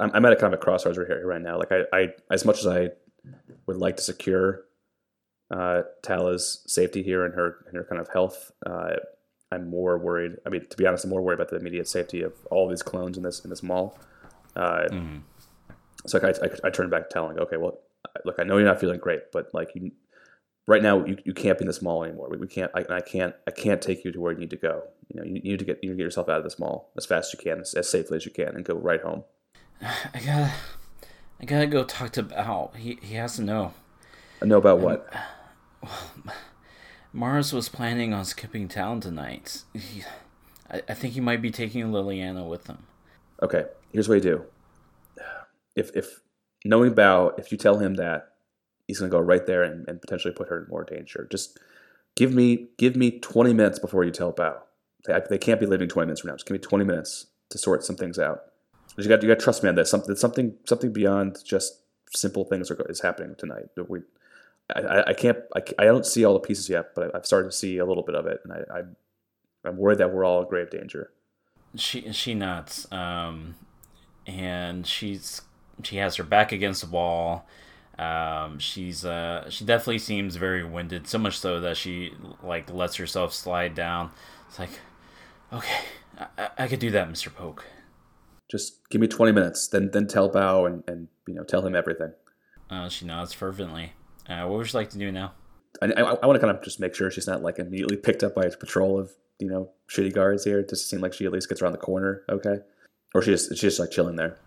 I'm, 0.00 0.10
I'm 0.14 0.24
at 0.24 0.32
a 0.32 0.36
kind 0.36 0.52
of 0.52 0.60
a 0.60 0.62
crossroads 0.62 0.98
right 0.98 1.06
here 1.06 1.26
right 1.26 1.40
now. 1.40 1.58
Like, 1.58 1.70
I, 1.70 1.84
I 1.92 2.14
as 2.30 2.44
much 2.44 2.58
as 2.58 2.66
I 2.66 2.90
would 3.66 3.76
like 3.76 3.96
to 3.98 4.02
secure 4.02 4.64
uh, 5.52 5.82
Tala's 6.02 6.62
safety 6.66 7.02
here 7.02 7.24
and 7.24 7.34
her 7.34 7.64
and 7.66 7.76
her 7.76 7.84
kind 7.84 8.00
of 8.00 8.08
health. 8.08 8.52
Uh, 8.64 8.94
I'm 9.52 9.68
more 9.68 9.98
worried. 9.98 10.36
I 10.46 10.48
mean, 10.48 10.66
to 10.66 10.76
be 10.76 10.86
honest, 10.86 11.04
I'm 11.04 11.10
more 11.10 11.20
worried 11.20 11.34
about 11.34 11.50
the 11.50 11.56
immediate 11.56 11.86
safety 11.86 12.22
of 12.22 12.32
all 12.50 12.64
of 12.64 12.70
these 12.70 12.82
clones 12.82 13.16
in 13.16 13.22
this 13.22 13.40
in 13.40 13.50
this 13.50 13.62
mall. 13.62 13.98
Uh, 14.56 14.84
mm-hmm. 14.90 15.18
So 16.06 16.18
I, 16.22 16.28
I, 16.28 16.68
I 16.68 16.70
turn 16.70 16.90
back 16.90 17.08
to 17.08 17.14
Tala, 17.14 17.28
and 17.28 17.38
go, 17.38 17.44
okay, 17.44 17.58
well, 17.58 17.78
look, 18.24 18.36
I 18.38 18.44
know 18.44 18.56
you're 18.56 18.66
not 18.66 18.80
feeling 18.80 18.98
great, 18.98 19.30
but 19.30 19.52
like 19.54 19.70
you, 19.74 19.92
right 20.66 20.82
now 20.82 21.04
you, 21.04 21.16
you 21.24 21.32
can't 21.32 21.58
be 21.58 21.62
in 21.62 21.68
this 21.68 21.82
mall 21.82 22.02
anymore. 22.02 22.28
We, 22.30 22.38
we 22.38 22.46
can't. 22.46 22.70
I, 22.74 22.84
I 22.88 23.00
can't. 23.00 23.34
I 23.46 23.50
can't 23.50 23.82
take 23.82 24.04
you 24.04 24.12
to 24.12 24.20
where 24.20 24.32
you 24.32 24.38
need 24.38 24.50
to 24.50 24.56
go. 24.56 24.84
You 25.08 25.20
know, 25.20 25.26
you, 25.26 25.34
you 25.34 25.50
need 25.52 25.58
to 25.58 25.64
get 25.64 25.80
you 25.82 25.90
need 25.90 25.96
to 25.96 25.98
get 25.98 26.04
yourself 26.04 26.28
out 26.28 26.38
of 26.38 26.44
this 26.44 26.58
mall 26.58 26.90
as 26.96 27.04
fast 27.04 27.34
as 27.34 27.38
you 27.38 27.50
can, 27.50 27.60
as, 27.60 27.74
as 27.74 27.88
safely 27.88 28.16
as 28.16 28.24
you 28.24 28.32
can, 28.32 28.48
and 28.48 28.64
go 28.64 28.74
right 28.74 29.02
home. 29.02 29.24
I 29.82 30.20
gotta, 30.24 30.52
I 31.40 31.44
gotta 31.44 31.66
go 31.66 31.84
talk 31.84 32.12
to 32.12 32.22
Bao. 32.22 32.74
He 32.76 32.98
he 33.02 33.16
has 33.16 33.36
to 33.36 33.42
know. 33.42 33.74
I 34.40 34.46
know 34.46 34.58
about 34.58 34.80
what? 34.80 35.12
Maris 37.12 37.52
was 37.52 37.68
planning 37.68 38.12
on 38.12 38.24
skipping 38.24 38.68
town 38.68 39.00
tonight. 39.00 39.62
He, 39.72 40.02
I, 40.70 40.82
I 40.88 40.94
think 40.94 41.14
he 41.14 41.20
might 41.20 41.42
be 41.42 41.50
taking 41.50 41.86
Liliana 41.86 42.48
with 42.48 42.66
him. 42.66 42.78
Okay, 43.42 43.64
here's 43.92 44.08
what 44.08 44.16
you 44.16 44.20
do. 44.20 44.44
If 45.74 45.94
if 45.96 46.20
knowing 46.64 46.94
Bao, 46.94 47.38
if 47.38 47.50
you 47.50 47.58
tell 47.58 47.78
him 47.78 47.94
that, 47.94 48.34
he's 48.86 48.98
gonna 48.98 49.10
go 49.10 49.18
right 49.18 49.46
there 49.46 49.62
and, 49.62 49.88
and 49.88 50.00
potentially 50.00 50.34
put 50.34 50.48
her 50.48 50.62
in 50.62 50.68
more 50.68 50.84
danger. 50.84 51.26
Just 51.30 51.58
give 52.14 52.32
me 52.32 52.68
give 52.76 52.94
me 52.94 53.18
20 53.18 53.52
minutes 53.52 53.78
before 53.78 54.04
you 54.04 54.10
tell 54.10 54.32
Bao. 54.32 54.58
They, 55.06 55.18
they 55.28 55.38
can't 55.38 55.58
be 55.58 55.66
leaving 55.66 55.88
20 55.88 56.06
minutes 56.06 56.20
from 56.20 56.28
now. 56.28 56.36
Just 56.36 56.46
give 56.46 56.54
me 56.54 56.58
20 56.58 56.84
minutes 56.84 57.26
to 57.50 57.58
sort 57.58 57.84
some 57.84 57.96
things 57.96 58.18
out. 58.18 58.42
You 58.96 59.08
got 59.08 59.22
you 59.22 59.28
got 59.28 59.38
to 59.38 59.44
trust 59.44 59.62
me 59.62 59.68
on 59.68 59.74
this. 59.74 59.90
Something 59.90 60.14
something 60.16 60.54
something 60.66 60.92
beyond 60.92 61.38
just 61.44 61.80
simple 62.14 62.44
things 62.44 62.70
are, 62.70 62.76
is 62.88 63.00
happening 63.00 63.34
tonight. 63.38 63.64
We 63.88 64.00
I, 64.74 65.10
I 65.10 65.14
can't 65.14 65.38
I, 65.54 65.62
I 65.78 65.84
don't 65.84 66.06
see 66.06 66.24
all 66.24 66.34
the 66.34 66.40
pieces 66.40 66.68
yet, 66.68 66.94
but 66.94 67.14
I've 67.14 67.26
started 67.26 67.50
to 67.50 67.56
see 67.56 67.78
a 67.78 67.86
little 67.86 68.02
bit 68.02 68.14
of 68.14 68.26
it, 68.26 68.40
and 68.44 68.52
I, 68.52 68.78
I 68.78 68.82
I'm 69.68 69.76
worried 69.76 69.98
that 69.98 70.12
we're 70.12 70.24
all 70.24 70.42
in 70.42 70.48
grave 70.48 70.70
danger. 70.70 71.10
She 71.76 72.12
she 72.12 72.34
nods, 72.34 72.86
um, 72.92 73.54
and 74.26 74.86
she's 74.86 75.42
she 75.82 75.96
has 75.96 76.16
her 76.16 76.24
back 76.24 76.52
against 76.52 76.82
the 76.82 76.90
wall. 76.90 77.46
Um, 77.98 78.58
she's 78.58 79.04
uh, 79.04 79.48
she 79.48 79.64
definitely 79.64 79.98
seems 79.98 80.36
very 80.36 80.64
winded, 80.64 81.06
so 81.06 81.18
much 81.18 81.38
so 81.38 81.60
that 81.60 81.76
she 81.76 82.12
like 82.42 82.72
lets 82.72 82.96
herself 82.96 83.32
slide 83.32 83.74
down. 83.74 84.10
It's 84.48 84.58
like, 84.58 84.80
okay, 85.52 85.80
I, 86.18 86.48
I 86.58 86.68
could 86.68 86.80
do 86.80 86.90
that, 86.90 87.08
Mister 87.08 87.30
Poke. 87.30 87.64
Just 88.50 88.88
give 88.90 89.00
me 89.00 89.06
twenty 89.06 89.32
minutes, 89.32 89.68
then 89.68 89.90
then 89.92 90.06
tell 90.06 90.30
Bao 90.30 90.66
and 90.66 90.82
and 90.86 91.08
you 91.26 91.34
know 91.34 91.44
tell 91.44 91.66
him 91.66 91.74
everything. 91.74 92.12
Uh, 92.68 92.88
she 92.88 93.04
nods 93.04 93.32
fervently. 93.32 93.92
Uh, 94.32 94.46
what 94.46 94.58
would 94.58 94.72
you 94.72 94.78
like 94.78 94.90
to 94.90 94.98
do 94.98 95.12
now? 95.12 95.34
I, 95.80 95.86
I, 95.86 96.00
I 96.00 96.26
want 96.26 96.36
to 96.36 96.38
kind 96.40 96.56
of 96.56 96.62
just 96.62 96.80
make 96.80 96.94
sure 96.94 97.10
she's 97.10 97.26
not 97.26 97.42
like 97.42 97.58
immediately 97.58 97.96
picked 97.96 98.22
up 98.22 98.34
by 98.34 98.44
a 98.44 98.50
patrol 98.50 98.98
of 98.98 99.12
you 99.38 99.48
know 99.48 99.70
shitty 99.90 100.14
guards 100.14 100.44
here. 100.44 100.62
Does 100.62 100.80
it 100.80 100.86
seem 100.86 101.00
like 101.00 101.12
she 101.12 101.24
at 101.26 101.32
least 101.32 101.48
gets 101.48 101.62
around 101.62 101.72
the 101.72 101.78
corner, 101.78 102.22
okay? 102.30 102.58
Or 103.14 103.22
she's 103.22 103.48
just 103.48 103.50
she's 103.50 103.60
just 103.60 103.80
like 103.80 103.90
chilling 103.90 104.16
there. 104.16 104.38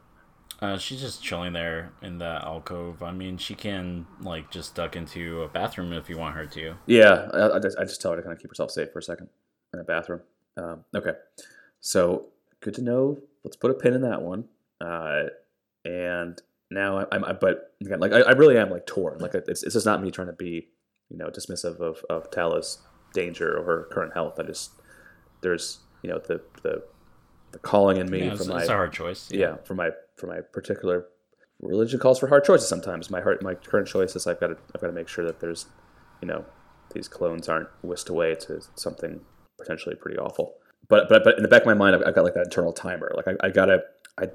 Uh, 0.62 0.78
she's 0.78 1.02
just 1.02 1.22
chilling 1.22 1.54
there 1.54 1.92
in 2.02 2.18
the 2.18 2.40
alcove. 2.44 3.04
I 3.04 3.12
mean, 3.12 3.38
she 3.38 3.56
can 3.56 4.06
like 4.22 4.50
just 4.52 4.74
duck 4.74 4.96
into 4.96 5.42
a 5.42 5.50
bathroom 5.50 5.92
if 5.92 6.10
you 6.10 6.18
want 6.18 6.36
her 6.36 6.46
to. 6.46 6.76
Yeah, 6.86 7.28
I, 7.34 7.58
I, 7.58 7.60
just, 7.60 7.78
I 7.78 7.84
just 7.84 8.02
tell 8.02 8.12
her 8.12 8.18
to 8.18 8.24
kind 8.24 8.34
of 8.34 8.40
keep 8.40 8.50
herself 8.50 8.72
safe 8.72 8.92
for 8.92 9.00
a 9.00 9.04
second 9.04 9.28
in 9.74 9.80
a 9.82 9.84
bathroom. 9.84 10.22
Um, 10.56 10.86
okay, 10.96 11.12
so 11.82 12.30
good 12.62 12.74
to 12.76 12.82
know. 12.82 13.20
Let's 13.44 13.58
put 13.58 13.70
a 13.70 13.74
pin 13.74 13.94
in 13.94 14.02
that 14.02 14.22
one. 14.22 14.46
Uh, 14.80 15.24
and 15.84 16.42
now 16.72 17.06
I'm, 17.12 17.24
I, 17.24 17.34
but 17.34 17.74
again, 17.82 18.00
like 18.00 18.12
I, 18.12 18.22
I, 18.22 18.32
really 18.32 18.58
am 18.58 18.70
like 18.70 18.86
torn. 18.86 19.20
Like 19.20 19.36
it's, 19.36 19.64
it's 19.64 19.74
just 19.74 19.86
not 19.86 20.02
me 20.02 20.12
trying 20.12 20.28
to 20.28 20.34
be, 20.34 20.68
you 21.10 21.18
know, 21.18 21.28
dismissive 21.28 21.80
of, 21.80 22.04
of 22.10 22.32
Tala's 22.32 22.82
danger 23.14 23.58
or 23.58 23.64
her 23.64 23.88
current 23.92 24.14
health. 24.14 24.40
I 24.40 24.44
just, 24.44 24.72
there's, 25.42 25.80
you 26.02 26.10
know, 26.10 26.20
the, 26.20 26.42
the, 26.64 26.84
the 27.52 27.60
calling 27.60 27.98
in 27.98 28.10
me 28.10 28.26
yeah, 28.26 28.36
for 28.36 28.46
my, 28.46 28.62
it's 28.62 28.70
hard 28.70 28.94
choice. 28.94 29.30
Yeah. 29.32 29.40
yeah. 29.40 29.56
For 29.64 29.76
my, 29.76 29.92
for 30.18 30.28
my 30.28 30.42
particular 30.42 31.06
religion 31.62 32.00
calls 32.00 32.20
for 32.20 32.28
hard 32.28 32.44
choices 32.44 32.68
sometimes. 32.68 33.10
My 33.10 33.22
heart, 33.22 33.42
my 33.44 33.54
current 33.54 33.88
choice 33.88 34.16
is 34.16 34.26
I've 34.26 34.40
got 34.40 34.48
to, 34.48 34.58
I've 34.74 34.82
got 34.82 34.88
to 34.88 34.94
make 34.94 35.08
sure 35.08 35.26
that 35.26 35.40
there's, 35.40 35.68
you 36.22 36.28
know, 36.28 36.46
these 36.94 37.08
clones 37.08 37.48
aren't 37.48 37.70
whisked 37.84 38.10
away 38.10 38.36
to 38.36 38.62
something 38.76 39.22
potentially 39.60 39.96
pretty 39.96 40.18
awful. 40.18 40.56
But, 40.88 41.10
but, 41.10 41.24
but 41.24 41.38
in 41.38 41.44
the 41.44 41.50
back 41.50 41.62
of 41.62 41.68
my 41.68 41.74
mind, 41.74 41.96
I've, 41.96 42.04
I've 42.08 42.16
got 42.16 42.24
like 42.24 42.34
that 42.34 42.46
internal 42.46 42.74
timer. 42.74 43.12
Like 43.16 43.28
I, 43.28 43.48
I 43.48 43.50
gotta, 43.50 43.84
I 44.20 44.30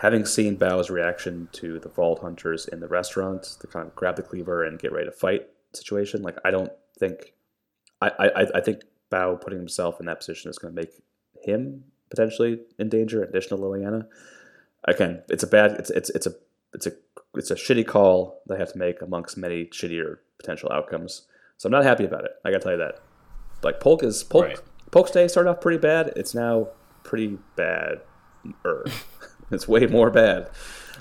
having 0.00 0.24
seen 0.24 0.56
Bao's 0.56 0.88
reaction 0.88 1.46
to 1.52 1.78
the 1.78 1.90
Vault 1.90 2.20
Hunters 2.20 2.66
in 2.66 2.80
the 2.80 2.88
restaurant, 2.88 3.56
the 3.60 3.66
kind 3.66 3.86
of 3.86 3.94
grab 3.94 4.16
the 4.16 4.22
cleaver 4.22 4.64
and 4.64 4.78
get 4.78 4.92
ready 4.92 5.04
to 5.04 5.12
fight 5.12 5.46
situation, 5.74 6.22
like 6.22 6.36
I 6.42 6.50
don't 6.50 6.72
think, 6.98 7.34
I 8.00 8.08
I, 8.18 8.46
I 8.54 8.60
think 8.62 8.82
Bao 9.12 9.38
putting 9.38 9.58
himself 9.58 10.00
in 10.00 10.06
that 10.06 10.18
position 10.18 10.50
is 10.50 10.58
going 10.58 10.74
to 10.74 10.80
make 10.80 10.90
him 11.42 11.84
potentially 12.08 12.60
in 12.78 12.88
danger. 12.88 13.22
In 13.22 13.28
addition 13.28 13.56
to 13.56 13.62
Liliana, 13.62 14.06
again, 14.84 15.22
it's 15.28 15.42
a 15.42 15.46
bad, 15.46 15.72
it's 15.72 15.90
it's 15.90 16.08
it's 16.10 16.26
a 16.26 16.32
it's 16.72 16.86
a 16.86 16.92
it's 17.34 17.50
a 17.50 17.54
shitty 17.54 17.86
call 17.86 18.40
they 18.48 18.56
have 18.56 18.72
to 18.72 18.78
make 18.78 19.02
amongst 19.02 19.36
many 19.36 19.66
shittier 19.66 20.16
potential 20.38 20.72
outcomes. 20.72 21.26
So 21.58 21.66
I'm 21.66 21.72
not 21.72 21.84
happy 21.84 22.06
about 22.06 22.24
it. 22.24 22.32
I 22.42 22.50
gotta 22.50 22.62
tell 22.62 22.72
you 22.72 22.78
that. 22.78 23.00
Like 23.62 23.80
Polk 23.80 24.02
is 24.02 24.24
Polk 24.24 24.44
right. 24.46 24.60
Polk's 24.92 25.10
day 25.10 25.28
started 25.28 25.50
off 25.50 25.60
pretty 25.60 25.78
bad. 25.78 26.14
It's 26.16 26.34
now 26.34 26.68
pretty 27.04 27.38
bad. 27.54 28.00
It's 29.54 29.66
way 29.66 29.86
more 29.86 30.10
bad. 30.10 30.48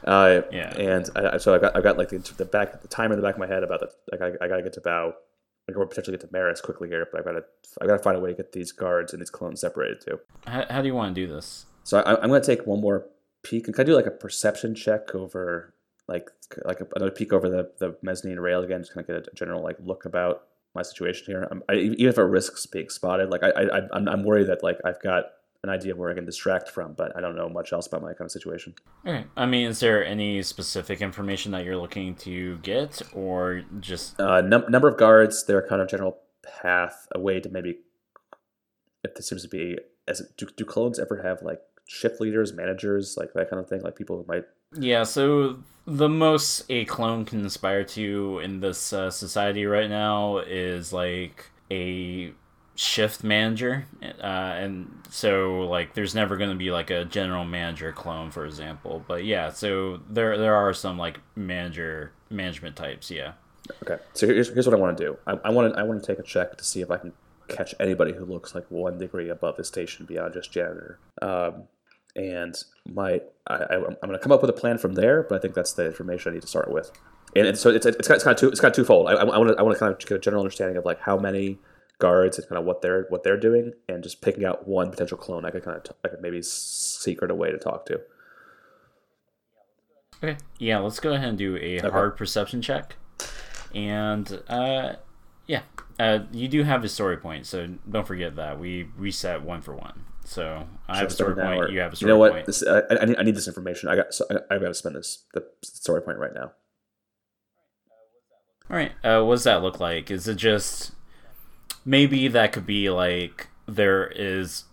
Uh, 0.04 0.42
yeah. 0.52 0.76
And 0.78 1.10
I, 1.16 1.38
so 1.38 1.54
I've 1.54 1.62
got 1.62 1.76
I've 1.76 1.84
got 1.84 1.98
like 1.98 2.10
the, 2.10 2.18
the 2.38 2.46
back 2.46 2.82
the 2.82 2.88
timer 2.88 3.14
in 3.14 3.20
the 3.20 3.26
back 3.26 3.36
of 3.36 3.40
my 3.40 3.48
head 3.48 3.64
about 3.64 3.82
the 3.82 3.92
like 4.12 4.22
I, 4.22 4.46
I 4.46 4.48
got 4.48 4.58
to 4.58 4.64
get 4.64 4.74
to 4.74 4.82
Bao. 4.82 5.14
I 5.68 5.72
can 5.72 5.88
potentially 5.88 6.18
get 6.18 6.28
to 6.28 6.30
Maris 6.32 6.62
quickly 6.62 6.90
here, 6.90 7.08
but 7.12 7.22
I 7.22 7.24
got 7.24 7.32
to 7.34 7.44
I 7.82 7.86
got 7.86 7.98
to 7.98 8.04
find 8.04 8.18
a 8.18 8.20
way 8.20 8.32
to 8.32 8.36
get 8.36 8.54
these 8.54 8.72
guards 8.72 9.14
and 9.14 9.22
these 9.22 9.30
clones 9.30 9.62
separated 9.62 10.02
too. 10.02 10.20
How, 10.48 10.66
how 10.70 10.82
do 10.82 10.88
you 10.88 10.96
want 10.96 11.14
to 11.14 11.22
do 11.22 11.32
this? 11.32 11.66
So 11.84 12.00
I, 12.00 12.24
am 12.24 12.30
going 12.30 12.42
to 12.42 12.46
take 12.46 12.66
one 12.66 12.82
more 12.82 13.06
peek. 13.44 13.68
And 13.68 13.76
can 13.76 13.84
I 13.84 13.86
do 13.86 13.94
like 13.94 14.06
a 14.06 14.12
perception 14.12 14.76
check 14.76 15.14
over 15.14 15.74
like 16.08 16.30
like 16.66 16.82
a, 16.82 16.88
another 16.96 17.12
peek 17.12 17.32
over 17.32 17.50
the, 17.50 17.72
the 17.78 17.96
mezzanine 18.02 18.40
rail 18.40 18.62
again, 18.62 18.82
just 18.82 18.94
kind 18.94 19.08
of 19.08 19.24
get 19.24 19.32
a 19.32 19.36
general 19.36 19.64
like 19.64 19.78
look 19.84 20.06
about 20.06 20.44
my 20.74 20.82
situation 20.82 21.26
here. 21.28 21.48
I, 21.70 21.76
even 21.76 22.08
if 22.08 22.18
it 22.18 22.22
risks 22.22 22.66
being 22.66 22.90
spotted, 22.90 23.30
like 23.30 23.44
I, 23.44 23.50
I 23.50 23.82
I'm, 23.94 24.08
I'm 24.08 24.24
worried 24.24 24.48
that 24.48 24.64
like 24.64 24.80
I've 24.84 25.02
got 25.02 25.26
an 25.63 25.69
idea 25.69 25.91
of 25.91 25.98
where 25.98 26.10
I 26.10 26.13
can 26.13 26.26
distract 26.26 26.69
from, 26.69 26.93
but 26.93 27.15
I 27.17 27.22
don't 27.22 27.36
know 27.36 27.50
much 27.50 27.74
else 27.74 27.88
about 27.88 28.02
my 28.02 28.13
kind 28.13 28.28
of 28.28 28.32
situation. 28.32 28.74
Okay. 29.06 29.26
I 29.36 29.45
mean, 29.45 29.67
is 29.67 29.80
there 29.80 30.06
any 30.06 30.41
specific 30.41 31.02
information 31.02 31.52
that 31.52 31.65
you're 31.65 31.78
looking 31.78 32.15
to 32.15 32.58
get, 32.60 33.02
or 33.13 33.63
just 33.80 34.19
uh, 34.19 34.41
num- 34.41 34.65
number 34.69 34.88
of 34.88 34.98
guards, 34.98 35.45
their 35.45 35.65
kind 35.67 35.82
of 35.82 35.89
general 35.89 36.19
path, 36.62 37.08
a 37.13 37.19
way 37.19 37.39
to 37.39 37.50
maybe 37.50 37.80
if 39.04 39.15
this 39.15 39.28
seems 39.30 39.43
to 39.43 39.50
be 39.50 39.78
as 40.08 40.22
do, 40.38 40.48
do 40.56 40.65
clones 40.65 41.00
ever 41.00 41.22
have 41.22 41.41
like 41.41 41.60
shift 41.88 42.22
leaders, 42.22 42.54
managers, 42.54 43.15
like 43.17 43.34
that 43.34 43.50
kind 43.50 43.62
of 43.62 43.67
thing, 43.67 43.82
like 43.82 43.95
people 43.95 44.17
who 44.17 44.26
might. 44.28 44.43
Yeah. 44.78 45.04
So 45.04 45.60
the 45.86 46.10
most 46.10 46.65
a 46.69 46.86
clone 46.86 47.26
can 47.26 47.45
aspire 47.45 47.84
to 47.84 48.39
in 48.39 48.60
this 48.60 48.93
uh, 48.93 49.10
society 49.12 49.65
right 49.65 49.89
now 49.89 50.38
is 50.38 50.93
like 50.93 51.50
a 51.72 52.32
shift 52.80 53.26
manager 53.26 53.86
uh, 54.02 54.56
and 54.56 54.89
so 55.10 55.68
like 55.70 55.94
there's 55.96 56.15
never 56.15 56.38
going 56.38 56.50
to 56.50 56.56
be 56.56 56.72
like 56.72 56.89
a 56.89 57.04
general 57.04 57.44
manager 57.44 57.92
clone 57.92 58.32
for 58.32 58.46
example 58.46 59.04
but 59.06 59.26
yeah 59.26 59.50
so 59.50 60.00
there 60.10 60.38
there 60.38 60.56
are 60.56 60.74
some 60.74 60.98
like 60.98 61.20
manager 61.36 62.13
management 62.30 62.78
types 62.78 63.12
yeah 63.12 63.34
okay 63.84 64.02
so 64.13 64.26
here's, 64.26 64.48
here's 64.54 64.65
what 64.65 64.74
i 64.74 64.80
want 64.80 64.98
to 64.98 65.04
do 65.04 65.18
i, 65.28 65.50
want 65.50 65.74
to 65.74 65.78
i 65.78 65.84
want 65.84 66.02
to 66.02 66.08
take 66.08 66.20
a 66.20 66.24
check 66.24 66.58
to 66.58 66.63
see 66.63 66.80
if 66.80 66.89
i 66.89 66.96
can 66.96 67.12
catch 67.50 67.76
anybody 67.82 68.13
who 68.13 68.24
looks 68.24 68.56
like 68.56 68.63
one 68.70 68.98
degree 68.98 69.28
above 69.28 69.58
the 69.58 69.63
station 69.65 70.06
beyond 70.06 70.34
just 70.34 70.50
janitor 70.50 71.00
um, 71.22 71.63
and 72.15 72.63
my 72.94 73.20
I, 73.48 73.56
I, 73.56 73.76
I'm 73.76 73.96
going 74.02 74.13
to 74.13 74.20
come 74.20 74.32
up 74.32 74.39
with 74.39 74.50
a 74.50 74.54
plan 74.54 74.78
from 74.78 74.94
there. 74.94 75.24
But 75.24 75.36
I 75.36 75.39
think 75.39 75.54
that's 75.54 75.74
the 75.74 75.86
information 75.86 76.32
I 76.32 76.34
need 76.34 76.42
to 76.42 76.48
start 76.48 76.72
with. 76.72 76.92
And, 77.36 77.46
and 77.46 77.58
so 77.58 77.70
it's, 77.70 77.86
it's, 77.86 78.08
kind 78.08 78.15
of, 78.15 78.15
it's 78.15 78.24
kind 78.24 78.36
of 78.36 78.39
two 78.39 78.50
it's 78.50 78.60
kind 78.60 78.72
of 78.72 78.76
twofold. 78.76 79.08
I 79.08 79.24
want 79.24 79.50
to 79.50 79.60
I 79.60 79.62
want 79.62 79.76
to 79.76 79.80
kind 79.80 79.94
of 79.94 80.00
get 80.00 80.12
a 80.12 80.20
general 80.20 80.42
understanding 80.42 80.78
of 80.78 80.86
like 80.86 81.00
how 81.00 81.18
many 81.18 81.60
guards 82.00 82.38
and 82.38 82.48
kind 82.48 82.58
of 82.58 82.66
what 82.66 82.82
they're 82.82 83.06
what 83.10 83.24
they're 83.24 83.40
doing, 83.40 83.74
and 83.88 84.02
just 84.02 84.22
picking 84.22 84.46
out 84.46 84.68
one 84.68 84.90
potential 84.90 85.18
clone 85.18 85.46
I 85.46 85.52
could 85.52 85.64
kind 85.64 85.78
of 85.78 85.84
t- 85.84 85.92
I 86.04 86.08
could 86.08 86.22
maybe 86.22 86.42
secret 86.42 87.30
a 87.30 87.36
way 87.36 87.52
to 87.52 87.58
talk 87.58 87.86
to. 87.88 88.02
Okay. 90.24 90.38
Yeah, 90.58 90.80
let's 90.80 91.00
go 91.00 91.14
ahead 91.14 91.30
and 91.30 91.38
do 91.38 91.56
a 91.58 91.80
okay. 91.80 91.90
hard 91.90 92.18
perception 92.18 92.62
check. 92.62 92.96
And 93.74 94.42
uh, 94.48 94.94
yeah, 95.48 95.62
uh, 96.00 96.20
you 96.32 96.48
do 96.48 96.64
have 96.64 96.84
a 96.84 96.90
story 96.90 97.18
point, 97.18 97.46
so 97.46 97.68
don't 97.90 98.08
forget 98.08 98.36
that 98.36 98.60
we 98.60 98.90
reset 98.98 99.44
one 99.44 99.62
for 99.62 99.76
one. 99.76 100.06
So 100.26 100.68
I 100.88 100.98
have 100.98 101.08
a 101.08 101.12
story 101.12 101.36
point. 101.36 101.60
Or, 101.60 101.70
you 101.70 101.80
have 101.80 101.94
a 101.94 101.96
story 101.96 101.96
point. 101.96 102.02
You 102.02 102.08
know 102.08 102.18
what? 102.18 102.32
Point. 102.34 102.46
This, 102.46 102.64
I, 102.66 102.82
I, 103.02 103.06
need, 103.06 103.18
I 103.18 103.24
need 103.24 103.36
this 103.36 103.48
information. 103.48 103.90
I 103.90 103.96
got. 103.96 104.14
So 104.14 104.26
I, 104.30 104.54
have 104.54 104.62
got 104.62 104.68
to 104.68 104.74
spend 104.74 104.96
this 104.96 105.24
the 105.34 105.46
story 105.64 106.02
point 106.02 106.18
right 106.18 106.34
now. 106.34 106.52
All 108.70 108.78
right. 108.78 108.92
Uh, 109.04 109.24
what 109.24 109.36
does 109.36 109.46
that 109.46 109.64
look 109.64 109.80
like? 109.80 110.12
Is 110.12 110.28
it 110.28 110.36
just 110.36 110.92
maybe 111.86 112.28
that 112.28 112.52
could 112.52 112.65
be 112.65 112.89
like 112.89 113.48
there 113.68 114.08
is 114.08 114.65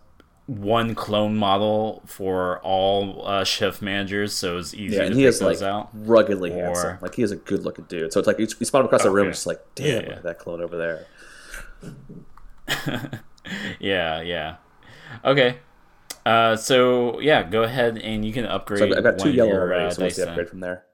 one 0.46 0.94
clone 0.94 1.36
model 1.36 2.02
for 2.06 2.60
all 2.60 3.26
uh, 3.26 3.44
shift 3.44 3.82
managers, 3.82 4.32
so 4.32 4.58
it's 4.58 4.74
easy 4.74 4.96
yeah, 4.96 5.08
to 5.08 5.14
he 5.14 5.24
is 5.24 5.42
like 5.42 5.60
out. 5.60 5.90
ruggedly 5.92 6.52
or... 6.52 6.66
handsome. 6.66 6.98
Like 7.00 7.14
he 7.14 7.22
is 7.22 7.32
a 7.32 7.36
good 7.36 7.64
looking 7.64 7.84
dude. 7.86 8.12
So 8.12 8.20
it's 8.20 8.26
like 8.26 8.38
you, 8.38 8.46
spot 8.46 8.80
him 8.80 8.86
across 8.86 9.02
the 9.02 9.10
room, 9.10 9.30
just 9.30 9.46
like, 9.46 9.60
damn, 9.74 10.04
yeah, 10.04 10.10
yeah. 10.10 10.20
that 10.20 10.38
clone 10.38 10.62
over 10.62 10.76
there. 10.76 11.06
yeah, 13.80 14.20
yeah. 14.20 14.56
Okay. 15.24 15.58
Uh, 16.24 16.56
so 16.56 17.20
yeah, 17.20 17.42
go 17.42 17.62
ahead 17.62 17.98
and 17.98 18.24
you 18.24 18.32
can 18.32 18.46
upgrade. 18.46 18.78
So 18.78 18.96
I've 18.96 19.02
got 19.02 19.18
two 19.18 19.30
yellow 19.30 19.50
your, 19.50 19.60
already, 19.62 19.84
uh, 19.86 19.90
so 19.90 20.02
what's 20.02 20.16
the 20.16 20.28
upgrade 20.28 20.48
from 20.48 20.60
there? 20.60 20.84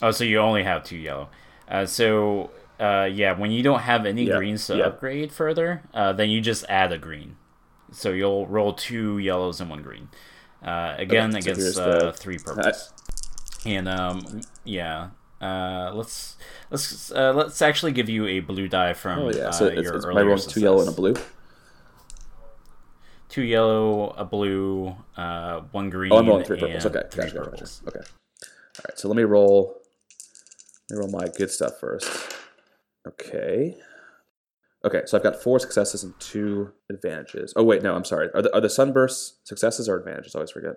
Oh, 0.00 0.10
so 0.10 0.24
you 0.24 0.38
only 0.38 0.64
have 0.64 0.84
two 0.84 0.96
yellow. 0.96 1.28
Uh, 1.68 1.86
so 1.86 2.50
uh, 2.82 3.04
yeah, 3.04 3.38
when 3.38 3.52
you 3.52 3.62
don't 3.62 3.80
have 3.80 4.04
any 4.06 4.24
yeah, 4.24 4.36
greens 4.36 4.66
to 4.66 4.76
yeah. 4.76 4.86
upgrade 4.86 5.32
further, 5.32 5.82
uh, 5.94 6.12
then 6.12 6.28
you 6.30 6.40
just 6.40 6.64
add 6.68 6.92
a 6.92 6.98
green. 6.98 7.36
So 7.92 8.10
you'll 8.10 8.46
roll 8.48 8.72
two 8.72 9.18
yellows 9.18 9.60
and 9.60 9.70
one 9.70 9.82
green. 9.82 10.08
Uh, 10.64 10.96
again, 10.98 11.30
okay, 11.30 11.40
so 11.42 11.52
against 11.52 11.78
uh, 11.78 11.98
the... 12.06 12.12
three 12.12 12.38
purples. 12.38 12.92
And 13.64 13.88
um, 13.88 14.40
yeah, 14.64 15.10
uh, 15.40 15.92
let's 15.94 16.36
let's 16.70 17.12
uh, 17.12 17.32
let's 17.32 17.62
actually 17.62 17.92
give 17.92 18.08
you 18.08 18.26
a 18.26 18.40
blue 18.40 18.66
die 18.66 18.94
from 18.94 19.18
oh, 19.20 19.30
yeah. 19.30 19.50
so 19.50 19.66
it's, 19.66 19.82
your 19.82 19.94
it's 19.94 20.04
earlier 20.04 20.36
two 20.36 20.60
yellow 20.60 20.80
and 20.80 20.88
a 20.88 20.92
blue. 20.92 21.14
Two 23.28 23.42
yellow, 23.42 24.10
a 24.10 24.24
blue, 24.24 24.96
one 25.70 25.88
green. 25.88 26.12
Oh, 26.12 26.18
I'm 26.18 26.26
rolling 26.26 26.44
three 26.44 26.58
purples. 26.58 26.84
Okay, 26.84 27.02
gotcha, 27.14 27.34
purples. 27.34 27.80
Okay. 27.86 28.00
All 28.00 28.84
right, 28.88 28.98
so 28.98 29.06
let 29.06 29.16
me 29.16 29.22
roll. 29.22 29.80
Let 30.90 30.96
me 30.96 31.00
roll 31.04 31.10
my 31.12 31.28
good 31.28 31.50
stuff 31.50 31.78
first. 31.78 32.41
Okay. 33.06 33.76
Okay, 34.84 35.02
so 35.06 35.16
I've 35.16 35.22
got 35.22 35.40
four 35.40 35.58
successes 35.60 36.02
and 36.02 36.18
two 36.18 36.72
advantages. 36.90 37.52
Oh 37.54 37.62
wait, 37.62 37.82
no, 37.82 37.94
I'm 37.94 38.04
sorry. 38.04 38.28
Are 38.34 38.42
the, 38.42 38.54
are 38.54 38.60
the 38.60 38.70
sunbursts 38.70 39.38
successes 39.44 39.88
or 39.88 39.96
advantages? 39.96 40.34
I 40.34 40.38
always 40.38 40.50
forget. 40.50 40.74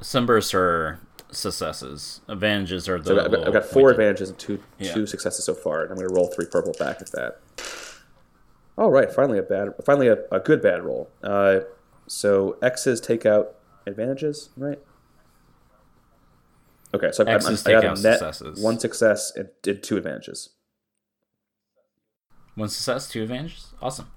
Sunbursts 0.00 0.54
are 0.54 0.98
successes. 1.30 2.22
Advantages 2.28 2.88
are 2.88 2.98
the. 2.98 3.04
So 3.04 3.24
I've, 3.24 3.30
got, 3.30 3.46
I've 3.46 3.52
got 3.52 3.66
four 3.66 3.90
advantages 3.90 4.30
and 4.30 4.38
two 4.38 4.60
yeah. 4.78 4.94
two 4.94 5.06
successes 5.06 5.44
so 5.44 5.54
far, 5.54 5.82
and 5.82 5.90
I'm 5.90 5.96
going 5.96 6.08
to 6.08 6.14
roll 6.14 6.28
three 6.28 6.46
purple 6.50 6.72
back 6.78 7.00
at 7.00 7.12
that. 7.12 7.40
All 8.78 8.90
right, 8.90 9.12
finally 9.12 9.38
a 9.38 9.42
bad, 9.42 9.68
finally 9.84 10.08
a, 10.08 10.16
a 10.32 10.40
good 10.40 10.62
bad 10.62 10.82
roll. 10.82 11.10
Uh, 11.22 11.60
so 12.06 12.56
X's 12.62 13.00
take 13.00 13.26
out 13.26 13.56
advantages, 13.86 14.48
right? 14.56 14.78
Okay, 16.94 17.10
so 17.12 17.24
I've, 17.24 17.36
X's 17.36 17.66
I 17.66 17.72
got 17.72 17.84
a 17.84 17.88
net 17.88 18.18
successes. 18.18 18.62
one 18.62 18.78
success 18.78 19.32
and 19.34 19.48
did 19.62 19.82
two 19.82 19.96
advantages. 19.96 20.50
One 22.54 22.68
success, 22.68 23.08
two 23.08 23.22
advantages. 23.22 23.72
Awesome. 23.80 24.10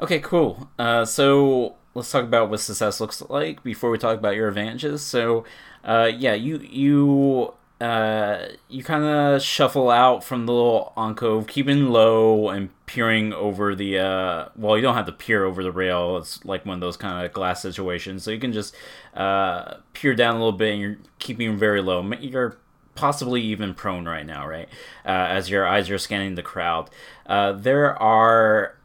Okay, 0.00 0.20
cool. 0.20 0.70
Uh, 0.78 1.04
so 1.04 1.74
let's 1.94 2.10
talk 2.10 2.22
about 2.22 2.48
what 2.48 2.60
success 2.60 3.00
looks 3.00 3.20
like 3.22 3.64
before 3.64 3.90
we 3.90 3.98
talk 3.98 4.18
about 4.18 4.36
your 4.36 4.48
advantages. 4.48 5.02
So, 5.02 5.44
uh, 5.84 6.10
yeah, 6.16 6.34
you 6.34 6.58
you 6.58 7.54
you 7.80 8.82
kind 8.82 9.04
of 9.04 9.42
shuffle 9.42 9.90
out 9.90 10.24
from 10.24 10.46
the 10.46 10.52
little 10.52 10.92
alcove, 10.96 11.46
keeping 11.46 11.88
low 11.90 12.48
and 12.48 12.70
peering 12.86 13.32
over 13.32 13.74
the. 13.74 13.98
Uh, 13.98 14.48
well, 14.56 14.76
you 14.76 14.82
don't 14.82 14.94
have 14.94 15.06
to 15.06 15.12
peer 15.12 15.44
over 15.44 15.62
the 15.62 15.72
rail. 15.72 16.16
It's 16.16 16.44
like 16.44 16.64
one 16.64 16.74
of 16.74 16.80
those 16.80 16.96
kind 16.96 17.24
of 17.24 17.32
glass 17.32 17.60
situations, 17.60 18.22
so 18.22 18.30
you 18.30 18.38
can 18.38 18.52
just 18.52 18.74
uh, 19.14 19.74
peer 19.92 20.14
down 20.14 20.36
a 20.36 20.38
little 20.38 20.52
bit, 20.52 20.72
and 20.72 20.80
you're 20.80 20.98
keeping 21.18 21.56
very 21.58 21.82
low. 21.82 22.02
You're 22.18 22.56
possibly 22.94 23.42
even 23.42 23.74
prone 23.74 24.06
right 24.06 24.24
now, 24.24 24.46
right? 24.46 24.68
Uh, 25.04 25.08
as 25.08 25.50
your 25.50 25.66
eyes 25.66 25.90
are 25.90 25.98
scanning 25.98 26.34
the 26.34 26.42
crowd. 26.42 26.90
Uh, 27.26 27.52
there 27.52 27.94
are. 28.00 28.76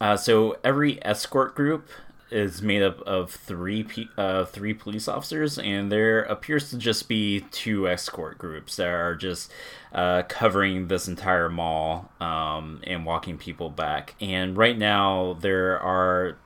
Uh, 0.00 0.16
so 0.16 0.58
every 0.62 1.02
escort 1.04 1.54
group 1.54 1.88
is 2.34 2.60
made 2.60 2.82
up 2.82 3.00
of 3.02 3.30
three 3.30 3.86
uh, 4.18 4.44
three 4.44 4.74
police 4.74 5.06
officers, 5.06 5.58
and 5.58 5.90
there 5.90 6.22
appears 6.24 6.70
to 6.70 6.76
just 6.76 7.08
be 7.08 7.40
two 7.52 7.88
escort 7.88 8.36
groups 8.38 8.76
that 8.76 8.88
are 8.88 9.14
just 9.14 9.52
uh, 9.92 10.24
covering 10.28 10.88
this 10.88 11.06
entire 11.06 11.48
mall 11.48 12.10
um, 12.20 12.80
and 12.84 13.06
walking 13.06 13.38
people 13.38 13.70
back. 13.70 14.14
And 14.20 14.56
right 14.56 14.76
now, 14.76 15.38
there 15.40 15.78
are 15.80 16.36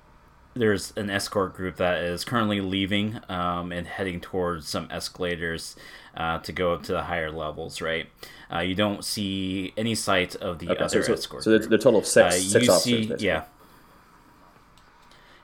there's 0.55 0.93
an 0.97 1.09
escort 1.09 1.55
group 1.55 1.77
that 1.77 2.03
is 2.03 2.25
currently 2.25 2.61
leaving 2.61 3.21
um, 3.29 3.73
and 3.73 3.87
heading 3.87 4.21
towards 4.21 4.69
some 4.69 4.89
escalators 4.91 5.75
uh, 6.17 6.39
to 6.41 6.53
go 6.53 6.75
up 6.75 6.83
to 6.83 6.93
the 6.93 7.03
higher 7.05 7.31
levels. 7.31 7.81
Right, 7.81 8.09
uh, 8.53 8.61
you 8.61 8.75
don't 8.75 9.03
see 9.05 9.73
any 9.77 9.95
sight 9.95 10.37
of 10.37 10.59
the 10.59 10.69
okay, 10.71 10.85
other 10.85 11.03
so, 11.03 11.13
escort. 11.15 11.45
So, 11.45 11.59
so 11.59 11.67
the 11.67 11.79
total 11.79 12.01
of 12.01 12.07
six, 12.07 12.35
uh, 12.35 12.39
six 12.39 12.69
officers. 12.69 13.19
See, 13.21 13.27
yeah. 13.27 13.45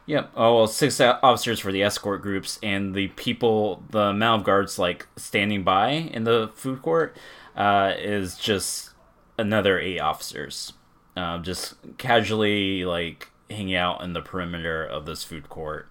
Yep. 0.06 0.32
Oh 0.36 0.56
well, 0.56 0.66
six 0.66 1.00
officers 1.00 1.60
for 1.60 1.72
the 1.72 1.82
escort 1.82 2.20
groups, 2.22 2.58
and 2.62 2.94
the 2.94 3.08
people, 3.08 3.82
the 3.90 4.00
amount 4.00 4.42
of 4.42 4.46
guards 4.46 4.78
like 4.78 5.06
standing 5.16 5.64
by 5.64 5.90
in 5.90 6.24
the 6.24 6.50
food 6.54 6.82
court, 6.82 7.16
uh, 7.56 7.94
is 7.96 8.36
just 8.36 8.90
another 9.38 9.78
eight 9.78 10.00
officers, 10.00 10.74
uh, 11.16 11.38
just 11.38 11.74
casually 11.96 12.84
like 12.84 13.30
hanging 13.48 13.74
out 13.74 14.02
in 14.02 14.12
the 14.12 14.20
perimeter 14.20 14.84
of 14.84 15.06
this 15.06 15.24
food 15.24 15.48
court. 15.48 15.88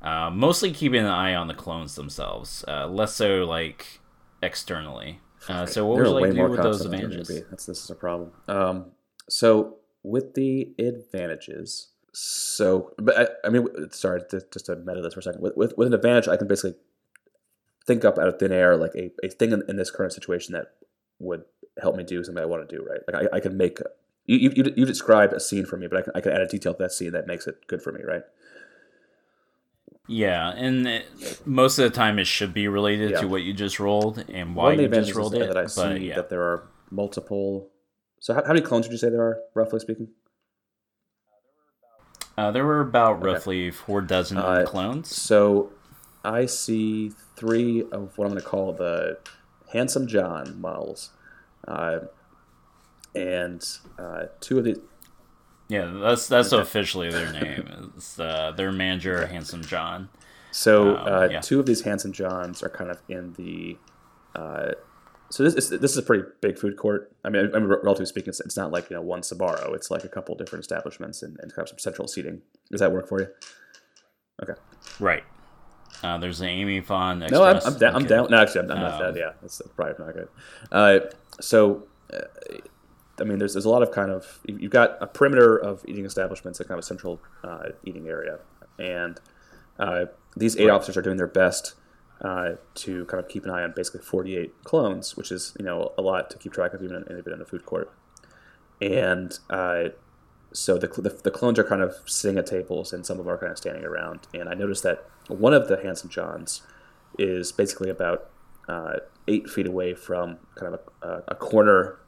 Uh, 0.00 0.30
mostly 0.30 0.70
keeping 0.70 1.00
an 1.00 1.06
eye 1.06 1.34
on 1.34 1.48
the 1.48 1.54
clones 1.54 1.94
themselves, 1.94 2.64
uh, 2.68 2.86
less 2.86 3.14
so 3.14 3.44
like 3.44 4.00
externally. 4.42 5.20
Uh, 5.48 5.66
so 5.66 5.84
what 5.86 5.98
would 5.98 6.06
you 6.06 6.12
like 6.12 6.30
to 6.30 6.36
do 6.36 6.48
with 6.48 6.62
those 6.62 6.84
advantages? 6.84 7.28
That's 7.50 7.66
this 7.66 7.82
is 7.82 7.90
a 7.90 7.94
problem. 7.94 8.30
Um, 8.46 8.92
so 9.28 9.78
with 10.02 10.34
the 10.34 10.74
advantages 10.78 11.88
so, 12.16 12.94
but 12.96 13.18
I, 13.18 13.46
I 13.46 13.50
mean, 13.50 13.66
sorry, 13.90 14.22
to, 14.30 14.42
just 14.52 14.66
to 14.66 14.76
meta 14.76 15.02
this 15.02 15.14
for 15.14 15.20
a 15.20 15.22
second. 15.24 15.42
With, 15.42 15.56
with, 15.56 15.76
with 15.76 15.88
an 15.88 15.94
advantage, 15.94 16.28
I 16.28 16.36
can 16.36 16.46
basically 16.46 16.76
think 17.86 18.04
up 18.04 18.18
out 18.18 18.28
of 18.28 18.38
thin 18.38 18.52
air 18.52 18.76
like 18.76 18.94
a, 18.94 19.10
a 19.24 19.28
thing 19.28 19.52
in, 19.52 19.62
in 19.68 19.76
this 19.76 19.90
current 19.90 20.12
situation 20.12 20.52
that 20.52 20.72
would 21.18 21.44
help 21.82 21.96
me 21.96 22.04
do 22.04 22.22
something 22.22 22.42
I 22.42 22.46
want 22.46 22.68
to 22.68 22.76
do. 22.76 22.84
Right? 22.84 23.00
Like 23.06 23.28
I, 23.32 23.36
I 23.36 23.40
can 23.40 23.56
make 23.56 23.80
you, 24.26 24.52
you 24.54 24.72
you 24.76 24.86
describe 24.86 25.32
a 25.32 25.40
scene 25.40 25.66
for 25.66 25.76
me, 25.76 25.88
but 25.88 25.98
I 25.98 26.02
can, 26.02 26.12
I 26.14 26.20
can 26.20 26.32
add 26.32 26.40
a 26.40 26.46
detail 26.46 26.72
to 26.72 26.78
that 26.78 26.92
scene 26.92 27.12
that 27.12 27.26
makes 27.26 27.46
it 27.46 27.66
good 27.66 27.82
for 27.82 27.92
me. 27.92 28.02
Right? 28.04 28.22
Yeah, 30.06 30.50
and 30.50 30.86
it, 30.86 31.46
most 31.46 31.78
of 31.78 31.90
the 31.90 31.96
time 31.96 32.18
it 32.18 32.26
should 32.26 32.54
be 32.54 32.68
related 32.68 33.10
yeah. 33.10 33.20
to 33.22 33.28
what 33.28 33.42
you 33.42 33.52
just 33.54 33.80
rolled 33.80 34.24
and 34.28 34.54
why 34.54 34.74
you 34.74 34.86
just 34.88 35.14
rolled 35.14 35.34
it. 35.34 35.48
That 35.48 35.56
I 35.56 35.66
see 35.66 36.08
yeah. 36.08 36.16
that 36.16 36.28
there 36.30 36.42
are 36.42 36.68
multiple. 36.90 37.70
So 38.20 38.34
how, 38.34 38.42
how 38.42 38.48
many 38.48 38.60
clones 38.60 38.86
would 38.86 38.92
you 38.92 38.98
say 38.98 39.10
there 39.10 39.22
are, 39.22 39.40
roughly 39.54 39.80
speaking? 39.80 40.08
Uh, 42.36 42.50
there 42.50 42.64
were 42.64 42.80
about 42.80 43.16
okay. 43.16 43.26
roughly 43.26 43.70
four 43.70 44.00
dozen 44.00 44.38
uh, 44.38 44.64
clones. 44.66 45.14
So 45.14 45.70
I 46.24 46.46
see 46.46 47.12
three 47.36 47.82
of 47.92 48.16
what 48.16 48.26
I'm 48.26 48.32
going 48.32 48.42
to 48.42 48.42
call 48.42 48.72
the 48.72 49.18
Handsome 49.72 50.06
John 50.06 50.60
models, 50.60 51.10
uh, 51.68 52.00
and 53.14 53.64
uh, 53.98 54.24
two 54.40 54.58
of 54.58 54.64
the. 54.64 54.80
Yeah, 55.68 55.86
that's 55.86 56.26
that's 56.26 56.52
officially 56.52 57.10
their 57.10 57.32
name. 57.32 57.92
It's 57.96 58.18
uh, 58.18 58.52
their 58.56 58.72
manager, 58.72 59.26
Handsome 59.26 59.62
John. 59.62 60.08
So 60.50 60.96
um, 60.96 61.06
uh, 61.06 61.28
yeah. 61.30 61.40
two 61.40 61.58
of 61.58 61.66
these 61.66 61.82
Handsome 61.82 62.12
Johns 62.12 62.62
are 62.62 62.68
kind 62.68 62.90
of 62.90 63.00
in 63.08 63.32
the 63.34 63.76
so 65.30 65.42
this 65.42 65.54
is 65.54 65.70
this 65.80 65.90
is 65.90 65.96
a 65.96 66.02
pretty 66.02 66.24
big 66.40 66.58
food 66.58 66.76
court. 66.76 67.12
I 67.24 67.30
mean, 67.30 67.50
I 67.54 67.58
mean 67.58 67.68
relatively 67.68 68.06
speaking, 68.06 68.28
it's, 68.28 68.40
it's, 68.40 68.56
not 68.56 68.70
like 68.70 68.90
you 68.90 68.96
know 68.96 69.02
one 69.02 69.22
Sbarro. 69.22 69.74
It's 69.74 69.90
like 69.90 70.04
a 70.04 70.08
couple 70.08 70.34
different 70.34 70.62
establishments 70.62 71.22
and, 71.22 71.36
and 71.40 71.52
kind 71.52 71.64
of 71.64 71.70
some 71.70 71.78
central 71.78 72.08
seating. 72.08 72.42
Does 72.70 72.80
that 72.80 72.92
work 72.92 73.08
for 73.08 73.20
you? 73.20 73.28
Okay. 74.42 74.60
Right. 75.00 75.24
Uh, 76.02 76.18
there's 76.18 76.40
an 76.40 76.48
Amy 76.48 76.80
Fon. 76.80 77.20
No, 77.30 77.44
I'm, 77.44 77.60
I'm 77.64 77.78
down. 77.78 77.96
I'm 77.96 78.04
down. 78.04 78.30
No, 78.30 78.38
actually, 78.38 78.62
I'm, 78.62 78.70
I'm 78.72 78.80
not 78.80 79.00
um, 79.02 79.14
that. 79.14 79.18
Yeah, 79.18 79.32
that's 79.40 79.62
probably 79.76 80.04
not 80.04 80.14
good. 80.14 80.28
Uh, 80.70 81.00
so, 81.40 81.84
uh, 82.12 82.58
I 83.18 83.24
mean, 83.24 83.38
there's 83.38 83.54
there's 83.54 83.64
a 83.64 83.70
lot 83.70 83.82
of 83.82 83.90
kind 83.90 84.10
of 84.10 84.40
you've 84.46 84.72
got 84.72 84.98
a 85.00 85.06
perimeter 85.06 85.56
of 85.56 85.84
eating 85.86 86.04
establishments, 86.04 86.60
a 86.60 86.64
kind 86.64 86.78
of 86.78 86.80
a 86.80 86.86
central 86.86 87.20
uh, 87.42 87.70
eating 87.84 88.08
area, 88.08 88.38
and 88.78 89.20
uh, 89.78 90.06
these 90.36 90.56
eight 90.58 90.68
officers 90.68 90.96
are 90.96 91.02
doing 91.02 91.16
their 91.16 91.26
best 91.26 91.74
uh, 92.20 92.52
to 92.74 93.04
kind 93.06 93.22
of 93.22 93.28
keep 93.28 93.44
an 93.44 93.50
eye 93.50 93.62
on 93.62 93.72
basically 93.74 94.00
48 94.00 94.64
clones, 94.64 95.16
which 95.16 95.30
is 95.32 95.54
you 95.58 95.64
know 95.64 95.92
a 95.98 96.02
lot 96.02 96.30
to 96.30 96.38
keep 96.38 96.52
track 96.52 96.74
of 96.74 96.82
even 96.82 97.04
in, 97.08 97.32
in 97.32 97.40
a 97.40 97.44
food 97.44 97.66
court. 97.66 97.92
And 98.80 99.38
uh, 99.50 99.90
so 100.52 100.78
the, 100.78 100.88
the, 100.88 101.10
the 101.22 101.30
clones 101.30 101.58
are 101.58 101.64
kind 101.64 101.82
of 101.82 101.94
sitting 102.06 102.38
at 102.38 102.46
tables, 102.46 102.92
and 102.92 103.04
some 103.04 103.18
of 103.18 103.24
them 103.24 103.34
are 103.34 103.38
kind 103.38 103.52
of 103.52 103.58
standing 103.58 103.84
around. 103.84 104.20
And 104.32 104.48
I 104.48 104.54
noticed 104.54 104.82
that 104.84 105.04
one 105.28 105.52
of 105.52 105.68
the 105.68 105.80
Handsome 105.82 106.10
Johns 106.10 106.62
is 107.18 107.52
basically 107.52 107.90
about 107.90 108.30
uh, 108.68 108.96
eight 109.28 109.48
feet 109.48 109.66
away 109.66 109.94
from 109.94 110.38
kind 110.54 110.74
of 110.74 110.80
a, 111.02 111.22
a, 111.28 111.34
corner 111.34 111.98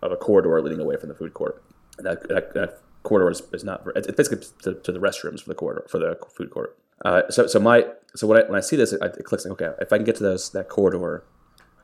of 0.00 0.12
a 0.12 0.16
corridor 0.16 0.60
leading 0.60 0.80
away 0.80 0.96
from 0.96 1.08
the 1.08 1.14
food 1.14 1.34
court. 1.34 1.62
And 1.98 2.06
that, 2.06 2.28
that, 2.28 2.54
that 2.54 2.80
corridor 3.02 3.30
is, 3.30 3.42
is 3.52 3.64
not 3.64 3.86
it's 3.94 4.06
basically 4.12 4.46
to, 4.62 4.74
to, 4.74 4.92
the 4.92 4.98
restrooms 4.98 5.42
for 5.42 5.48
the 5.48 5.54
corridor 5.54 5.84
for 5.88 5.98
the 5.98 6.18
food 6.34 6.50
court. 6.50 6.78
Uh, 7.04 7.22
so 7.30 7.46
so 7.46 7.58
my 7.58 7.84
so 8.14 8.26
when 8.26 8.38
I 8.38 8.42
when 8.46 8.56
I 8.56 8.60
see 8.60 8.76
this, 8.76 8.92
it, 8.92 9.02
it, 9.02 9.24
clicks 9.24 9.44
like 9.44 9.52
okay, 9.52 9.72
if 9.80 9.92
I 9.92 9.96
can 9.96 10.04
get 10.04 10.16
to 10.16 10.22
those 10.22 10.50
that 10.52 10.68
corridor, 10.68 11.24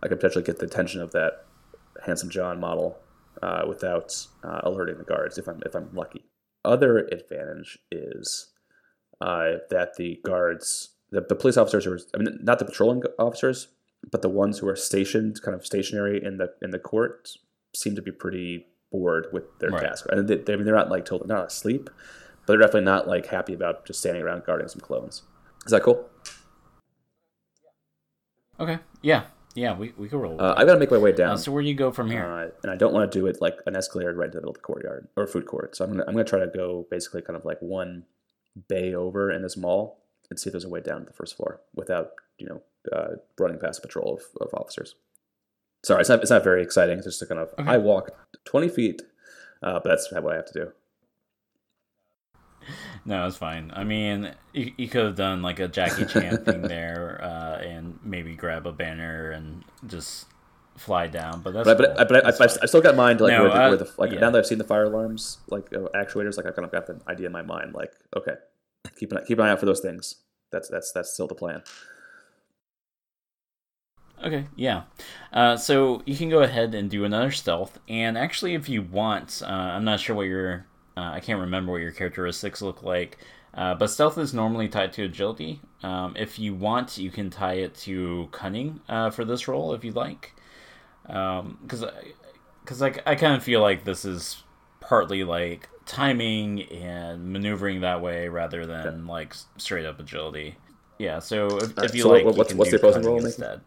I 0.02 0.09
can 0.09 0.16
potentially 0.16 0.44
get 0.44 0.59
the 0.59 0.66
attention 0.66 1.00
of 1.00 1.12
that 1.12 1.44
handsome 2.04 2.31
John 2.31 2.61
model 2.61 2.98
uh, 3.42 3.64
without 3.68 4.26
uh, 4.44 4.61
alerting 4.62 4.98
the 4.98 5.04
guards 5.04 5.38
if 5.38 5.48
I'm 5.48 5.61
if 5.66 5.74
I'm 5.74 5.94
lucky. 5.94 6.24
Other 6.64 6.98
advantage 6.98 7.78
is 7.90 8.48
uh, 9.20 9.54
that 9.70 9.94
the 9.96 10.20
guards, 10.24 10.90
the, 11.11 11.20
the 11.20 11.35
police 11.35 11.57
officers, 11.57 11.85
who 11.85 11.92
are 11.92 12.00
I 12.14 12.18
mean 12.18 12.38
not 12.42 12.59
the 12.59 12.64
patrolling 12.64 13.02
officers, 13.18 13.68
but 14.11 14.22
the 14.22 14.28
ones 14.28 14.59
who 14.59 14.68
are 14.68 14.76
stationed, 14.76 15.42
kind 15.42 15.54
of 15.54 15.66
stationary 15.66 16.22
in 16.22 16.38
the 16.38 16.54
in 16.62 16.70
the 16.70 16.78
court, 16.78 17.31
seem 17.74 17.94
to 17.96 18.02
be 18.02 18.12
pretty 18.12 18.66
bored 18.90 19.26
with 19.33 19.44
their 19.59 19.70
right. 19.70 19.83
task. 19.83 20.07
And 20.11 20.28
they, 20.28 20.37
they, 20.37 20.52
I 20.52 20.57
mean, 20.57 20.64
they're 20.64 20.74
not 20.74 20.90
like 20.90 21.04
totally 21.04 21.28
not 21.28 21.46
asleep, 21.46 21.90
but 22.49 22.55
they're 22.55 22.67
definitely 22.67 22.87
not 22.87 23.07
like 23.07 23.27
happy 23.27 23.53
about 23.53 23.85
just 23.85 24.01
standing 24.01 24.23
around 24.23 24.43
guarding 24.47 24.69
some 24.69 24.81
clones. 24.81 25.23
Is 25.67 25.71
that 25.71 25.83
cool? 25.83 26.09
Okay. 28.59 28.79
Yeah. 29.03 29.25
Yeah, 29.55 29.77
we, 29.77 29.93
we 29.99 30.09
can 30.09 30.19
roll. 30.19 30.41
Uh, 30.41 30.55
I 30.57 30.65
got 30.65 30.73
to 30.73 30.79
make 30.79 30.91
my 30.91 30.97
way 30.97 31.13
down. 31.13 31.33
Uh, 31.33 31.37
so 31.37 31.53
where 31.53 31.63
do 31.63 31.69
you 31.69 31.75
go 31.75 31.93
from 31.93 32.11
here? 32.11 32.25
Uh, 32.25 32.49
and 32.63 32.73
I 32.73 32.77
don't 32.77 32.95
want 32.95 33.11
to 33.11 33.19
do 33.19 33.27
it 33.27 33.43
like 33.43 33.59
an 33.67 33.77
escalator 33.77 34.15
right 34.15 34.27
into 34.27 34.37
the 34.37 34.41
middle 34.41 34.53
of 34.53 34.57
the 34.57 34.63
courtyard 34.63 35.09
or 35.15 35.27
food 35.27 35.45
court. 35.45 35.77
So 35.77 35.85
I'm 35.85 35.91
gonna 35.91 36.05
I'm 36.09 36.15
gonna 36.15 36.25
try 36.25 36.39
to 36.39 36.47
go 36.47 36.87
basically 36.91 37.21
kind 37.21 37.37
of 37.37 37.45
like 37.45 37.59
one 37.61 38.05
bay 38.67 38.95
over 38.95 39.31
in 39.31 39.43
this 39.43 39.57
mall 39.57 40.01
and 40.31 40.41
see 40.41 40.49
if 40.49 40.53
there's 40.53 40.65
a 40.65 40.71
way 40.71 40.81
down 40.81 41.01
to 41.01 41.07
the 41.07 41.13
first 41.13 41.37
floor 41.37 41.61
without 41.75 42.13
you 42.39 42.47
know 42.47 42.63
uh, 42.97 43.17
running 43.39 43.59
past 43.59 43.81
a 43.81 43.83
patrol 43.83 44.15
of, 44.15 44.47
of 44.47 44.55
officers. 44.55 44.95
Sorry, 45.85 46.01
it's 46.01 46.09
not 46.09 46.21
it's 46.21 46.31
not 46.31 46.45
very 46.45 46.63
exciting. 46.63 46.97
It's 46.97 47.07
just 47.07 47.19
to 47.19 47.27
kind 47.27 47.41
of 47.41 47.51
okay. 47.59 47.69
I 47.69 47.77
walk 47.77 48.11
20 48.47 48.69
feet, 48.71 49.03
uh, 49.63 49.81
but 49.81 49.89
that's 49.91 50.11
what 50.11 50.33
I 50.33 50.37
have 50.37 50.47
to 50.47 50.65
do. 50.65 50.73
No, 53.09 53.27
it's 53.27 53.38
fine. 53.38 53.73
I 53.75 53.85
mean, 53.85 54.35
you, 54.53 54.71
you 54.77 54.87
could 54.87 55.03
have 55.03 55.14
done 55.14 55.40
like 55.40 55.61
a 55.61 55.66
Jackie 55.66 56.05
Chan 56.05 56.37
thing 56.44 56.61
there, 56.61 57.18
uh, 57.23 57.57
and 57.57 57.99
maybe 58.05 58.35
grab 58.35 58.66
a 58.66 58.73
banner 58.73 59.31
and 59.31 59.64
just 59.87 60.27
fly 60.77 61.07
down. 61.07 61.40
But 61.40 61.55
that's 61.55 61.64
but, 61.64 61.79
cool. 61.79 61.94
but, 61.97 62.09
but 62.11 62.27
I, 62.27 62.44
I, 62.44 62.49
I, 62.64 62.66
still 62.66 62.83
got 62.83 62.97
mind 62.97 63.23
like 63.23 63.33
no, 63.33 63.44
where, 63.44 63.51
the, 63.51 63.57
where 63.57 63.77
the 63.79 63.90
like 63.97 64.12
yeah. 64.12 64.21
now 64.21 64.31
that 64.31 64.38
I've 64.40 64.47
seen 64.47 64.59
the 64.59 64.64
fire 64.64 64.85
alarms 64.85 65.38
like 65.49 65.73
uh, 65.73 65.88
actuators, 65.97 66.37
like 66.37 66.44
I 66.44 66.51
kind 66.51 66.66
of 66.66 66.71
got 66.71 66.87
the 66.87 67.01
idea 67.09 67.25
in 67.25 67.33
my 67.33 67.40
mind. 67.40 67.73
Like, 67.73 67.94
okay, 68.14 68.35
keep 68.99 69.11
an 69.11 69.25
keep 69.27 69.38
an 69.38 69.47
eye 69.47 69.53
out 69.53 69.61
for 69.61 69.64
those 69.64 69.81
things. 69.81 70.16
That's 70.53 70.68
that's 70.68 70.92
that's 70.92 71.11
still 71.11 71.29
the 71.29 71.35
plan. 71.35 71.62
Okay, 74.23 74.49
yeah. 74.55 74.83
Uh, 75.33 75.57
so 75.57 76.03
you 76.05 76.14
can 76.14 76.29
go 76.29 76.42
ahead 76.42 76.75
and 76.75 76.90
do 76.90 77.05
another 77.05 77.31
stealth, 77.31 77.79
and 77.88 78.18
actually, 78.18 78.53
if 78.53 78.68
you 78.68 78.83
want, 78.83 79.40
uh, 79.42 79.47
I'm 79.47 79.85
not 79.85 79.99
sure 79.99 80.14
what 80.14 80.27
your, 80.27 80.66
uh, 80.99 81.13
I 81.13 81.21
can't 81.21 81.41
remember 81.41 81.71
what 81.71 81.81
your 81.81 81.93
characteristics 81.93 82.61
look 82.61 82.83
like, 82.83 83.19
uh, 83.55 83.75
but 83.75 83.87
stealth 83.89 84.19
is 84.19 84.35
normally 84.35 84.69
tied 84.69 84.93
to 84.95 85.05
agility. 85.05 85.61
Um, 85.85 86.17
if 86.17 86.39
you 86.41 86.55
want, 86.55 86.99
you 86.99 87.11
can 87.11 87.31
tie 87.31 87.55
it 87.55 87.77
to 87.77 88.29
cunning 88.33 88.81
uh, 88.89 89.11
for 89.11 89.25
this 89.25 89.47
role 89.47 89.73
if 89.75 89.85
you'd 89.85 89.95
like, 89.95 90.35
because 91.03 91.83
um, 91.83 91.91
because 92.65 92.83
I, 92.83 92.95
I 93.07 93.15
kind 93.15 93.35
of 93.35 93.45
feel 93.45 93.61
like 93.61 93.85
this 93.85 94.05
is 94.05 94.43
partly 94.81 95.23
like 95.23 95.69
timing 95.87 96.63
and 96.65 97.33
maneuvering 97.33 97.83
that 97.83 98.03
way 98.03 98.29
rather 98.29 98.67
than 98.67 98.87
okay. 98.87 98.97
like 99.09 99.35
straight 99.57 99.87
up 99.87 100.01
agility. 100.01 100.57
Yeah, 100.99 101.21
so 101.21 101.59
if, 101.59 101.79
if 101.79 101.95
you 101.95 102.03
so 102.03 102.09
like, 102.11 102.25
what's, 102.25 102.51
you 102.51 102.57
what's 102.57 102.73
the 102.73 102.79
opposing 102.79 103.05
role 103.05 103.25
instead. 103.25 103.61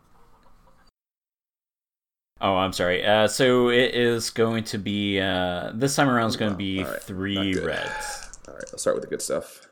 Oh, 2.41 2.57
I'm 2.57 2.73
sorry. 2.73 3.05
Uh, 3.05 3.27
so 3.27 3.69
it 3.69 3.93
is 3.93 4.31
going 4.31 4.63
to 4.65 4.79
be 4.79 5.19
uh, 5.19 5.71
this 5.75 5.95
time 5.95 6.09
around 6.09 6.29
is 6.29 6.37
going 6.37 6.51
to 6.51 6.57
be 6.57 6.83
right. 6.83 6.99
three 7.01 7.53
reds. 7.53 8.39
All 8.47 8.55
right, 8.55 8.63
let's 8.71 8.81
start 8.81 8.95
with 8.95 9.03
the 9.03 9.09
good 9.09 9.21
stuff. 9.21 9.67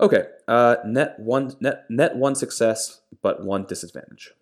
Okay, 0.00 0.24
uh, 0.48 0.76
net 0.86 1.18
one 1.18 1.54
net 1.60 1.84
net 1.90 2.16
one 2.16 2.34
success, 2.34 3.00
but 3.22 3.44
one 3.44 3.64
disadvantage. 3.66 4.32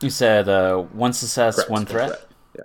You 0.00 0.10
said 0.10 0.48
uh, 0.48 0.76
one 0.76 1.12
success, 1.12 1.56
Correct, 1.56 1.70
one 1.70 1.84
threat. 1.84 2.08
threat. 2.08 2.26
Yeah. 2.56 2.62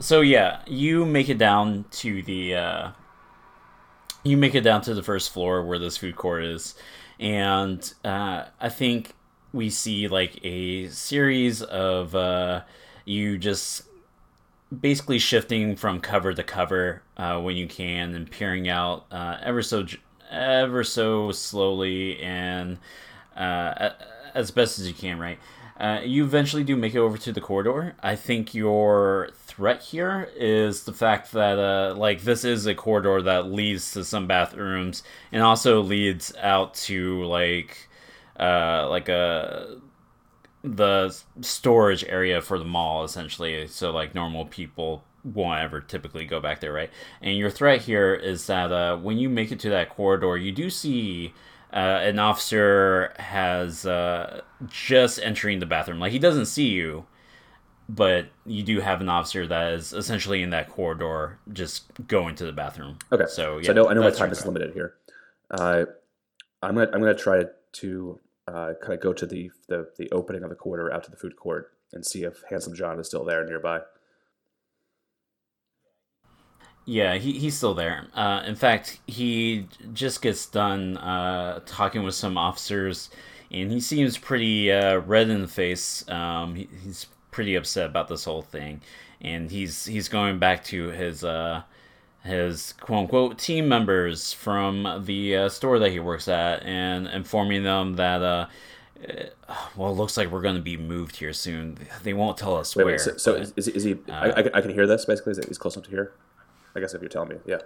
So 0.00 0.22
yeah, 0.22 0.62
you 0.66 1.04
make 1.04 1.28
it 1.28 1.36
down 1.36 1.84
to 1.92 2.22
the 2.22 2.54
uh, 2.56 2.90
you 4.24 4.36
make 4.36 4.54
it 4.54 4.62
down 4.62 4.82
to 4.82 4.94
the 4.94 5.02
first 5.02 5.32
floor 5.32 5.64
where 5.64 5.78
this 5.78 5.96
food 5.96 6.16
court 6.16 6.44
is, 6.44 6.74
and 7.18 7.92
uh, 8.04 8.44
I 8.60 8.68
think 8.68 9.14
we 9.52 9.70
see 9.70 10.08
like 10.08 10.38
a 10.44 10.88
series 10.88 11.62
of 11.62 12.14
uh, 12.14 12.62
you 13.04 13.38
just 13.38 13.82
basically 14.80 15.18
shifting 15.18 15.76
from 15.76 16.00
cover 16.00 16.32
to 16.32 16.42
cover 16.42 17.02
uh, 17.16 17.40
when 17.40 17.56
you 17.56 17.66
can 17.66 18.14
and 18.14 18.30
peering 18.30 18.68
out 18.68 19.06
uh, 19.10 19.36
ever 19.42 19.62
so 19.62 19.86
ever 20.30 20.82
so 20.82 21.30
slowly 21.30 22.18
and 22.20 22.78
uh, 23.36 23.90
as 24.34 24.50
best 24.50 24.78
as 24.78 24.88
you 24.88 24.94
can, 24.94 25.18
right? 25.18 25.38
Uh, 25.78 26.00
you 26.04 26.24
eventually 26.24 26.64
do 26.64 26.76
make 26.76 26.94
it 26.94 26.98
over 26.98 27.18
to 27.18 27.32
the 27.32 27.40
corridor. 27.40 27.94
I 28.02 28.14
think 28.14 28.54
your 28.54 29.30
threat 29.52 29.82
here 29.82 30.30
is 30.34 30.84
the 30.84 30.92
fact 30.92 31.32
that 31.32 31.58
uh, 31.58 31.94
like 31.96 32.22
this 32.22 32.44
is 32.44 32.66
a 32.66 32.74
corridor 32.74 33.20
that 33.22 33.52
leads 33.52 33.92
to 33.92 34.04
some 34.04 34.26
bathrooms 34.26 35.02
and 35.30 35.42
also 35.42 35.82
leads 35.82 36.34
out 36.36 36.74
to 36.74 37.22
like 37.24 37.88
uh, 38.40 38.88
like 38.88 39.08
a 39.08 39.76
the 40.64 41.14
storage 41.40 42.04
area 42.04 42.40
for 42.40 42.58
the 42.58 42.64
mall 42.64 43.04
essentially. 43.04 43.66
So 43.66 43.90
like 43.90 44.14
normal 44.14 44.46
people 44.46 45.04
won't 45.22 45.60
ever 45.60 45.80
typically 45.80 46.24
go 46.24 46.40
back 46.40 46.60
there, 46.60 46.72
right? 46.72 46.90
And 47.20 47.36
your 47.36 47.50
threat 47.50 47.82
here 47.82 48.14
is 48.14 48.46
that 48.46 48.72
uh, 48.72 48.96
when 48.96 49.18
you 49.18 49.28
make 49.28 49.52
it 49.52 49.60
to 49.60 49.70
that 49.70 49.90
corridor, 49.90 50.36
you 50.36 50.52
do 50.52 50.70
see 50.70 51.34
uh, 51.72 52.00
an 52.02 52.18
officer 52.18 53.12
has 53.18 53.84
uh, 53.84 54.40
just 54.66 55.18
entering 55.20 55.58
the 55.58 55.66
bathroom. 55.66 56.00
Like 56.00 56.12
he 56.12 56.18
doesn't 56.18 56.46
see 56.46 56.68
you, 56.68 57.04
but 57.94 58.26
you 58.46 58.62
do 58.62 58.80
have 58.80 59.00
an 59.02 59.08
officer 59.08 59.46
that 59.46 59.74
is 59.74 59.92
essentially 59.92 60.42
in 60.42 60.50
that 60.50 60.70
corridor, 60.70 61.38
just 61.52 61.84
going 62.08 62.34
to 62.36 62.46
the 62.46 62.52
bathroom. 62.52 62.98
Okay. 63.12 63.26
So 63.28 63.58
yeah, 63.58 63.66
so 63.66 63.70
I 63.70 63.74
know 63.74 63.88
I 63.88 63.94
know 63.94 64.02
my 64.02 64.10
time 64.10 64.32
is 64.32 64.44
limited 64.46 64.72
here. 64.72 64.94
Uh, 65.50 65.84
I'm 66.62 66.74
gonna 66.74 66.90
I'm 66.92 67.00
gonna 67.00 67.14
try 67.14 67.44
to 67.72 68.20
uh, 68.48 68.72
kind 68.80 68.94
of 68.94 69.00
go 69.00 69.12
to 69.12 69.26
the, 69.26 69.50
the 69.68 69.90
the 69.98 70.10
opening 70.10 70.42
of 70.42 70.48
the 70.48 70.56
corridor 70.56 70.92
out 70.92 71.04
to 71.04 71.10
the 71.10 71.16
food 71.18 71.36
court 71.36 71.72
and 71.92 72.04
see 72.04 72.24
if 72.24 72.42
Handsome 72.48 72.74
John 72.74 72.98
is 72.98 73.08
still 73.08 73.24
there 73.24 73.44
nearby. 73.44 73.80
Yeah, 76.84 77.14
he, 77.16 77.38
he's 77.38 77.56
still 77.56 77.74
there. 77.74 78.08
Uh, 78.14 78.42
in 78.44 78.56
fact, 78.56 78.98
he 79.06 79.68
just 79.92 80.20
gets 80.20 80.46
done 80.46 80.96
uh, 80.96 81.60
talking 81.64 82.02
with 82.02 82.14
some 82.14 82.36
officers, 82.36 83.10
and 83.52 83.70
he 83.70 83.80
seems 83.80 84.18
pretty 84.18 84.72
uh, 84.72 84.96
red 84.98 85.28
in 85.28 85.42
the 85.42 85.48
face. 85.48 86.08
Um, 86.08 86.56
he, 86.56 86.68
he's 86.82 87.06
pretty 87.32 87.56
upset 87.56 87.86
about 87.86 88.06
this 88.06 88.24
whole 88.24 88.42
thing, 88.42 88.80
and 89.20 89.50
he's 89.50 89.84
he's 89.84 90.08
going 90.08 90.38
back 90.38 90.62
to 90.64 90.90
his 90.90 91.24
uh, 91.24 91.62
his 92.22 92.74
quote 92.74 93.00
unquote 93.00 93.38
team 93.38 93.68
members 93.68 94.32
from 94.32 95.02
the 95.04 95.36
uh, 95.36 95.48
store 95.48 95.80
that 95.80 95.90
he 95.90 95.98
works 95.98 96.28
at, 96.28 96.62
and 96.62 97.08
informing 97.08 97.64
them 97.64 97.96
that. 97.96 98.22
Uh, 98.22 98.46
well, 99.76 99.90
it 99.90 99.94
looks 99.94 100.16
like 100.16 100.30
we're 100.30 100.42
going 100.42 100.54
to 100.54 100.62
be 100.62 100.76
moved 100.76 101.16
here 101.16 101.32
soon. 101.32 101.76
They 102.04 102.12
won't 102.12 102.38
tell 102.38 102.56
us 102.56 102.76
wait, 102.76 102.84
where. 102.84 102.92
Wait, 102.92 103.00
so, 103.00 103.16
so 103.16 103.34
is, 103.34 103.66
is, 103.66 103.82
he? 103.82 103.96
I, 104.08 104.30
I, 104.54 104.60
can 104.60 104.72
hear 104.72 104.86
this. 104.86 105.04
Basically, 105.04 105.32
is 105.32 105.40
he's 105.44 105.58
close 105.58 105.74
enough 105.74 105.86
to 105.86 105.90
hear? 105.90 106.12
I 106.76 106.80
guess 106.80 106.94
if 106.94 107.02
you're 107.02 107.08
telling 107.08 107.30
me, 107.30 107.36
yeah. 107.44 107.56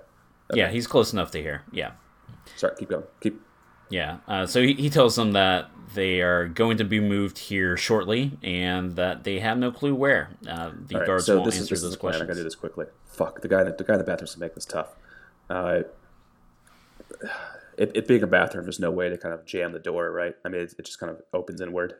Okay. 0.50 0.60
Yeah, 0.60 0.70
he's 0.70 0.86
close 0.86 1.12
enough 1.12 1.30
to 1.32 1.42
hear. 1.42 1.62
Yeah. 1.72 1.92
Sorry, 2.56 2.74
keep 2.78 2.88
going. 2.88 3.04
Keep. 3.20 3.40
Yeah. 3.90 4.18
Uh, 4.26 4.46
so 4.46 4.62
he, 4.62 4.74
he 4.74 4.90
tells 4.90 5.16
them 5.16 5.32
that 5.32 5.70
they 5.94 6.20
are 6.20 6.48
going 6.48 6.76
to 6.78 6.84
be 6.84 7.00
moved 7.00 7.38
here 7.38 7.76
shortly, 7.76 8.38
and 8.42 8.96
that 8.96 9.24
they 9.24 9.38
have 9.38 9.58
no 9.58 9.70
clue 9.70 9.94
where. 9.94 10.30
Uh, 10.48 10.72
the 10.86 10.98
right, 10.98 11.06
guards 11.06 11.26
so 11.26 11.36
won't 11.36 11.46
this 11.46 11.58
answer 11.58 11.74
is, 11.74 11.82
this 11.82 11.90
those 11.90 11.96
questions. 11.96 12.22
I 12.22 12.26
gotta 12.26 12.40
do 12.40 12.44
this 12.44 12.54
quickly. 12.54 12.86
Fuck 13.06 13.40
the 13.40 13.48
guy. 13.48 13.64
The 13.64 13.84
guy 13.84 13.94
in 13.94 13.98
the 13.98 14.04
bathroom's 14.04 14.34
gonna 14.34 14.44
make 14.44 14.54
this 14.54 14.64
tough. 14.64 14.96
Uh, 15.48 15.82
It, 17.78 17.92
it 17.94 18.08
being 18.08 18.22
a 18.22 18.26
bathroom, 18.26 18.64
there's 18.64 18.80
no 18.80 18.90
way 18.90 19.10
to 19.10 19.18
kind 19.18 19.34
of 19.34 19.44
jam 19.44 19.72
the 19.72 19.78
door, 19.78 20.10
right? 20.10 20.34
I 20.44 20.48
mean, 20.48 20.62
it, 20.62 20.74
it 20.78 20.86
just 20.86 20.98
kind 20.98 21.12
of 21.12 21.20
opens 21.34 21.60
inward. 21.60 21.94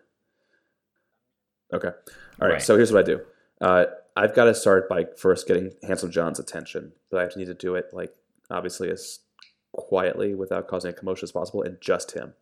Okay. 1.73 1.89
All 1.89 2.49
right. 2.49 2.55
Right. 2.55 2.63
So 2.63 2.77
here's 2.77 2.91
what 2.93 3.05
I 3.05 3.07
do. 3.07 3.21
Uh, 3.61 3.85
I've 4.17 4.35
got 4.35 4.45
to 4.45 4.55
start 4.55 4.89
by 4.89 5.05
first 5.19 5.47
getting 5.47 5.73
Handsome 5.83 6.11
John's 6.11 6.39
attention, 6.39 6.93
but 7.11 7.19
I 7.19 7.23
have 7.25 7.33
to 7.35 7.39
need 7.39 7.47
to 7.47 7.55
do 7.55 7.75
it 7.75 7.91
like 7.93 8.15
obviously 8.51 8.91
as 8.91 9.19
quietly 9.77 10.35
without 10.35 10.69
causing 10.69 10.91
a 10.91 10.95
commotion 10.95 11.25
as 11.25 11.33
possible, 11.33 11.63
and 11.63 11.81
just 11.81 12.13
him. 12.13 12.35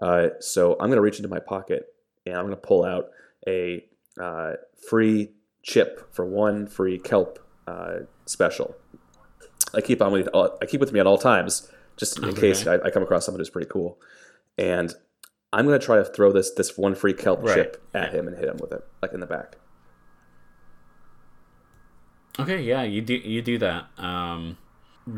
Uh, 0.00 0.28
so 0.40 0.72
I'm 0.74 0.88
going 0.88 0.92
to 0.96 1.00
reach 1.02 1.18
into 1.18 1.28
my 1.28 1.38
pocket 1.38 1.86
and 2.24 2.34
I'm 2.36 2.44
going 2.46 2.56
to 2.56 2.60
pull 2.66 2.84
out 2.84 3.10
a 3.46 3.84
uh, 4.20 4.54
free 4.88 5.32
chip 5.62 6.12
for 6.14 6.24
one 6.24 6.66
free 6.66 6.98
kelp 6.98 7.38
uh, 7.66 8.00
special. 8.26 8.74
I 9.74 9.80
keep 9.80 10.00
on 10.02 10.12
with 10.12 10.28
I 10.34 10.66
keep 10.66 10.80
with 10.80 10.92
me 10.92 11.00
at 11.00 11.06
all 11.06 11.18
times, 11.18 11.70
just 11.96 12.18
in 12.18 12.24
Okay. 12.30 12.40
case 12.40 12.66
I, 12.66 12.74
I 12.76 12.90
come 12.90 13.02
across 13.02 13.26
someone 13.26 13.40
who's 13.40 13.50
pretty 13.50 13.68
cool. 13.70 13.98
And 14.58 14.94
I'm 15.52 15.66
going 15.66 15.78
to 15.78 15.84
try 15.84 15.96
to 15.96 16.04
throw 16.04 16.32
this 16.32 16.50
this 16.52 16.76
one 16.78 16.94
free 16.94 17.12
kelp 17.14 17.42
Right. 17.42 17.54
chip 17.54 17.86
at 17.94 18.12
him 18.14 18.26
and 18.28 18.36
hit 18.36 18.48
him 18.48 18.56
with 18.60 18.72
it, 18.72 18.82
like 19.02 19.12
in 19.12 19.20
the 19.20 19.26
back. 19.26 19.56
Okay, 22.38 22.62
yeah, 22.62 22.82
you 22.82 23.02
do 23.02 23.14
you 23.14 23.42
do 23.42 23.58
that. 23.58 23.86
Um, 23.98 24.56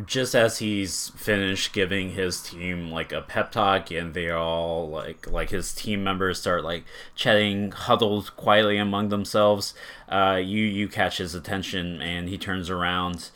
just 0.06 0.34
as 0.34 0.58
he's 0.58 1.10
finished 1.10 1.72
giving 1.74 2.10
his 2.10 2.40
team 2.42 2.90
like 2.90 3.12
a 3.12 3.20
pep 3.22 3.52
talk, 3.52 3.90
and 3.90 4.14
they 4.14 4.30
all 4.30 4.88
like 4.88 5.30
like 5.30 5.50
his 5.50 5.74
team 5.74 6.02
members 6.02 6.40
start 6.40 6.64
like 6.64 6.84
chatting, 7.14 7.70
huddled 7.72 8.34
quietly 8.36 8.78
among 8.78 9.10
themselves. 9.10 9.74
Uh, 10.08 10.40
you 10.42 10.62
you 10.64 10.88
catch 10.88 11.18
his 11.18 11.34
attention, 11.34 12.00
and 12.00 12.28
he 12.28 12.38
turns 12.38 12.70
around, 12.70 13.30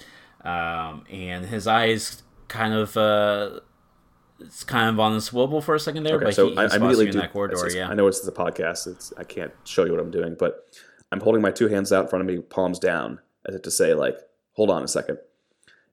um, 0.44 1.04
and 1.10 1.46
his 1.46 1.66
eyes 1.66 2.22
kind 2.48 2.72
of 2.72 2.96
uh, 2.96 3.60
it's 4.40 4.64
kind 4.64 4.88
of 4.88 4.98
on 5.00 5.14
a 5.14 5.20
swivel 5.20 5.60
for 5.60 5.74
a 5.74 5.80
second 5.80 6.04
there, 6.04 6.14
Okay, 6.16 6.24
but 6.26 6.34
so 6.34 6.46
he, 6.46 6.52
he 6.52 6.58
I, 6.58 6.62
I 6.64 6.76
immediately 6.76 7.04
you 7.04 7.08
in 7.10 7.12
do. 7.12 7.20
that 7.20 7.32
corridor. 7.32 7.56
it's- 7.56 7.74
yeah. 7.74 7.88
I 7.88 7.94
know 7.94 8.06
this 8.06 8.20
is 8.20 8.28
a 8.28 8.32
podcast. 8.32 8.86
It's 8.86 9.12
I 9.18 9.24
can't 9.24 9.52
show 9.64 9.84
you 9.84 9.90
what 9.92 10.00
I'm 10.00 10.10
doing, 10.10 10.34
but 10.38 10.64
I'm 11.12 11.20
holding 11.20 11.42
my 11.42 11.50
two 11.50 11.68
hands 11.68 11.92
out 11.92 12.04
in 12.04 12.08
front 12.08 12.22
of 12.28 12.34
me, 12.34 12.40
palms 12.42 12.78
down, 12.78 13.18
as 13.46 13.54
if 13.54 13.62
to 13.62 13.70
say 13.70 13.92
like, 13.94 14.16
"Hold 14.52 14.70
on 14.70 14.82
a 14.82 14.88
second. 14.88 15.18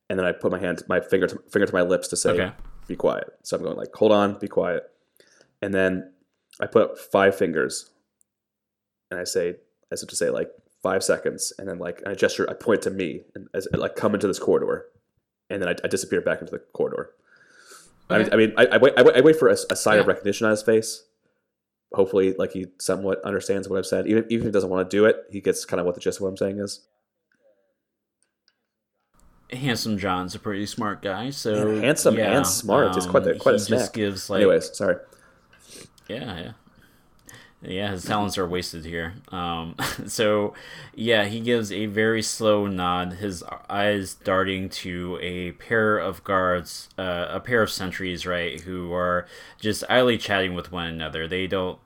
And 0.10 0.20
then 0.20 0.26
I 0.26 0.32
put 0.32 0.52
my 0.52 0.60
hand, 0.60 0.84
my 0.88 1.00
finger, 1.00 1.28
to, 1.28 1.40
finger 1.50 1.66
to 1.66 1.74
my 1.74 1.82
lips 1.82 2.08
to 2.10 2.16
say, 2.16 2.32
Okay. 2.32 2.52
"Be 2.88 2.96
quiet." 2.96 3.28
So 3.44 3.58
I'm 3.58 3.64
going 3.64 3.78
like, 3.78 3.94
"Hold 3.96 4.12
on, 4.12 4.38
be 4.40 4.48
quiet," 4.48 4.84
and 5.62 5.74
then 5.74 6.14
I 6.60 6.68
put 6.68 6.84
up 6.84 6.98
five 6.98 7.36
fingers, 7.36 7.90
and 9.12 9.20
I 9.20 9.24
say, 9.24 9.56
as 9.92 10.04
if 10.04 10.10
to 10.10 10.16
say 10.16 10.30
like 10.30 10.52
five 10.82 11.04
seconds, 11.04 11.52
and 11.58 11.68
then 11.68 11.80
like 11.80 12.02
I 12.06 12.14
gesture, 12.14 12.50
I 12.50 12.54
point 12.54 12.82
to 12.84 12.92
me, 12.92 13.22
and 13.34 13.48
as 13.54 13.68
like 13.74 13.96
come 13.96 14.14
into 14.14 14.28
this 14.28 14.40
corridor, 14.40 14.86
and 15.50 15.62
then 15.62 15.70
I, 15.70 15.76
I 15.84 15.88
disappear 15.88 16.22
back 16.22 16.42
into 16.42 16.52
the 16.52 16.60
corridor. 16.60 17.12
I 18.10 18.20
mean, 18.20 18.30
I, 18.32 18.36
mean 18.36 18.54
I, 18.58 18.66
I 18.68 18.78
wait. 18.78 18.94
I 18.98 19.02
wait, 19.02 19.16
I 19.16 19.22
wait 19.22 19.36
for 19.36 19.50
a, 19.50 19.58
a 19.72 19.76
sign 19.76 20.00
of 20.00 20.08
recognition 20.08 20.46
on 20.46 20.52
his 20.52 20.62
face. 20.62 21.04
Hopefully, 21.94 22.34
like 22.38 22.52
he 22.52 22.68
somewhat 22.80 23.24
understands 23.24 23.68
what 23.68 23.80
I've 23.80 23.86
said. 23.86 24.06
Even 24.08 24.26
even 24.30 24.46
if 24.46 24.50
he 24.50 24.52
doesn't 24.52 24.70
want 24.70 24.90
to 24.90 24.96
do 24.96 25.06
it, 25.06 25.18
he 25.32 25.42
gets 25.42 25.66
kind 25.66 25.80
of 25.80 25.86
what 25.86 25.96
the 25.96 26.02
gist 26.02 26.20
of 26.20 26.24
what 26.24 26.30
I'm 26.30 26.38
saying 26.38 26.60
is. 26.60 26.86
Handsome 29.52 29.98
John's 29.98 30.34
a 30.36 30.40
pretty 30.40 30.66
smart 30.66 31.02
guy, 31.02 31.30
so 31.30 31.66
Man, 31.74 31.84
handsome 31.84 32.18
yeah, 32.18 32.38
and 32.38 32.48
smart. 32.48 32.96
It's 32.98 33.06
quite 33.06 33.24
the- 33.24 33.34
um, 33.34 33.40
quite 33.40 33.56
a 33.56 33.60
snack. 33.60 33.80
just 33.80 33.94
gives 33.94 34.30
like 34.30 34.42
Anyways, 34.42 34.76
sorry. 34.76 34.98
Yeah, 36.08 36.38
yeah. 36.40 36.52
Yeah, 37.62 37.92
his 37.92 38.06
talents 38.06 38.38
are 38.38 38.48
wasted 38.48 38.86
here. 38.86 39.16
Um, 39.32 39.76
so, 40.06 40.54
yeah, 40.94 41.26
he 41.26 41.40
gives 41.40 41.72
a 41.72 41.88
very 41.88 42.22
slow 42.22 42.68
nod, 42.68 43.14
his 43.14 43.44
eyes 43.70 44.14
darting 44.14 44.70
to 44.70 45.18
a 45.22 45.54
pair 45.54 45.98
of 45.98 46.24
guards, 46.24 46.90
uh, 46.98 47.28
a 47.30 47.40
pair 47.40 47.64
of 47.64 47.72
sentries, 47.72 48.26
right, 48.28 48.62
who 48.62 48.94
are 48.94 49.26
just 49.60 49.84
idly 49.90 50.18
chatting 50.20 50.54
with 50.54 50.72
one 50.72 50.86
another. 50.88 51.28
They 51.28 51.48
don't 51.48 51.80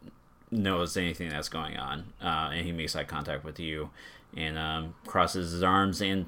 notice 0.51 0.97
anything 0.97 1.29
that's 1.29 1.49
going 1.49 1.77
on. 1.77 2.13
Uh, 2.21 2.49
and 2.53 2.65
he 2.65 2.71
makes 2.73 2.95
eye 2.95 3.03
contact 3.05 3.45
with 3.45 3.59
you 3.59 3.89
and 4.35 4.57
um, 4.57 4.95
crosses 5.05 5.51
his 5.53 5.63
arms 5.63 6.01
and 6.01 6.25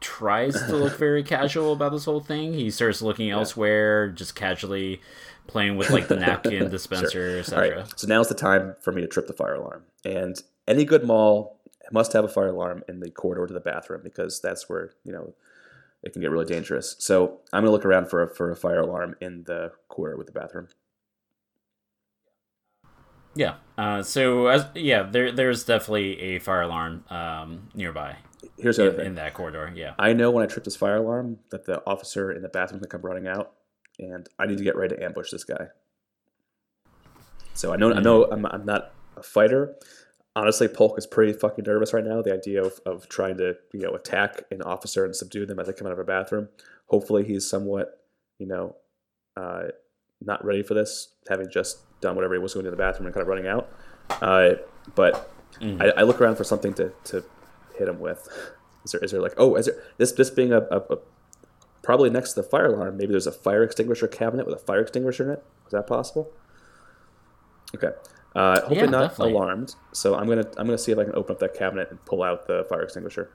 tries 0.00 0.54
to 0.54 0.76
look 0.76 0.96
very 0.98 1.22
casual 1.22 1.72
about 1.72 1.92
this 1.92 2.04
whole 2.04 2.20
thing. 2.20 2.52
He 2.52 2.70
starts 2.70 3.02
looking 3.02 3.30
elsewhere, 3.30 4.08
just 4.08 4.34
casually 4.34 5.00
playing 5.46 5.76
with 5.76 5.90
like 5.90 6.08
the 6.08 6.16
napkin 6.16 6.70
dispenser, 6.70 7.30
All 7.32 7.38
etc. 7.40 7.76
right. 7.78 7.98
So 7.98 8.06
now's 8.06 8.28
the 8.28 8.34
time 8.34 8.76
for 8.80 8.92
me 8.92 9.00
to 9.02 9.08
trip 9.08 9.26
the 9.26 9.32
fire 9.32 9.54
alarm. 9.54 9.84
And 10.04 10.40
any 10.66 10.84
good 10.84 11.04
mall 11.04 11.60
must 11.92 12.12
have 12.12 12.24
a 12.24 12.28
fire 12.28 12.48
alarm 12.48 12.82
in 12.88 13.00
the 13.00 13.10
corridor 13.10 13.46
to 13.46 13.54
the 13.54 13.60
bathroom 13.60 14.00
because 14.02 14.40
that's 14.40 14.68
where 14.68 14.92
you 15.04 15.12
know 15.12 15.34
it 16.02 16.12
can 16.12 16.22
get 16.22 16.30
really 16.30 16.46
dangerous. 16.46 16.96
So 16.98 17.40
I'm 17.52 17.62
gonna 17.62 17.72
look 17.72 17.84
around 17.84 18.08
for 18.08 18.22
a, 18.22 18.28
for 18.34 18.50
a 18.50 18.56
fire 18.56 18.80
alarm 18.80 19.16
in 19.20 19.44
the 19.44 19.72
corridor 19.88 20.16
with 20.16 20.26
the 20.26 20.32
bathroom. 20.32 20.68
Yeah. 23.34 23.56
Uh, 23.76 24.02
so 24.02 24.46
as 24.46 24.66
yeah, 24.74 25.02
there 25.02 25.30
there's 25.30 25.64
definitely 25.64 26.20
a 26.20 26.38
fire 26.38 26.62
alarm 26.62 27.04
um, 27.10 27.68
nearby 27.74 28.16
Here's 28.58 28.76
the 28.78 28.84
other 28.84 28.90
in, 28.92 28.96
thing. 28.96 29.06
in 29.06 29.14
that 29.16 29.34
corridor. 29.34 29.72
Yeah. 29.74 29.94
I 29.98 30.12
know 30.12 30.30
when 30.30 30.42
I 30.42 30.46
trip 30.46 30.64
this 30.64 30.76
fire 30.76 30.96
alarm 30.96 31.38
that 31.50 31.66
the 31.66 31.82
officer 31.86 32.32
in 32.32 32.42
the 32.42 32.48
bathroom 32.48 32.80
can 32.80 32.88
come 32.88 33.02
running 33.02 33.26
out, 33.26 33.52
and 33.98 34.28
I 34.38 34.46
need 34.46 34.58
to 34.58 34.64
get 34.64 34.76
ready 34.76 34.96
to 34.96 35.02
ambush 35.04 35.30
this 35.30 35.44
guy. 35.44 35.68
So 37.54 37.72
I 37.72 37.76
know 37.76 37.92
I 37.92 38.00
know 38.00 38.24
I'm, 38.24 38.44
I'm 38.46 38.64
not 38.64 38.92
a 39.16 39.22
fighter. 39.22 39.74
Honestly, 40.34 40.68
Polk 40.68 40.98
is 40.98 41.06
pretty 41.06 41.32
fucking 41.32 41.64
nervous 41.66 41.94
right 41.94 42.04
now. 42.04 42.20
The 42.20 42.34
idea 42.34 42.62
of, 42.62 42.78
of 42.84 43.08
trying 43.08 43.38
to 43.38 43.56
you 43.72 43.80
know 43.80 43.90
attack 43.94 44.42
an 44.50 44.62
officer 44.62 45.04
and 45.04 45.16
subdue 45.16 45.46
them 45.46 45.58
as 45.58 45.66
they 45.66 45.72
come 45.72 45.86
out 45.86 45.92
of 45.92 45.98
a 45.98 46.04
bathroom. 46.04 46.48
Hopefully, 46.86 47.24
he's 47.24 47.48
somewhat 47.48 48.02
you 48.38 48.46
know 48.46 48.76
uh, 49.36 49.64
not 50.20 50.44
ready 50.44 50.62
for 50.62 50.74
this, 50.74 51.08
having 51.28 51.48
just 51.50 51.78
done 52.00 52.14
whatever 52.14 52.34
he 52.34 52.40
was 52.40 52.52
doing 52.52 52.66
in 52.66 52.70
the 52.70 52.76
bathroom 52.76 53.06
and 53.06 53.14
kind 53.14 53.22
of 53.22 53.28
running 53.28 53.46
out. 53.46 53.70
Uh, 54.22 54.54
but 54.94 55.30
Mhm. 55.60 55.80
I, 55.80 56.00
I 56.00 56.02
look 56.02 56.20
around 56.20 56.36
for 56.36 56.44
something 56.44 56.74
to, 56.74 56.92
to 57.04 57.24
hit 57.78 57.88
him 57.88 58.00
with. 58.00 58.28
Is 58.84 58.92
there 58.92 59.00
is 59.02 59.10
there 59.10 59.20
like 59.20 59.34
oh 59.36 59.56
is 59.56 59.66
there 59.66 59.76
this 59.98 60.12
this 60.12 60.30
being 60.30 60.52
a, 60.52 60.60
a, 60.70 60.78
a 60.78 60.98
probably 61.82 62.08
next 62.10 62.32
to 62.34 62.42
the 62.42 62.48
fire 62.48 62.66
alarm 62.66 62.96
maybe 62.96 63.12
there's 63.12 63.26
a 63.26 63.32
fire 63.32 63.62
extinguisher 63.62 64.08
cabinet 64.08 64.44
with 64.46 64.54
a 64.56 64.58
fire 64.58 64.80
extinguisher 64.80 65.24
in 65.24 65.30
it 65.30 65.44
is 65.66 65.72
that 65.72 65.86
possible? 65.86 66.30
Okay, 67.74 67.90
uh, 68.34 68.60
hopefully 68.60 68.78
Yeah, 68.78 68.86
not 68.86 69.10
definitely. 69.10 69.32
alarmed. 69.34 69.74
So 69.92 70.14
I'm 70.14 70.28
gonna 70.28 70.46
I'm 70.56 70.66
gonna 70.66 70.78
see 70.78 70.92
if 70.92 70.98
I 70.98 71.04
can 71.04 71.14
open 71.16 71.32
up 71.34 71.40
that 71.40 71.54
cabinet 71.54 71.90
and 71.90 72.04
pull 72.04 72.22
out 72.22 72.46
the 72.46 72.64
fire 72.68 72.82
extinguisher. 72.82 73.30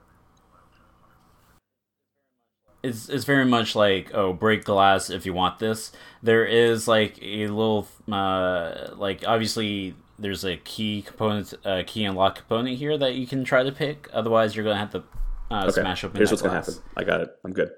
it's, 2.84 3.10
it's 3.10 3.26
very 3.26 3.46
much 3.46 3.76
like 3.76 4.12
oh 4.14 4.34
break 4.34 4.64
glass 4.64 5.10
if 5.12 5.26
you 5.26 5.34
want 5.34 5.60
this 5.60 5.92
there 6.24 6.46
is 6.46 6.88
like 6.88 7.20
a 7.22 7.46
little 7.48 7.88
uh 8.12 8.88
like 8.96 9.24
obviously 9.28 9.94
there's 10.22 10.46
a 10.46 10.58
key 10.58 11.02
component 11.02 11.54
a 11.66 11.84
key 11.84 12.06
and 12.06 12.16
lock 12.16 12.36
component 12.36 12.78
here 12.78 12.98
that 12.98 13.16
you 13.16 13.26
can 13.28 13.44
try 13.44 13.64
to 13.64 13.72
pick 13.72 14.08
otherwise 14.14 14.56
you're 14.56 14.64
gonna 14.66 14.78
have 14.78 14.92
to 14.92 15.04
uh, 15.50 15.66
Okay, 15.66 15.82
smash 15.82 16.04
open 16.04 16.18
here's 16.18 16.32
what's 16.32 16.42
gonna 16.42 16.56
happen. 16.56 16.76
I 16.96 17.04
got 17.04 17.22
it. 17.22 17.36
I'm 17.44 17.52
good. 17.54 17.72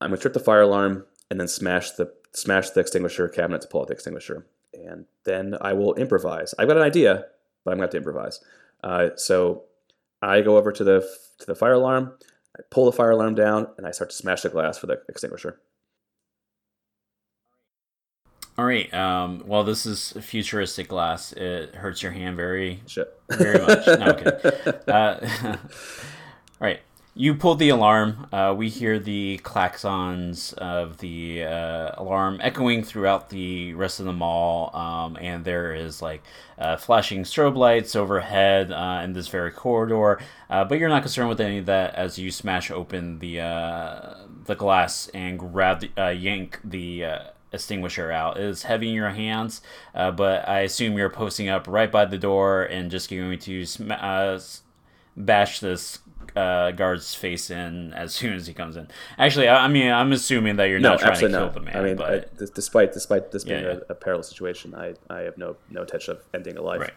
I'm 0.00 0.10
gonna 0.10 0.20
trip 0.20 0.34
the 0.34 0.40
fire 0.40 0.62
alarm 0.62 1.04
and 1.30 1.40
then 1.40 1.48
smash 1.48 1.90
the 1.92 2.12
smash 2.32 2.70
the 2.70 2.80
extinguisher 2.80 3.28
cabinet 3.28 3.62
to 3.62 3.68
pull 3.68 3.80
out 3.80 3.88
the 3.88 3.94
extinguisher, 3.94 4.46
and 4.72 5.06
then 5.24 5.56
I 5.60 5.72
will 5.72 5.94
improvise. 5.94 6.54
I've 6.58 6.68
got 6.68 6.76
an 6.76 6.84
idea, 6.84 7.24
but 7.64 7.72
I'm 7.72 7.78
gonna 7.78 7.84
have 7.84 7.90
to 7.90 7.96
improvise. 7.96 8.40
Uh, 8.84 9.08
so 9.16 9.64
I 10.22 10.40
go 10.40 10.56
over 10.56 10.70
to 10.70 10.84
the 10.84 11.00
to 11.40 11.46
the 11.46 11.56
fire 11.56 11.72
alarm. 11.72 12.12
I 12.56 12.62
pull 12.70 12.86
the 12.86 12.92
fire 12.92 13.10
alarm 13.10 13.34
down, 13.34 13.68
and 13.76 13.86
I 13.86 13.90
start 13.90 14.10
to 14.10 14.16
smash 14.16 14.42
the 14.42 14.48
glass 14.48 14.78
for 14.78 14.86
the 14.86 15.02
extinguisher. 15.08 15.60
All 18.58 18.64
right 18.64 18.92
um 18.92 19.42
well 19.46 19.62
this 19.64 19.86
is 19.86 20.12
futuristic 20.20 20.88
glass 20.88 21.32
it 21.32 21.74
hurts 21.76 22.02
your 22.02 22.12
hand 22.12 22.36
very 22.36 22.80
Shit. 22.86 23.18
very 23.30 23.64
much 23.64 23.86
no 23.86 24.82
I'm. 24.86 24.92
Uh, 24.94 25.56
all 26.60 26.66
right. 26.66 26.80
You 27.14 27.34
pulled 27.34 27.58
the 27.58 27.70
alarm. 27.70 28.28
Uh, 28.32 28.54
we 28.56 28.68
hear 28.68 29.00
the 29.00 29.40
klaxons 29.42 30.54
of 30.54 30.98
the 30.98 31.42
uh, 31.42 31.90
alarm 31.96 32.38
echoing 32.40 32.84
throughout 32.84 33.28
the 33.28 33.74
rest 33.74 33.98
of 33.98 34.06
the 34.06 34.12
mall, 34.12 34.74
um, 34.76 35.16
and 35.20 35.44
there 35.44 35.74
is 35.74 36.00
like 36.00 36.22
uh, 36.58 36.76
flashing 36.76 37.24
strobe 37.24 37.56
lights 37.56 37.96
overhead 37.96 38.70
uh, 38.70 39.00
in 39.02 39.14
this 39.14 39.26
very 39.26 39.50
corridor. 39.50 40.20
Uh, 40.48 40.64
but 40.64 40.78
you're 40.78 40.88
not 40.88 41.02
concerned 41.02 41.28
with 41.28 41.40
any 41.40 41.58
of 41.58 41.66
that 41.66 41.92
as 41.96 42.20
you 42.20 42.30
smash 42.30 42.70
open 42.70 43.18
the 43.18 43.40
uh, 43.40 44.14
the 44.44 44.54
glass 44.54 45.08
and 45.08 45.40
grab 45.40 45.80
the, 45.80 45.90
uh, 46.00 46.10
yank 46.10 46.60
the 46.62 47.04
uh, 47.04 47.18
extinguisher 47.52 48.10
out. 48.12 48.36
It 48.36 48.44
is 48.44 48.64
heavy 48.64 48.88
in 48.90 48.94
your 48.94 49.10
hands, 49.10 49.62
uh, 49.94 50.10
but 50.10 50.48
I 50.48 50.60
assume 50.60 50.96
you're 50.98 51.10
posting 51.10 51.48
up 51.48 51.66
right 51.68 51.90
by 51.90 52.04
the 52.04 52.18
door 52.18 52.62
and 52.62 52.90
just 52.90 53.10
going 53.10 53.38
to 53.40 53.64
sm- 53.64 53.92
uh, 53.92 54.38
bash 55.16 55.60
this 55.60 56.00
uh, 56.36 56.70
guard's 56.72 57.14
face 57.14 57.50
in 57.50 57.92
as 57.94 58.14
soon 58.14 58.34
as 58.34 58.46
he 58.46 58.54
comes 58.54 58.76
in. 58.76 58.88
Actually, 59.18 59.48
I, 59.48 59.64
I 59.64 59.68
mean, 59.68 59.90
I'm 59.90 60.12
assuming 60.12 60.56
that 60.56 60.66
you're 60.66 60.78
No, 60.78 60.90
not 60.90 61.00
trying 61.00 61.14
to 61.14 61.20
kill 61.28 61.30
not. 61.30 61.54
the 61.54 61.60
man. 61.60 61.76
I 61.76 61.82
mean, 61.82 61.96
but 61.96 62.30
I, 62.40 62.44
despite 62.54 62.92
despite 62.92 63.32
this 63.32 63.44
being 63.44 63.62
Yeah, 63.62 63.72
yeah. 63.72 63.78
A, 63.88 63.92
a 63.92 63.94
perilous 63.94 64.28
situation, 64.28 64.74
I, 64.74 64.94
I 65.10 65.20
have 65.20 65.38
no 65.38 65.56
no 65.70 65.82
intention 65.82 66.12
of 66.16 66.22
ending 66.34 66.56
a 66.56 66.62
life. 66.62 66.80
right. 66.80 66.92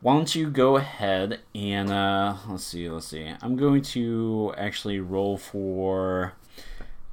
Why 0.00 0.14
don't 0.14 0.32
you 0.34 0.48
go 0.50 0.76
ahead 0.76 1.40
and 1.54 1.90
uh, 1.90 2.36
let's 2.48 2.64
see, 2.64 2.88
let's 2.88 3.06
see. 3.08 3.32
I'm 3.42 3.56
going 3.56 3.82
to 3.82 4.54
actually 4.56 5.00
roll 5.00 5.36
for 5.36 6.34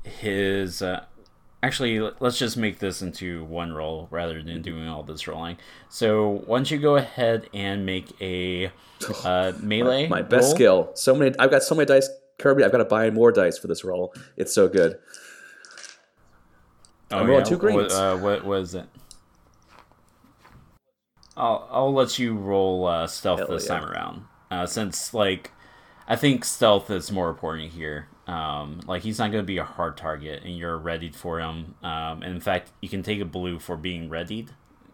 his. 0.05 0.81
Uh, 0.81 1.05
actually, 1.63 1.99
let's 2.19 2.37
just 2.37 2.57
make 2.57 2.79
this 2.79 3.01
into 3.01 3.43
one 3.45 3.73
roll 3.73 4.07
rather 4.11 4.41
than 4.41 4.61
doing 4.61 4.87
all 4.87 5.03
this 5.03 5.27
rolling. 5.27 5.57
So, 5.89 6.43
why 6.45 6.57
don't 6.57 6.71
you 6.71 6.77
go 6.77 6.95
ahead 6.95 7.49
and 7.53 7.85
make 7.85 8.09
a 8.21 8.71
uh, 9.23 9.53
melee? 9.61 10.07
My 10.07 10.21
best 10.21 10.45
roll? 10.45 10.55
skill. 10.55 10.91
So 10.95 11.15
many. 11.15 11.37
I've 11.39 11.51
got 11.51 11.63
so 11.63 11.75
many 11.75 11.85
dice, 11.85 12.09
Kirby. 12.37 12.63
I've 12.63 12.71
got 12.71 12.79
to 12.79 12.85
buy 12.85 13.09
more 13.09 13.31
dice 13.31 13.57
for 13.57 13.67
this 13.67 13.83
roll. 13.83 14.13
It's 14.37 14.53
so 14.53 14.67
good. 14.67 14.97
Oh, 17.11 17.19
I'm 17.19 17.27
rolling 17.27 17.45
yeah? 17.45 17.49
two 17.49 17.57
greens. 17.57 17.75
What, 17.75 17.91
uh, 17.91 18.17
what 18.17 18.45
was 18.45 18.75
it? 18.75 18.85
I'll 21.37 21.67
I'll 21.69 21.93
let 21.93 22.17
you 22.17 22.33
roll 22.33 22.85
uh, 22.85 23.07
stealth 23.07 23.39
Hell 23.39 23.49
this 23.49 23.67
yeah. 23.67 23.79
time 23.79 23.89
around, 23.89 24.23
uh, 24.49 24.65
since 24.65 25.13
like 25.13 25.51
I 26.07 26.15
think 26.15 26.45
stealth 26.45 26.89
is 26.89 27.11
more 27.11 27.29
important 27.29 27.73
here. 27.73 28.07
Um, 28.27 28.81
like 28.87 29.03
he's 29.03 29.19
not 29.19 29.31
going 29.31 29.43
to 29.43 29.47
be 29.47 29.57
a 29.57 29.63
hard 29.63 29.97
target, 29.97 30.43
and 30.43 30.57
you're 30.57 30.77
readied 30.77 31.15
for 31.15 31.39
him. 31.39 31.75
Um, 31.83 32.23
and 32.23 32.33
in 32.33 32.39
fact, 32.39 32.71
you 32.81 32.89
can 32.89 33.03
take 33.03 33.19
a 33.19 33.25
blue 33.25 33.59
for 33.59 33.77
being 33.77 34.09
readied 34.09 34.49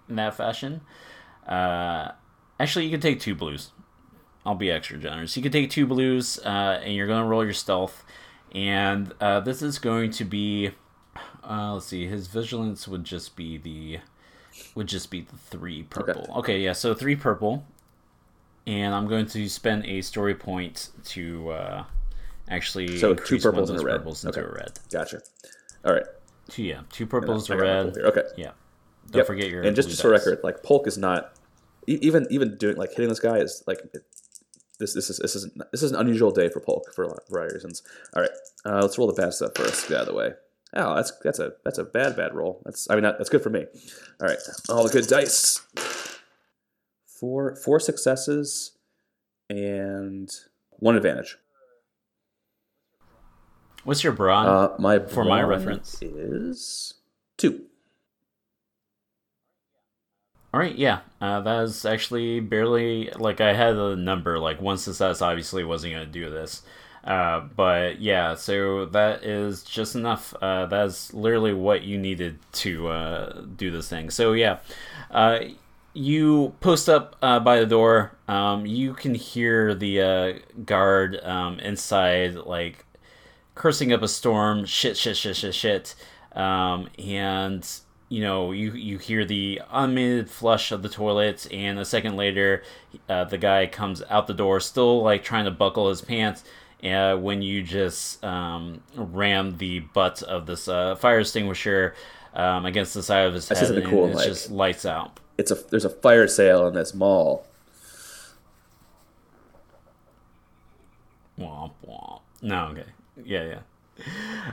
in 0.09 0.15
that 0.17 0.35
fashion. 0.35 0.81
Uh, 1.47 2.11
actually, 2.59 2.85
you 2.85 2.91
can 2.91 2.99
take 2.99 3.19
two 3.19 3.35
blues. 3.35 3.71
I'll 4.45 4.55
be 4.55 4.71
extra 4.71 4.97
generous. 4.97 5.37
You 5.37 5.43
can 5.43 5.51
take 5.51 5.69
two 5.69 5.85
blues, 5.85 6.39
uh, 6.39 6.81
and 6.83 6.93
you're 6.93 7.07
going 7.07 7.21
to 7.21 7.27
roll 7.27 7.43
your 7.43 7.53
stealth. 7.53 8.03
And 8.53 9.13
uh, 9.21 9.39
this 9.39 9.61
is 9.61 9.79
going 9.79 10.11
to 10.11 10.25
be, 10.25 10.71
uh, 11.47 11.75
let's 11.75 11.85
see, 11.85 12.07
his 12.07 12.27
vigilance 12.27 12.87
would 12.87 13.05
just 13.05 13.35
be 13.37 13.57
the, 13.57 13.99
would 14.75 14.87
just 14.87 15.09
be 15.09 15.21
the 15.21 15.37
three 15.37 15.83
purple. 15.83 16.27
Okay, 16.37 16.59
yeah, 16.59 16.73
so 16.73 16.93
three 16.93 17.15
purple, 17.15 17.65
and 18.67 18.93
I'm 18.93 19.07
going 19.07 19.27
to 19.27 19.47
spend 19.47 19.85
a 19.85 20.01
story 20.01 20.35
point 20.35 20.89
to 21.05 21.51
uh, 21.51 21.83
actually 22.51 22.97
So 22.97 23.13
two 23.15 23.35
increase 23.35 23.45
one 23.45 23.49
of 23.49 23.53
purples 23.55 23.69
and 23.71 23.79
a 23.79 23.83
red. 23.85 23.97
purples 23.97 24.25
into 24.25 24.39
Okay. 24.39 24.49
a 24.49 24.53
red. 24.53 24.79
Here. 25.09 25.23
All 25.85 25.93
right. 25.93 26.05
Two, 26.49 26.63
yeah, 26.63 26.81
two 26.91 27.05
purples 27.07 27.47
got 27.47 27.57
red. 27.59 27.97
Okay. 27.97 28.23
Yeah, 28.37 28.51
don't 29.09 29.19
Yep. 29.19 29.27
forget 29.27 29.49
your 29.49 29.63
and 29.63 29.75
just 29.75 29.89
just 29.89 30.01
for 30.01 30.09
record, 30.09 30.39
like 30.43 30.61
Polk 30.63 30.85
is 30.87 30.97
not 30.97 31.33
even 31.87 32.27
even 32.29 32.57
doing 32.57 32.75
like 32.77 32.89
hitting 32.91 33.09
this 33.09 33.19
guy 33.19 33.37
is 33.37 33.63
like 33.67 33.79
it, 33.93 34.03
this 34.79 34.93
this 34.93 35.09
is 35.09 35.17
this 35.19 35.35
is 35.35 35.49
this 35.71 35.81
is 35.83 35.91
an 35.91 35.97
unusual 35.97 36.31
day 36.31 36.49
for 36.49 36.59
Polk 36.59 36.93
for 36.93 37.03
a 37.03 37.07
lot 37.07 37.17
of 37.17 37.27
variety 37.29 37.51
of 37.51 37.55
reasons. 37.55 37.83
All 38.15 38.21
right, 38.21 38.31
uh, 38.65 38.81
let's 38.81 38.97
roll 38.97 39.07
the 39.07 39.13
bad 39.13 39.33
stuff 39.33 39.51
first. 39.55 39.87
Get 39.87 39.97
out 39.97 40.01
of 40.01 40.07
the 40.07 40.13
way. 40.13 40.33
Oh, 40.75 40.95
that's 40.95 41.11
that's 41.23 41.39
a 41.39 41.53
that's 41.63 41.77
a 41.77 41.83
bad 41.83 42.15
bad 42.15 42.33
roll. 42.33 42.61
That's 42.65 42.89
I 42.89 42.95
mean 42.95 43.03
that, 43.03 43.17
that's 43.17 43.29
good 43.29 43.43
for 43.43 43.49
me. 43.49 43.65
All 44.21 44.27
right, 44.27 44.39
all 44.69 44.83
the 44.83 44.89
good 44.89 45.07
dice. 45.07 45.61
Four 47.05 47.55
four 47.55 47.79
successes 47.79 48.71
and 49.49 50.29
one 50.71 50.95
advantage. 50.95 51.37
What's 53.83 54.03
your 54.03 54.13
brawn? 54.13 54.47
Uh, 54.47 54.75
my 54.79 54.99
For 54.99 55.23
my 55.25 55.41
reference. 55.41 56.01
is 56.01 56.93
two. 57.37 57.65
All 60.53 60.59
right, 60.59 60.75
yeah, 60.75 60.99
uh, 61.21 61.39
that 61.41 61.63
is 61.63 61.85
actually 61.85 62.41
barely 62.41 63.09
like 63.17 63.39
I 63.39 63.53
had 63.53 63.75
a 63.75 63.95
number. 63.95 64.37
Like 64.37 64.61
one 64.61 64.77
success 64.77 65.21
obviously 65.21 65.63
wasn't 65.63 65.93
going 65.93 66.05
to 66.05 66.11
do 66.11 66.29
this, 66.29 66.61
uh, 67.05 67.39
but 67.55 68.01
yeah, 68.01 68.35
so 68.35 68.85
that 68.87 69.23
is 69.23 69.63
just 69.63 69.95
enough. 69.95 70.33
Uh, 70.41 70.65
that's 70.65 71.13
literally 71.13 71.53
what 71.53 71.83
you 71.83 71.97
needed 71.97 72.39
to 72.53 72.89
uh, 72.89 73.41
do 73.55 73.71
this 73.71 73.87
thing. 73.87 74.09
So 74.09 74.33
yeah, 74.33 74.59
uh, 75.09 75.39
you 75.93 76.53
post 76.59 76.89
up 76.89 77.15
uh, 77.21 77.39
by 77.39 77.61
the 77.61 77.65
door. 77.65 78.11
Um, 78.27 78.65
you 78.65 78.93
can 78.93 79.15
hear 79.15 79.73
the 79.73 80.01
uh, 80.01 80.33
guard 80.65 81.17
um, 81.23 81.59
inside, 81.61 82.35
like 82.35 82.85
cursing 83.55 83.91
up 83.93 84.01
a 84.01 84.07
storm. 84.07 84.65
Shit, 84.65 84.97
shit, 84.97 85.17
shit, 85.17 85.35
shit, 85.35 85.53
shit. 85.55 85.95
Um, 86.33 86.89
and 86.97 87.67
you 88.09 88.21
know, 88.21 88.51
you 88.51 88.71
you 88.73 88.97
hear 88.97 89.23
the 89.25 89.61
automated 89.71 90.29
flush 90.29 90.71
of 90.71 90.81
the 90.83 90.89
toilet, 90.89 91.47
and 91.51 91.79
a 91.79 91.85
second 91.85 92.17
later, 92.17 92.63
uh, 93.07 93.23
the 93.25 93.37
guy 93.37 93.67
comes 93.67 94.03
out 94.09 94.27
the 94.27 94.33
door, 94.33 94.59
still 94.59 95.01
like 95.03 95.23
trying 95.23 95.45
to 95.45 95.51
buckle 95.51 95.89
his 95.89 96.01
pants. 96.01 96.43
Uh, 96.83 97.15
when 97.15 97.41
you 97.43 97.61
just 97.61 98.23
um, 98.25 98.81
ram 98.95 99.57
the 99.59 99.79
butt 99.79 100.23
of 100.23 100.47
this 100.47 100.67
uh, 100.67 100.95
fire 100.95 101.19
extinguisher 101.19 101.93
um, 102.33 102.65
against 102.65 102.93
the 102.95 103.03
side 103.03 103.27
of 103.27 103.33
his 103.35 103.47
That's 103.47 103.61
head, 103.61 103.71
and 103.77 103.85
cool, 103.87 104.07
it's 104.07 104.15
like- 104.15 104.27
just 104.27 104.49
lights 104.51 104.85
out. 104.85 105.19
It's 105.37 105.51
a 105.51 105.55
there's 105.69 105.85
a 105.85 105.89
fire 105.89 106.27
sale 106.27 106.67
in 106.67 106.73
this 106.75 106.93
mall. 106.93 107.45
Womp 111.39 111.71
womp. 111.87 112.21
No, 112.41 112.65
okay. 112.67 112.85
Yeah, 113.25 113.59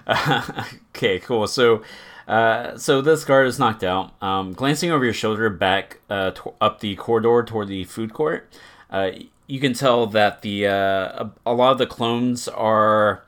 yeah. 0.06 0.64
okay, 0.94 1.18
cool. 1.20 1.46
So, 1.46 1.82
uh, 2.26 2.76
so 2.76 3.00
this 3.00 3.24
guard 3.24 3.46
is 3.46 3.58
knocked 3.58 3.84
out. 3.84 4.12
Um, 4.22 4.52
glancing 4.52 4.90
over 4.90 5.04
your 5.04 5.14
shoulder 5.14 5.48
back 5.50 6.00
uh, 6.10 6.32
up 6.60 6.80
the 6.80 6.96
corridor 6.96 7.42
toward 7.44 7.68
the 7.68 7.84
food 7.84 8.12
court, 8.12 8.52
uh, 8.90 9.10
you 9.46 9.60
can 9.60 9.72
tell 9.72 10.06
that 10.06 10.42
the 10.42 10.66
uh, 10.66 10.70
a, 10.72 11.30
a 11.46 11.54
lot 11.54 11.72
of 11.72 11.78
the 11.78 11.86
clones 11.86 12.48
are 12.48 13.24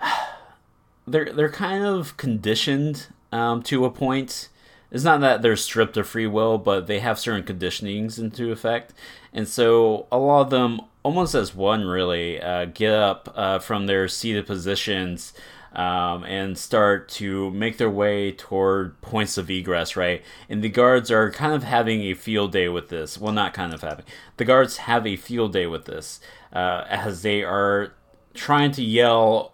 they're 1.06 1.32
they're 1.32 1.50
kind 1.50 1.84
of 1.84 2.16
conditioned 2.16 3.06
um, 3.32 3.62
to 3.64 3.84
a 3.84 3.90
point. 3.90 4.48
It's 4.90 5.04
not 5.04 5.20
that 5.20 5.42
they're 5.42 5.56
stripped 5.56 5.96
of 5.96 6.08
free 6.08 6.26
will, 6.26 6.58
but 6.58 6.86
they 6.86 7.00
have 7.00 7.18
certain 7.18 7.42
conditionings 7.42 8.18
into 8.18 8.52
effect, 8.52 8.92
and 9.32 9.46
so 9.48 10.06
a 10.12 10.18
lot 10.18 10.42
of 10.42 10.50
them, 10.50 10.80
almost 11.06 11.36
as 11.36 11.54
one, 11.54 11.84
really 11.84 12.42
uh, 12.42 12.64
get 12.64 12.92
up 12.92 13.32
uh, 13.36 13.60
from 13.60 13.86
their 13.86 14.08
seated 14.08 14.44
positions 14.44 15.32
um, 15.72 16.24
and 16.24 16.58
start 16.58 17.08
to 17.08 17.48
make 17.52 17.78
their 17.78 17.88
way 17.88 18.32
toward 18.32 19.00
points 19.02 19.38
of 19.38 19.48
egress. 19.48 19.94
Right, 19.94 20.24
and 20.48 20.64
the 20.64 20.68
guards 20.68 21.08
are 21.12 21.30
kind 21.30 21.54
of 21.54 21.62
having 21.62 22.00
a 22.02 22.14
field 22.14 22.50
day 22.50 22.68
with 22.68 22.88
this. 22.88 23.18
Well, 23.18 23.32
not 23.32 23.54
kind 23.54 23.72
of 23.72 23.82
having. 23.82 24.04
The 24.36 24.44
guards 24.44 24.78
have 24.78 25.06
a 25.06 25.14
field 25.14 25.52
day 25.52 25.68
with 25.68 25.84
this 25.84 26.18
uh, 26.52 26.84
as 26.88 27.22
they 27.22 27.44
are 27.44 27.92
trying 28.34 28.72
to 28.72 28.82
yell 28.82 29.52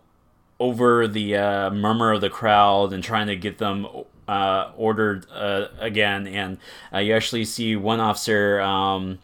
over 0.59 1.07
the 1.07 1.37
uh, 1.37 1.69
murmur 1.69 2.13
of 2.13 2.23
the 2.23 2.31
crowd 2.31 2.95
and 2.95 3.05
trying 3.05 3.27
to 3.27 3.37
get 3.37 3.59
them 3.59 3.87
uh, 4.27 4.71
ordered 4.75 5.27
uh, 5.31 5.67
again. 5.79 6.27
And 6.27 6.57
uh, 6.95 7.01
you 7.01 7.15
actually 7.15 7.45
see 7.45 7.77
one 7.77 8.01
officer 8.01 8.59
um, 8.63 9.19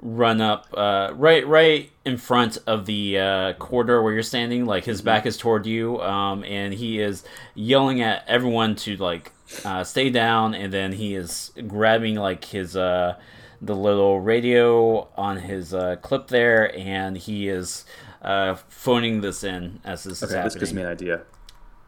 run 0.00 0.40
up 0.40 0.66
uh, 0.76 1.10
right 1.14 1.46
right 1.46 1.90
in 2.04 2.16
front 2.18 2.58
of 2.66 2.86
the 2.86 3.18
uh, 3.18 3.52
corridor 3.54 4.02
where 4.02 4.12
you're 4.12 4.22
standing. 4.22 4.66
Like 4.66 4.84
his 4.84 5.02
back 5.02 5.26
is 5.26 5.36
toward 5.36 5.66
you, 5.66 6.00
um, 6.02 6.44
and 6.44 6.74
he 6.74 7.00
is 7.00 7.24
yelling 7.54 8.00
at 8.02 8.24
everyone 8.28 8.76
to 8.76 8.96
like 8.96 9.32
uh, 9.64 9.84
stay 9.84 10.10
down. 10.10 10.54
And 10.54 10.72
then 10.72 10.92
he 10.92 11.14
is 11.14 11.52
grabbing 11.66 12.16
like 12.16 12.44
his 12.46 12.76
uh, 12.76 13.16
the 13.60 13.74
little 13.76 14.20
radio 14.20 15.08
on 15.16 15.38
his 15.38 15.72
uh, 15.74 15.96
clip 15.96 16.28
there, 16.28 16.76
and 16.76 17.16
he 17.16 17.48
is 17.48 17.84
uh, 18.22 18.54
phoning 18.68 19.20
this 19.20 19.44
in 19.44 19.80
as 19.84 20.04
this 20.04 20.22
is 20.22 20.30
Okay, 20.30 20.34
happening. 20.34 20.44
this 20.44 20.54
gives 20.56 20.72
me 20.74 20.82
an 20.82 20.88
idea. 20.88 21.22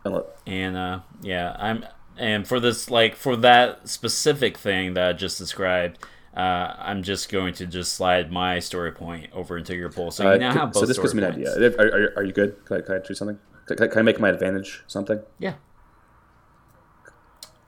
And 0.04 0.24
And 0.46 0.76
uh, 0.76 1.00
yeah, 1.20 1.56
I'm 1.58 1.84
and 2.16 2.46
for 2.46 2.58
this 2.60 2.90
like 2.90 3.14
for 3.14 3.36
that 3.36 3.88
specific 3.88 4.56
thing 4.56 4.94
that 4.94 5.08
I 5.08 5.12
just 5.12 5.38
described, 5.38 5.98
uh, 6.38 6.74
I'm 6.78 7.02
just 7.02 7.28
going 7.30 7.52
to 7.54 7.66
just 7.66 7.94
slide 7.94 8.30
my 8.32 8.58
story 8.60 8.92
point 8.92 9.30
over 9.32 9.58
into 9.58 9.74
your 9.74 9.90
pool. 9.90 10.10
So 10.10 10.22
you 10.22 10.30
uh, 10.30 10.36
now 10.36 10.52
have 10.52 10.72
both. 10.72 10.80
so 10.80 10.86
this 10.86 10.98
gives 10.98 11.14
me 11.14 11.22
an 11.24 11.34
points. 11.34 11.56
idea. 11.56 11.76
Are, 11.78 11.86
are, 11.86 12.12
are 12.18 12.22
you 12.24 12.32
good? 12.32 12.64
Can 12.64 12.78
I, 12.78 12.80
can 12.82 12.94
I 12.96 12.98
do 13.06 13.14
something? 13.14 13.38
Can 13.66 13.82
I, 13.82 13.86
can 13.88 13.98
I 13.98 14.02
make 14.02 14.20
my 14.20 14.28
advantage 14.28 14.82
something? 14.86 15.20
Yeah. 15.38 15.54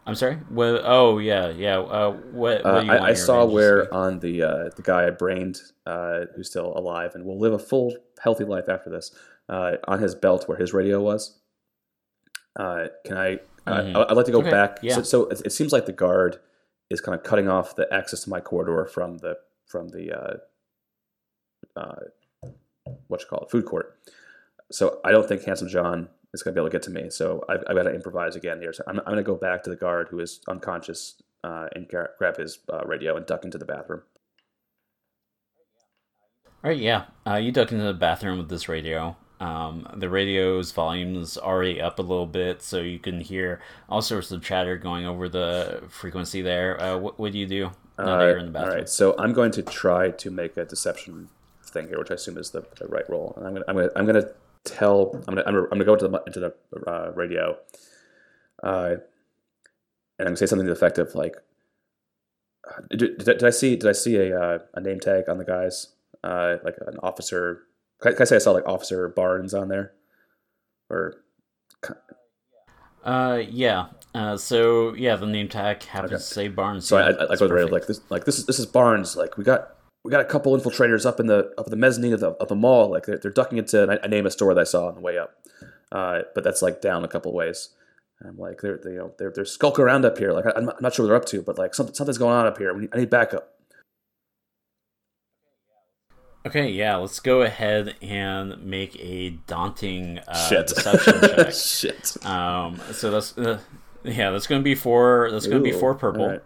I'm 0.06 0.14
sorry. 0.14 0.36
What? 0.48 0.80
Oh 0.84 1.18
yeah, 1.18 1.50
yeah. 1.50 1.78
Uh, 1.78 2.12
what? 2.12 2.64
what 2.64 2.66
Uh, 2.66 2.80
you 2.82 2.90
I, 2.90 3.08
I 3.08 3.12
saw 3.14 3.40
to 3.46 3.52
where 3.52 3.92
on 3.94 4.20
the 4.20 4.42
uh, 4.42 4.70
the 4.74 4.82
guy 4.82 5.06
I 5.06 5.10
brained, 5.10 5.60
uh, 5.86 6.20
who's 6.34 6.48
still 6.48 6.72
alive 6.76 7.14
and 7.14 7.24
will 7.24 7.38
live 7.38 7.52
a 7.52 7.58
full, 7.58 7.94
healthy 8.22 8.44
life 8.44 8.68
after 8.68 8.88
this, 8.90 9.14
uh, 9.48 9.72
on 9.86 10.00
his 10.00 10.14
belt 10.14 10.48
where 10.48 10.56
his 10.58 10.72
radio 10.72 11.00
was. 11.00 11.38
Uh, 12.58 12.86
can 13.04 13.16
I? 13.18 13.38
Mhm. 13.66 13.94
I 13.96 14.04
I'd 14.10 14.16
like 14.16 14.26
to 14.26 14.32
go 14.32 14.38
Okay, 14.40 14.50
back. 14.50 14.78
yeah. 14.82 14.94
So, 14.96 15.02
so 15.02 15.28
it, 15.28 15.42
it 15.44 15.50
seems 15.52 15.72
like 15.72 15.86
the 15.86 15.92
guard 15.92 16.38
is 16.91 17.01
kind 17.01 17.16
of 17.16 17.22
cutting 17.22 17.49
off 17.49 17.76
the 17.76 17.93
access 17.93 18.24
to 18.24 18.30
my 18.30 18.41
corridor 18.41 18.84
from 18.86 19.18
the 19.18 19.36
from 19.66 19.88
the 19.88 20.12
uh, 20.12 20.36
uh, 21.80 22.51
what 23.07 23.20
you 23.20 23.26
call 23.28 23.41
it, 23.41 23.51
food 23.51 23.64
court. 23.64 23.99
So 24.70 25.01
I 25.05 25.11
don't 25.11 25.26
think 25.26 25.45
Handsome 25.45 25.68
John 25.68 26.09
is 26.32 26.43
going 26.43 26.55
to 26.55 26.61
be 26.61 26.62
able 26.62 26.70
to 26.70 26.72
get 26.72 26.82
to 26.82 26.91
me. 26.91 27.11
So 27.11 27.45
I've, 27.49 27.62
I've 27.68 27.76
got 27.76 27.84
to 27.84 27.95
improvise 27.95 28.36
again 28.36 28.61
here. 28.61 28.72
So 28.72 28.84
I'm, 28.86 28.99
I'm 29.01 29.07
going 29.07 29.16
to 29.16 29.22
go 29.22 29.34
back 29.34 29.62
to 29.64 29.70
the 29.70 29.76
guard 29.76 30.09
who 30.11 30.20
is 30.20 30.41
unconscious 30.49 31.20
uh, 31.43 31.66
and 31.74 31.88
grab 31.88 32.36
his 32.36 32.59
uh, 32.72 32.84
radio 32.84 33.16
and 33.16 33.26
duck 33.26 33.45
into 33.45 33.59
the 33.59 33.64
bathroom. 33.64 34.03
All 36.62 36.70
right, 36.70 36.78
yeah. 36.78 37.05
Uh, 37.26 37.36
you 37.36 37.53
duck 37.53 37.72
into 37.72 37.84
the 37.84 37.95
bathroom 37.95 38.38
with 38.38 38.49
this 38.49 38.68
radio. 38.68 39.16
Um, 39.41 39.86
the 39.97 40.11
radio's 40.11 40.70
volume 40.70 41.16
is 41.16 41.38
already 41.38 41.80
up 41.80 41.99
a 41.99 42.03
little 42.03 42.26
bit, 42.26 42.62
so 42.62 42.80
you 42.80 42.99
can 42.99 43.20
hear 43.20 43.61
all 43.88 44.03
sorts 44.03 44.30
of 44.30 44.43
chatter 44.43 44.76
going 44.76 45.07
over 45.07 45.28
the 45.28 45.82
frequency 45.88 46.43
there. 46.43 46.80
Uh, 46.80 46.99
what, 46.99 47.32
do 47.32 47.38
you 47.38 47.47
do 47.47 47.70
now 47.99 48.18
that 48.18 48.24
you're 48.24 48.38
in 48.38 48.47
the 48.47 48.53
bathroom? 48.53 48.76
right. 48.76 48.88
So 48.88 49.14
I'm 49.18 49.32
going 49.32 49.51
to 49.53 49.62
try 49.62 50.11
to 50.11 50.30
make 50.30 50.59
a 50.59 50.66
deception 50.66 51.30
thing 51.64 51.88
here, 51.88 51.99
which 51.99 52.11
I 52.11 52.14
assume 52.14 52.36
is 52.36 52.51
the, 52.51 52.66
the 52.78 52.86
right 52.88 53.09
role. 53.09 53.32
And 53.36 53.47
I'm 53.47 53.55
going 53.55 53.64
to 53.64 53.70
I'm 53.70 53.76
to 53.76 53.99
I'm 53.99 54.07
going 54.07 54.22
to 54.22 54.34
tell. 54.64 55.12
I'm 55.26 55.34
gonna 55.34 55.43
I'm 55.47 55.55
gonna, 55.55 55.62
I'm 55.64 55.78
gonna 55.78 55.84
go 55.84 55.95
into 55.95 56.09
the 56.09 56.22
into 56.26 56.41
the 56.41 56.55
uh, 56.91 57.12
radio, 57.14 57.57
uh, 58.62 58.97
and 60.18 60.20
I'm 60.20 60.26
gonna 60.26 60.36
say 60.36 60.47
something 60.47 60.66
to 60.66 60.72
the 60.72 60.76
effect 60.76 60.99
of 60.99 61.14
like, 61.14 61.36
uh, 62.68 62.82
did, 62.91 63.18
did, 63.18 63.24
did 63.24 63.45
I 63.45 63.51
see 63.51 63.76
did 63.76 63.88
I 63.88 63.93
see 63.93 64.16
a 64.16 64.38
uh, 64.38 64.59
a 64.74 64.80
name 64.80 65.01
tag 65.01 65.28
on 65.28 65.38
the 65.38 65.45
guys 65.45 65.88
uh, 66.22 66.57
like 66.64 66.76
an 66.86 66.99
officer? 67.03 67.62
Can 68.01 68.14
I, 68.18 68.24
say 68.24 68.36
I 68.36 68.38
saw 68.38 68.53
like 68.53 68.66
Officer 68.66 69.09
Barnes 69.09 69.53
on 69.55 69.68
there, 69.68 69.92
or 70.88 71.22
Uh, 73.05 73.42
yeah. 73.48 73.86
Uh, 74.14 74.36
so 74.36 74.94
yeah, 74.94 75.16
the 75.16 75.26
name 75.26 75.48
tag 75.48 75.82
happens 75.84 76.12
Okay. 76.12 76.18
to 76.18 76.24
say 76.24 76.48
Barnes. 76.48 76.86
So 76.86 76.96
I, 76.96 77.11
yeah, 77.11 77.16
I, 77.20 77.32
I 77.32 77.36
to 77.36 77.48
the 77.48 77.68
like 77.70 77.86
this, 77.86 78.01
like 78.11 78.24
this 78.24 78.38
is 78.38 78.46
this 78.46 78.59
is 78.59 78.66
Barnes. 78.66 79.16
Like 79.16 79.36
we 79.38 79.44
got 79.44 79.76
we 80.05 80.11
got 80.11 80.20
a 80.20 80.24
couple 80.24 80.57
infiltrators 80.59 81.07
up 81.07 81.20
in 81.20 81.26
the 81.26 81.53
up 81.57 81.66
in 81.66 81.70
the 81.70 81.76
mezzanine 81.76 82.12
of 82.12 82.20
the 82.20 82.30
of 82.32 82.48
the 82.48 82.57
mall. 82.57 82.90
Like 82.90 83.07
they're, 83.07 83.18
they're 83.18 83.30
ducking 83.30 83.59
into. 83.59 83.82
And 83.82 83.92
I, 83.92 83.98
I 84.03 84.09
name 84.09 84.26
a 84.26 84.30
store 84.30 84.53
that 84.55 84.61
I 84.61 84.64
saw 84.64 84.88
on 84.88 84.94
the 84.96 85.01
way 85.01 85.16
up, 85.18 85.34
uh, 85.92 86.22
but 86.34 86.42
that's 86.44 86.62
like 86.62 86.80
down 86.80 87.05
a 87.05 87.09
couple 87.09 87.32
ways. 87.32 87.70
And 88.18 88.28
I'm 88.28 88.38
like 88.38 88.61
they're 88.61 88.78
they, 88.82 88.90
you 88.92 88.98
know 88.98 89.12
they're 89.18 89.32
they're 89.34 89.44
skulking 89.44 89.84
around 89.84 90.05
up 90.05 90.18
here. 90.18 90.32
Like 90.32 90.46
I, 90.46 90.53
I'm, 90.57 90.66
not, 90.66 90.76
I'm 90.76 90.82
not 90.82 90.94
sure 90.94 91.05
what 91.05 91.09
they're 91.09 91.16
up 91.16 91.26
to, 91.26 91.42
but 91.42 91.57
like 91.59 91.74
something 91.74 91.94
something's 91.94 92.18
going 92.18 92.34
on 92.34 92.46
up 92.46 92.59
here. 92.59 92.76
Need, 92.76 92.90
I 92.92 92.98
need 92.98 93.11
backup. 93.11 93.55
Okay, 96.47 96.70
yeah, 96.70 96.97
let's 96.97 97.20
go 97.20 97.43
ahead 97.43 97.97
and 98.01 98.62
make 98.64 98.97
a 98.99 99.30
daunting 99.47 100.20
uh, 100.26 100.49
Shit. 100.49 100.68
deception 100.68 101.20
check. 101.36 101.53
Shit. 101.53 102.26
Um, 102.26 102.80
so 102.93 103.11
that's 103.11 103.36
uh, 103.36 103.59
yeah, 104.05 104.30
that's 104.30 104.47
going 104.47 104.61
to 104.61 104.64
be 104.64 104.74
for 104.74 105.28
that's 105.30 105.47
going 105.47 105.62
to 105.62 105.70
be 105.70 105.76
for 105.78 105.95
purple. 105.95 106.28
right. 106.28 106.41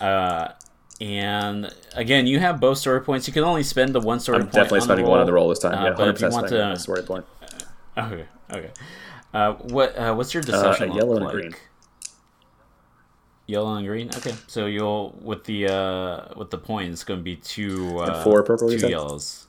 Uh, 0.00 0.52
and 1.00 1.74
again, 1.96 2.26
you 2.28 2.38
have 2.38 2.60
both 2.60 2.78
story 2.78 3.00
points. 3.00 3.26
You 3.26 3.32
can 3.34 3.42
only 3.42 3.64
spend 3.64 3.92
the 3.94 4.00
one 4.00 4.20
story 4.20 4.36
I'm 4.38 4.42
point. 4.44 4.52
definitely 4.54 4.78
on 4.78 4.84
spending 4.84 5.06
one 5.06 5.18
on 5.20 5.26
the 5.26 5.32
roll 5.32 5.48
this 5.48 5.58
time. 5.58 5.74
Uh, 5.76 5.84
yeah, 5.86 5.94
but 5.96 6.08
if 6.08 6.20
you 6.20 6.28
want 6.28 6.48
to- 6.48 6.78
story 6.78 7.02
point. 7.02 7.26
Okay, 7.98 8.24
okay. 8.52 8.70
Uh, 9.32 9.54
what 9.54 9.96
uh, 9.98 10.14
what's 10.14 10.32
your 10.32 10.42
deception? 10.44 10.90
look 10.90 10.98
yellow 10.98 11.16
and 11.16 11.24
like? 11.24 11.34
green. 11.34 11.54
Yellow 13.46 13.74
and 13.74 13.86
green. 13.86 14.08
Okay, 14.16 14.34
so 14.46 14.66
you'll 14.66 15.18
with 15.20 15.44
the 15.44 15.68
uh 15.68 16.28
with 16.36 16.50
the 16.50 16.58
point, 16.58 16.92
it's 16.92 17.04
going 17.04 17.20
to 17.20 17.24
be 17.24 17.36
two 17.36 17.98
uh, 17.98 18.22
four 18.24 18.42
purple, 18.42 18.70
two 18.70 18.88
yellows. 18.88 19.46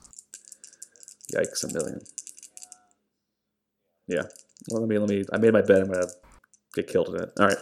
Yikes, 1.34 1.64
a 1.64 1.72
million. 1.72 2.00
Yeah. 4.06 4.22
Well, 4.70 4.82
let 4.82 4.88
me 4.88 4.98
let 4.98 5.08
me. 5.08 5.24
I 5.32 5.38
made 5.38 5.52
my 5.52 5.62
bet. 5.62 5.82
I'm 5.82 5.92
gonna 5.92 6.06
get 6.74 6.88
killed 6.88 7.08
in 7.08 7.22
it. 7.22 7.32
All 7.40 7.46
right. 7.46 7.56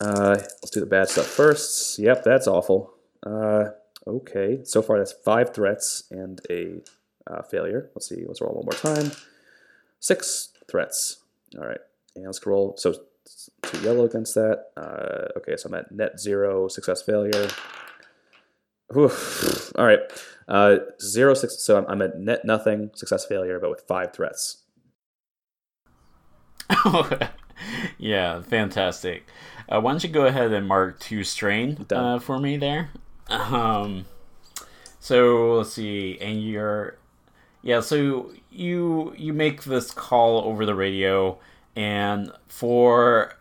Uh, 0.00 0.36
let's 0.38 0.70
do 0.70 0.80
the 0.80 0.86
bad 0.86 1.08
stuff 1.08 1.26
first. 1.26 1.98
Yep, 1.98 2.24
that's 2.24 2.46
awful. 2.46 2.94
Uh, 3.24 3.70
okay. 4.06 4.60
So 4.64 4.80
far, 4.80 4.98
that's 4.98 5.12
five 5.12 5.54
threats 5.54 6.04
and 6.10 6.40
a 6.50 6.80
uh, 7.30 7.42
failure. 7.42 7.90
Let's 7.94 8.08
see. 8.08 8.24
Let's 8.26 8.40
roll 8.40 8.54
one 8.54 8.64
more 8.64 8.96
time. 8.96 9.12
Six 10.00 10.50
threats. 10.70 11.18
All 11.58 11.66
right. 11.66 11.80
And 12.16 12.26
let's 12.26 12.44
roll. 12.46 12.74
So 12.76 12.94
two 13.62 13.80
yellow 13.80 14.04
against 14.04 14.34
that. 14.34 14.66
Uh, 14.76 15.38
okay. 15.38 15.56
So 15.56 15.68
I'm 15.68 15.74
at 15.74 15.92
net 15.92 16.20
zero 16.20 16.68
success 16.68 17.02
failure. 17.02 17.48
Whew. 18.92 19.10
All 19.76 19.86
right. 19.86 20.00
Uh, 20.48 20.78
zero 21.00 21.34
six. 21.34 21.62
So 21.62 21.78
I'm, 21.78 21.86
I'm 21.88 22.02
at 22.02 22.18
net 22.18 22.44
nothing 22.44 22.90
success 22.94 23.24
failure, 23.26 23.58
but 23.60 23.70
with 23.70 23.82
five 23.86 24.12
threats. 24.12 24.62
yeah, 27.98 28.42
fantastic. 28.42 29.26
Uh, 29.68 29.80
why 29.80 29.92
don't 29.92 30.02
you 30.02 30.10
go 30.10 30.26
ahead 30.26 30.52
and 30.52 30.66
mark 30.66 30.98
two 31.00 31.24
strain 31.24 31.86
uh, 31.90 32.18
for 32.18 32.38
me 32.38 32.56
there? 32.56 32.90
Um, 33.28 34.06
so 35.00 35.58
let's 35.58 35.72
see, 35.72 36.18
and 36.20 36.42
you're, 36.42 36.98
yeah. 37.62 37.80
So 37.80 38.32
you 38.50 39.14
you 39.16 39.32
make 39.32 39.64
this 39.64 39.90
call 39.90 40.42
over 40.44 40.64
the 40.64 40.74
radio, 40.74 41.38
and 41.78 42.32
for 42.48 43.34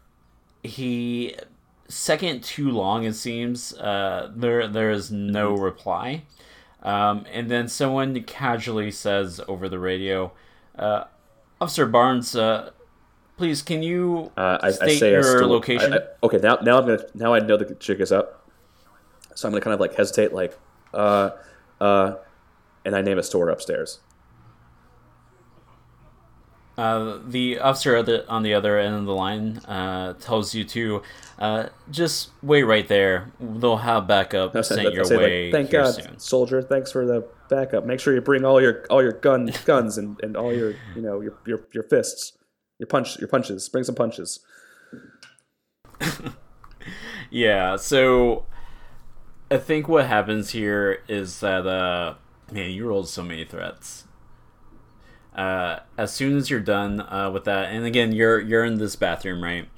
he 0.64 1.36
second 1.88 2.44
too 2.44 2.70
long 2.70 3.04
it 3.04 3.14
seems 3.16 3.74
uh, 3.78 4.32
there 4.36 4.68
there 4.68 4.92
is 4.92 5.10
no 5.12 5.54
reply, 5.56 6.24
um, 6.84 7.26
and 7.34 7.50
then 7.50 7.68
someone 7.68 8.22
casually 8.24 8.92
says 8.92 9.42
over 9.48 9.68
the 9.68 9.80
radio, 9.80 10.32
uh, 10.78 11.06
Officer 11.60 11.86
Barnes. 11.88 12.36
Uh, 12.36 12.72
Please, 13.38 13.62
can 13.62 13.84
you 13.84 14.32
Uh, 14.36 14.58
I, 14.64 14.68
I 14.68 14.72
state 14.72 15.00
say 15.00 15.10
a 15.10 15.12
your 15.12 15.38
stool- 15.38 15.50
location? 15.50 15.94
I- 15.94 15.98
I- 15.98 16.02
okay, 16.24 16.38
now 16.38 16.58
now 16.64 16.80
I'm 16.80 16.88
gonna 16.88 17.04
now 17.14 17.34
I 17.36 17.40
know 17.40 17.56
the 17.56 17.76
chick 17.76 18.00
is 18.00 18.12
up, 18.12 18.50
so 19.36 19.48
I'm 19.48 19.52
gonna 19.52 19.62
kind 19.62 19.76
of 19.76 19.80
like 19.80 19.94
hesitate, 19.96 20.34
like, 20.34 20.58
uh, 20.94 21.30
uh, 21.80 22.16
and 22.84 22.96
I 22.96 23.02
name 23.04 23.20
a 23.20 23.24
store 23.24 23.50
upstairs. 23.50 24.00
Uh, 26.78 27.18
the 27.28 27.58
officer 27.60 28.24
on 28.30 28.44
the 28.44 28.54
other 28.54 28.78
end 28.78 28.94
of 28.96 29.06
the 29.06 29.14
line 29.14 29.58
uh, 29.68 30.14
tells 30.14 30.54
you 30.54 30.64
to 30.64 31.02
uh, 31.40 31.68
just 31.90 32.30
wait 32.44 32.64
right 32.64 32.88
there. 32.88 33.32
They'll 33.40 33.78
have 33.78 34.08
backup 34.08 34.54
say- 34.54 34.76
sent 34.76 34.94
your 34.94 35.04
say, 35.06 35.16
like, 35.16 35.24
way 35.26 35.52
Thank 35.52 35.72
God, 35.72 35.96
soon. 35.96 36.20
soldier. 36.20 36.62
Thanks 36.62 36.92
for 36.92 37.06
the 37.06 37.28
backup. 37.50 37.86
Make 37.86 38.00
sure 38.00 38.14
you 38.14 38.22
bring 38.22 38.46
all 38.46 38.62
your 38.62 38.86
all 38.92 39.02
your 39.02 39.14
gun 39.14 39.52
guns 39.66 39.98
and, 39.98 40.20
and 40.22 40.38
all 40.38 40.54
your 40.54 40.76
you 40.96 41.02
know 41.02 41.20
your, 41.22 41.34
your 41.48 41.66
your 41.74 41.84
fists, 41.84 42.38
your 42.78 42.88
punch 42.88 43.18
your 43.18 43.28
punches. 43.28 43.68
Bring 43.70 43.84
some 43.84 43.96
punches. 43.96 44.40
Yeah, 47.30 47.76
so 47.76 48.46
I 49.52 49.58
think 49.58 49.88
what 49.88 50.06
happens 50.06 50.52
here 50.52 51.00
is 51.08 51.40
that 51.42 51.68
uh, 51.68 52.16
man, 52.52 52.72
you 52.72 52.88
rolled 52.88 53.10
so 53.10 53.24
many 53.24 53.44
threats. 53.44 54.06
Uh, 55.38 55.80
as 55.98 56.12
soon 56.12 56.36
as 56.36 56.50
you're 56.50 56.60
done 56.60 57.00
uh, 57.00 57.30
with 57.32 57.44
that, 57.46 57.66
and 57.72 57.86
again, 57.86 58.12
you're 58.12 58.40
you're 58.40 58.66
in 58.66 58.80
this 58.80 58.96
bathroom, 58.96 59.44
right? 59.44 59.70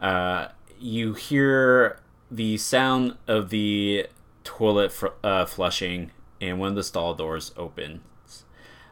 Uh, 0.00 0.48
you 0.80 1.12
hear 1.12 2.00
the 2.30 2.56
sound 2.56 3.16
of 3.28 3.50
the 3.50 4.06
toilet 4.42 4.90
fr- 4.90 5.08
uh, 5.22 5.44
flushing, 5.44 6.10
and 6.40 6.58
one 6.58 6.70
of 6.70 6.74
the 6.76 6.82
stall 6.82 7.14
doors 7.14 7.52
opens. 7.58 8.44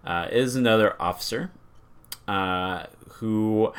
Uh, 0.04 0.26
it 0.30 0.36
is 0.36 0.56
another 0.56 0.94
officer 1.00 1.50
uh, 2.28 2.84
who 3.14 3.72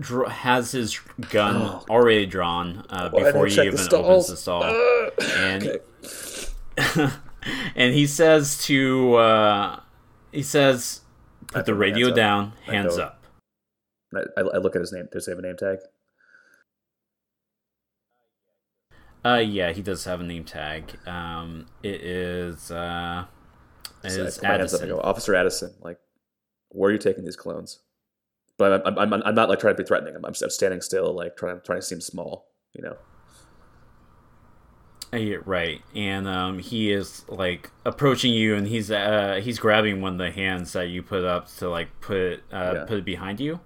dr- 0.00 0.30
has 0.30 0.70
his 0.72 0.98
gun 1.30 1.56
Oh. 1.56 1.84
already 1.90 2.26
drawn 2.26 2.84
uh, 2.90 3.08
before 3.08 3.46
he 3.46 3.60
even 3.60 3.74
the 3.74 3.96
opens 3.96 4.28
the 4.28 4.36
stall, 4.36 4.62
and 5.36 5.80
and 7.76 7.94
he 7.94 8.06
says 8.06 8.62
to 8.66 9.14
uh, 9.16 9.80
he 10.32 10.42
says, 10.42 11.00
"Put 11.52 11.66
the 11.66 11.74
radio 11.74 12.12
down, 12.14 12.52
I 12.66 12.72
hands 12.72 12.96
go- 12.96 13.02
up." 13.04 13.24
I, 14.14 14.40
I 14.40 14.56
look 14.58 14.74
at 14.74 14.80
his 14.80 14.92
name. 14.92 15.08
Does 15.12 15.26
he 15.26 15.32
have 15.32 15.38
a 15.38 15.42
name 15.42 15.56
tag? 15.56 15.78
Uh, 19.24 19.36
yeah, 19.44 19.72
he 19.72 19.82
does 19.82 20.04
have 20.04 20.20
a 20.20 20.24
name 20.24 20.44
tag. 20.44 20.96
Um, 21.06 21.66
it 21.82 22.00
is 22.02 22.70
uh, 22.70 23.24
it 24.04 24.10
So 24.10 24.22
is 24.22 24.38
put 24.38 24.44
my 24.44 24.48
hands 24.56 24.74
up 24.74 24.80
and 24.80 24.90
Addison. 24.90 25.02
go, 25.04 25.08
Officer 25.08 25.34
Addison, 25.34 25.74
like, 25.82 25.98
where 26.70 26.88
are 26.88 26.92
you 26.92 26.98
taking 26.98 27.24
these 27.24 27.36
clones? 27.36 27.80
But 28.56 28.86
I'm, 28.86 28.98
I'm, 28.98 29.12
I'm, 29.12 29.22
I'm 29.24 29.34
not 29.34 29.48
like 29.48 29.58
trying 29.58 29.74
to 29.76 29.82
be 29.82 29.86
threatening. 29.86 30.14
I'm, 30.16 30.24
I'm 30.24 30.34
standing 30.34 30.80
still, 30.80 31.12
like 31.12 31.36
trying, 31.36 31.60
trying 31.64 31.80
to 31.80 31.86
seem 31.86 32.00
small, 32.00 32.46
you 32.74 32.82
know. 32.82 32.96
Yeah, 35.12 35.36
right, 35.46 35.80
and 35.94 36.28
um, 36.28 36.58
he 36.58 36.92
is 36.92 37.24
like 37.28 37.70
approaching 37.86 38.32
you, 38.34 38.54
and 38.54 38.66
he's 38.66 38.90
uh, 38.90 39.40
he's 39.42 39.58
grabbing 39.58 40.02
one 40.02 40.12
of 40.12 40.18
the 40.18 40.30
hands 40.30 40.72
that 40.74 40.88
you 40.90 41.02
put 41.02 41.24
up 41.24 41.48
to 41.56 41.68
like 41.70 41.88
put 42.02 42.42
uh, 42.52 42.72
Yeah. 42.74 42.84
put 42.86 42.98
it 42.98 43.04
behind 43.06 43.40
you, 43.40 43.60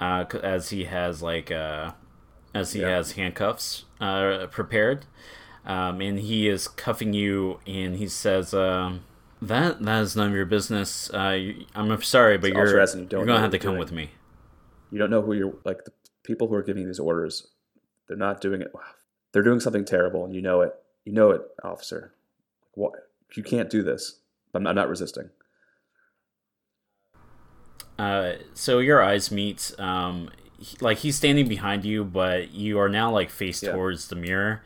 uh, 0.00 0.24
as 0.42 0.70
he 0.70 0.84
has 0.84 1.20
like 1.22 1.50
uh, 1.50 1.92
as 2.54 2.72
he 2.72 2.80
Yeah. 2.80 2.88
has 2.96 3.12
handcuffs 3.12 3.84
uh, 4.00 4.46
prepared, 4.50 5.04
um, 5.66 6.00
and 6.00 6.20
he 6.20 6.48
is 6.48 6.66
cuffing 6.68 7.12
you, 7.12 7.60
and 7.66 7.96
he 7.96 8.08
says, 8.08 8.54
um, 8.54 9.00
"That 9.42 9.82
that 9.82 10.00
is 10.02 10.16
none 10.16 10.28
of 10.30 10.34
your 10.34 10.46
business. 10.46 11.10
Uh, 11.12 11.36
you- 11.38 11.66
I'm 11.74 12.00
sorry, 12.02 12.38
but 12.38 12.56
Officer 12.56 12.96
you're 12.96 13.08
you're 13.10 13.26
gonna 13.26 13.40
have 13.40 13.50
to 13.50 13.58
come 13.58 13.72
doing. 13.72 13.78
with 13.80 13.92
me." 13.92 14.12
You 14.90 14.98
don't 14.98 15.10
know 15.10 15.20
who 15.20 15.34
you're 15.34 15.52
like. 15.66 15.84
The 15.84 15.92
people 16.22 16.48
who 16.48 16.54
are 16.54 16.62
giving 16.62 16.86
these 16.86 16.98
orders, 16.98 17.46
they're 18.06 18.16
not 18.16 18.40
doing 18.40 18.62
it. 18.62 18.72
They're 19.38 19.44
doing 19.44 19.60
something 19.60 19.84
terrible, 19.84 20.24
and 20.24 20.34
you 20.34 20.42
know 20.42 20.62
it. 20.62 20.74
You 21.04 21.12
know 21.12 21.30
it, 21.30 21.42
officer. 21.62 22.12
What? 22.74 22.90
You 23.36 23.44
can't 23.44 23.70
do 23.70 23.84
this. 23.84 24.18
I'm, 24.52 24.66
I'm 24.66 24.74
not 24.74 24.88
resisting. 24.88 25.30
Uh, 28.00 28.32
so 28.54 28.80
your 28.80 29.00
eyes 29.00 29.30
meet. 29.30 29.72
Um, 29.78 30.30
he- 30.58 30.76
like 30.80 30.98
he's 30.98 31.14
standing 31.14 31.46
behind 31.48 31.84
you, 31.84 32.02
but 32.02 32.50
you 32.50 32.80
are 32.80 32.88
now 32.88 33.12
like 33.12 33.30
face 33.30 33.62
Yeah. 33.62 33.70
towards 33.70 34.08
the 34.08 34.16
mirror, 34.16 34.62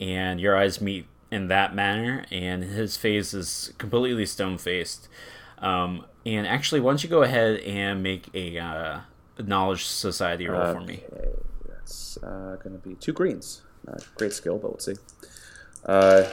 and 0.00 0.40
your 0.40 0.56
eyes 0.56 0.80
meet 0.80 1.06
in 1.30 1.46
that 1.46 1.72
manner. 1.72 2.24
And 2.32 2.64
his 2.64 2.96
face 2.96 3.32
is 3.32 3.72
completely 3.78 4.26
stone 4.26 4.58
faced. 4.58 5.06
Um, 5.58 6.04
and 6.26 6.48
actually, 6.48 6.80
why 6.80 6.90
don't 6.90 7.04
you 7.04 7.10
go 7.10 7.22
ahead 7.22 7.60
and 7.60 8.02
make 8.02 8.28
a 8.34 8.58
uh, 8.58 9.00
knowledge 9.38 9.84
society 9.84 10.48
roll 10.48 10.74
for 10.74 10.80
me? 10.80 11.04
Okay, 11.12 11.28
that's 11.68 12.16
uh, 12.24 12.56
going 12.60 12.72
to 12.76 12.88
be 12.88 12.96
two 12.96 13.12
greens. 13.12 13.62
Not 13.86 14.06
great 14.16 14.32
skill, 14.32 14.58
but 14.58 14.70
let's 14.72 14.84
see. 14.84 14.94
Uh, 15.84 16.24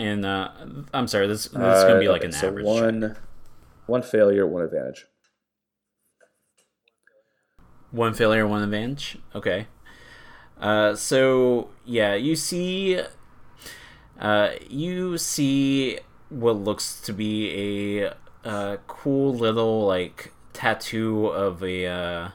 And 0.00 0.24
uh, 0.24 0.50
I'm 0.94 1.08
sorry, 1.08 1.26
this, 1.26 1.46
this 1.46 1.52
is 1.78 1.84
gonna 1.84 1.98
be 1.98 2.08
like 2.08 2.20
okay, 2.20 2.26
an 2.26 2.32
so 2.32 2.48
average. 2.48 2.64
one, 2.64 3.00
check. 3.00 3.16
one 3.86 4.02
failure, 4.02 4.46
one 4.46 4.62
advantage. 4.62 5.06
One 7.90 8.14
failure, 8.14 8.46
one 8.46 8.62
advantage. 8.62 9.18
Okay. 9.34 9.66
Uh, 10.60 10.94
so 10.94 11.70
yeah, 11.84 12.14
you 12.14 12.36
see, 12.36 13.00
uh, 14.20 14.50
you 14.68 15.18
see 15.18 15.98
what 16.28 16.56
looks 16.56 17.00
to 17.00 17.12
be 17.12 18.02
a, 18.04 18.14
uh 18.44 18.76
cool 18.86 19.34
little 19.34 19.84
like 19.86 20.32
tattoo 20.52 21.26
of 21.26 21.60
a 21.64 21.86
uh, 21.86 22.28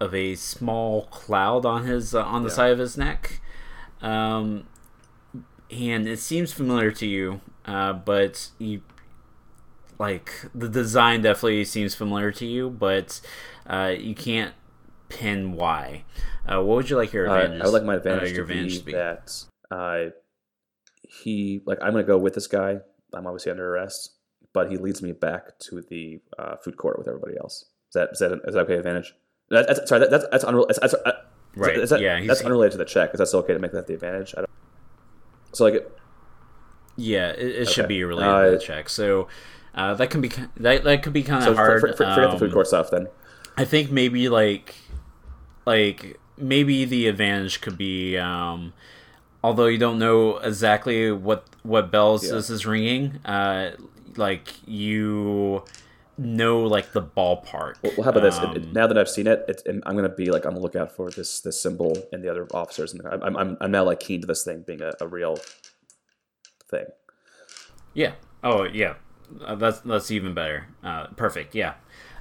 of 0.00 0.14
a 0.14 0.34
small 0.34 1.06
cloud 1.06 1.64
on 1.64 1.84
his 1.86 2.14
uh, 2.14 2.22
on 2.22 2.42
the 2.42 2.48
Yeah. 2.48 2.54
side 2.54 2.72
of 2.72 2.78
his 2.78 2.96
neck, 2.98 3.40
um, 4.02 4.66
and 5.70 6.06
it 6.06 6.18
seems 6.18 6.52
familiar 6.52 6.90
to 6.92 7.06
you, 7.06 7.40
uh, 7.64 7.92
but 7.94 8.50
you 8.58 8.82
like 9.98 10.30
the 10.54 10.68
design 10.68 11.22
definitely 11.22 11.64
seems 11.64 11.94
familiar 11.94 12.30
to 12.32 12.46
you, 12.46 12.68
but 12.70 13.20
uh, 13.66 13.94
you 13.98 14.14
can't 14.14 14.52
pin 15.08 15.52
why. 15.52 16.04
Uh, 16.46 16.62
what 16.62 16.76
would 16.76 16.90
you 16.90 16.96
like 16.96 17.12
your 17.12 17.26
advantage? 17.26 17.62
I 17.62 17.64
would 17.64 17.72
like 17.72 17.84
my 17.84 17.94
uh, 17.94 17.96
advantage 17.96 18.32
your 18.32 18.46
to 18.46 18.52
advantage 18.52 18.72
be 18.72 18.78
to 18.78 18.84
be? 18.84 18.92
that 18.92 19.44
uh, 19.70 20.04
he 21.02 21.62
like 21.64 21.78
I'm 21.82 21.92
gonna 21.92 22.04
go 22.04 22.18
with 22.18 22.34
this 22.34 22.46
guy. 22.46 22.80
I'm 23.14 23.26
obviously 23.26 23.50
under 23.50 23.74
arrest, 23.74 24.12
but 24.52 24.70
he 24.70 24.76
leads 24.76 25.00
me 25.02 25.12
back 25.12 25.58
to 25.60 25.80
the 25.80 26.20
uh, 26.38 26.56
food 26.56 26.76
court 26.76 26.98
with 26.98 27.08
everybody 27.08 27.36
else. 27.38 27.64
Is 27.88 27.94
that 27.94 28.10
is 28.12 28.18
that 28.18 28.32
is 28.46 28.54
that 28.54 28.60
okay 28.60 28.74
advantage? 28.74 29.14
That, 29.48 29.66
that's, 29.68 29.88
sorry, 29.88 30.00
that, 30.00 30.10
that's 30.10 30.24
that's, 30.30 30.44
unrel- 30.44 30.66
that's, 30.66 30.80
that's 30.80 30.94
uh, 30.94 31.12
Right, 31.54 31.88
that, 31.88 32.00
yeah, 32.00 32.22
that's 32.26 32.42
unrelated 32.42 32.72
to 32.72 32.78
the 32.78 32.84
check. 32.84 33.14
Is 33.14 33.18
that 33.18 33.26
still 33.28 33.40
okay 33.40 33.54
to 33.54 33.58
make 33.58 33.72
that 33.72 33.86
the 33.86 33.94
advantage? 33.94 34.34
I 34.36 34.40
don't. 34.40 34.50
So 35.52 35.64
like, 35.64 35.74
it, 35.74 35.98
Yeah, 36.96 37.28
it, 37.30 37.62
it 37.62 37.68
should 37.70 37.88
be 37.88 38.04
related 38.04 38.28
Uh, 38.30 38.44
to 38.46 38.50
the 38.52 38.58
check. 38.58 38.88
So 38.90 39.28
uh, 39.74 39.94
that 39.94 40.10
can 40.10 40.20
be 40.20 40.30
that 40.58 40.84
that 40.84 41.02
could 41.02 41.12
be 41.14 41.22
kind 41.22 41.38
of 41.38 41.44
so 41.44 41.54
hard. 41.54 41.80
for, 41.80 41.88
for, 41.88 41.96
forget 41.96 42.30
the 42.30 42.38
food 42.38 42.48
um, 42.50 42.52
court 42.54 42.66
stuff 42.66 42.90
then. 42.90 43.08
I 43.56 43.64
think 43.64 43.90
maybe 43.90 44.28
like 44.28 44.74
like 45.64 46.18
maybe 46.36 46.84
the 46.84 47.08
advantage 47.08 47.62
could 47.62 47.78
be 47.78 48.18
um 48.18 48.74
although 49.42 49.66
you 49.66 49.78
don't 49.78 49.98
know 49.98 50.36
exactly 50.38 51.10
what 51.10 51.46
what 51.62 51.90
bells 51.90 52.26
Yeah. 52.26 52.32
this 52.34 52.50
is 52.50 52.66
ringing 52.66 53.20
uh 53.24 53.70
like 54.16 54.52
you 54.68 55.64
know 56.18 56.60
like 56.62 56.92
the 56.92 57.02
ballpark 57.02 57.74
Well, 57.82 58.04
how 58.04 58.10
about 58.10 58.22
this? 58.22 58.38
Um, 58.38 58.56
it- 58.56 58.72
now 58.72 58.86
that 58.86 58.96
I've 58.98 59.08
seen 59.08 59.26
it, 59.26 59.44
it's, 59.48 59.62
I'm 59.66 59.80
going 59.96 60.08
to 60.08 60.16
be 60.16 60.30
like 60.30 60.46
on 60.46 60.54
the 60.54 60.60
lookout 60.60 60.92
for 60.94 61.10
this 61.10 61.40
this 61.40 61.60
symbol 61.60 61.96
and 62.12 62.22
the 62.24 62.30
other 62.30 62.46
officers, 62.54 62.92
and 62.94 63.06
I'm 63.06 63.36
I'm, 63.36 63.56
I'm 63.60 63.70
now 63.70 63.84
like 63.84 64.00
keen 64.00 64.20
to 64.22 64.26
this 64.26 64.44
thing 64.44 64.64
being 64.66 64.80
a, 64.82 64.92
a 65.00 65.06
real 65.06 65.38
thing. 66.70 66.86
Yeah. 67.94 68.12
Oh, 68.42 68.64
yeah. 68.64 68.94
Uh, 69.44 69.54
that's 69.56 69.80
that's 69.80 70.10
even 70.10 70.34
better. 70.34 70.68
Uh, 70.82 71.08
perfect. 71.16 71.54
Yeah. 71.54 71.74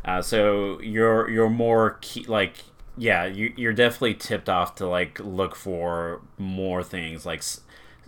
Uh, 0.03 0.21
so 0.21 0.79
you're 0.81 1.29
you're 1.29 1.49
more 1.49 1.97
key, 2.01 2.25
like 2.25 2.57
yeah 2.97 3.25
you 3.25 3.53
you're 3.57 3.73
definitely 3.73 4.13
tipped 4.13 4.47
off 4.47 4.75
to 4.75 4.87
like 4.87 5.19
look 5.19 5.53
for 5.55 6.21
more 6.37 6.81
things 6.81 7.25
like 7.25 7.39
s- 7.39 7.59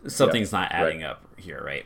something's 0.07 0.51
not 0.51 0.71
adding 0.71 1.03
up 1.03 1.21
here, 1.37 1.61
right? 1.63 1.85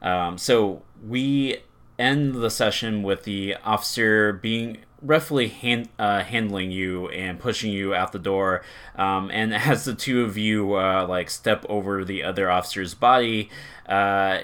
Um, 0.00 0.38
so 0.38 0.82
we 1.06 1.58
end 1.98 2.36
the 2.36 2.50
session 2.50 3.02
with 3.02 3.24
the 3.24 3.56
officer 3.64 4.32
being 4.32 4.78
roughly 5.00 5.48
hand, 5.48 5.88
uh, 5.98 6.22
handling 6.22 6.70
you 6.70 7.08
and 7.08 7.38
pushing 7.38 7.72
you 7.72 7.94
out 7.94 8.12
the 8.12 8.18
door. 8.18 8.62
Um, 8.96 9.30
and 9.30 9.54
as 9.54 9.84
the 9.84 9.94
two 9.94 10.22
of 10.22 10.36
you 10.36 10.74
uh, 10.74 11.06
like 11.08 11.30
step 11.30 11.64
over 11.68 12.04
the 12.04 12.22
other 12.22 12.50
officer's 12.50 12.94
body, 12.94 13.50
uh, 13.88 14.40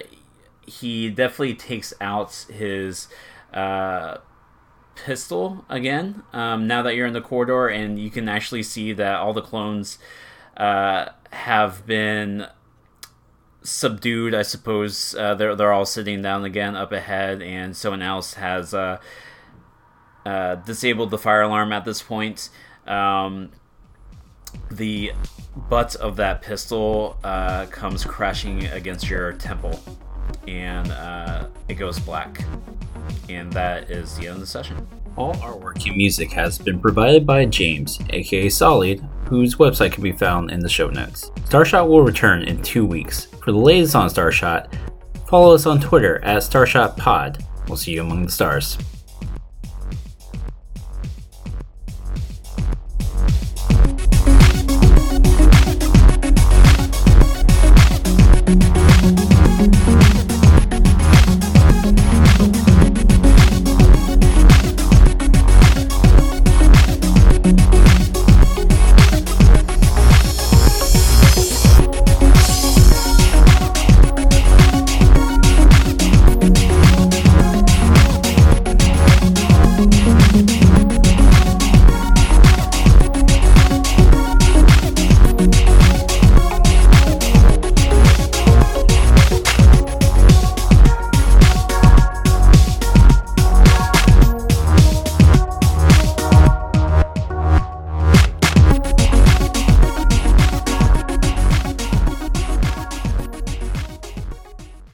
he 0.65 1.09
definitely 1.09 1.55
takes 1.55 1.93
out 2.01 2.45
his 2.51 3.07
uh, 3.53 4.17
pistol 4.95 5.65
again. 5.69 6.23
Um, 6.33 6.67
now 6.67 6.81
that 6.81 6.95
you're 6.95 7.07
in 7.07 7.13
the 7.13 7.21
corridor, 7.21 7.67
and 7.67 7.99
you 7.99 8.09
can 8.09 8.27
actually 8.27 8.63
see 8.63 8.93
that 8.93 9.15
all 9.17 9.33
the 9.33 9.41
clones 9.41 9.99
uh, 10.57 11.09
have 11.31 11.85
been 11.85 12.47
subdued. 13.65 14.33
I 14.33 14.43
suppose 14.43 15.15
uh, 15.15 15.35
they're 15.35 15.55
they're 15.55 15.73
all 15.73 15.85
sitting 15.85 16.21
down 16.21 16.45
again 16.45 16.75
up 16.75 16.91
ahead, 16.91 17.41
and 17.41 17.75
someone 17.75 18.01
else 18.01 18.35
has 18.35 18.73
uh, 18.73 18.99
uh, 20.25 20.55
disabled 20.55 21.11
the 21.11 21.17
fire 21.17 21.41
alarm 21.41 21.73
at 21.73 21.85
this 21.85 22.01
point. 22.01 22.49
Um, 22.87 23.51
the 24.71 25.11
butt 25.69 25.95
of 25.95 26.15
that 26.17 26.41
pistol 26.41 27.17
uh, 27.23 27.65
comes 27.67 28.05
crashing 28.05 28.65
against 28.67 29.09
your 29.09 29.33
temple, 29.33 29.79
and 30.47 30.91
uh, 30.91 31.47
it 31.67 31.75
goes 31.75 31.99
black. 31.99 32.43
And 33.29 33.51
that 33.53 33.89
is 33.91 34.15
the 34.15 34.27
end 34.27 34.35
of 34.35 34.39
the 34.39 34.47
session. 34.47 34.87
All 35.17 35.33
artwork 35.35 35.85
and 35.87 35.95
music 35.95 36.31
has 36.33 36.57
been 36.57 36.79
provided 36.79 37.25
by 37.25 37.45
James, 37.45 37.99
aka 38.09 38.49
Solid, 38.49 38.99
whose 39.25 39.55
website 39.55 39.93
can 39.93 40.03
be 40.03 40.11
found 40.11 40.51
in 40.51 40.59
the 40.59 40.67
show 40.67 40.89
notes. 40.89 41.31
Starshot 41.45 41.87
will 41.87 42.01
return 42.01 42.43
in 42.43 42.61
two 42.61 42.85
weeks. 42.85 43.25
For 43.43 43.53
the 43.53 43.57
latest 43.57 43.95
on 43.95 44.09
Starshot, 44.09 44.67
follow 45.27 45.55
us 45.55 45.65
on 45.65 45.79
Twitter 45.79 46.23
at 46.23 46.41
StarshotPod. 46.41 47.43
We'll 47.67 47.77
see 47.77 47.93
you 47.93 48.01
among 48.01 48.25
the 48.25 48.31
stars. 48.31 48.77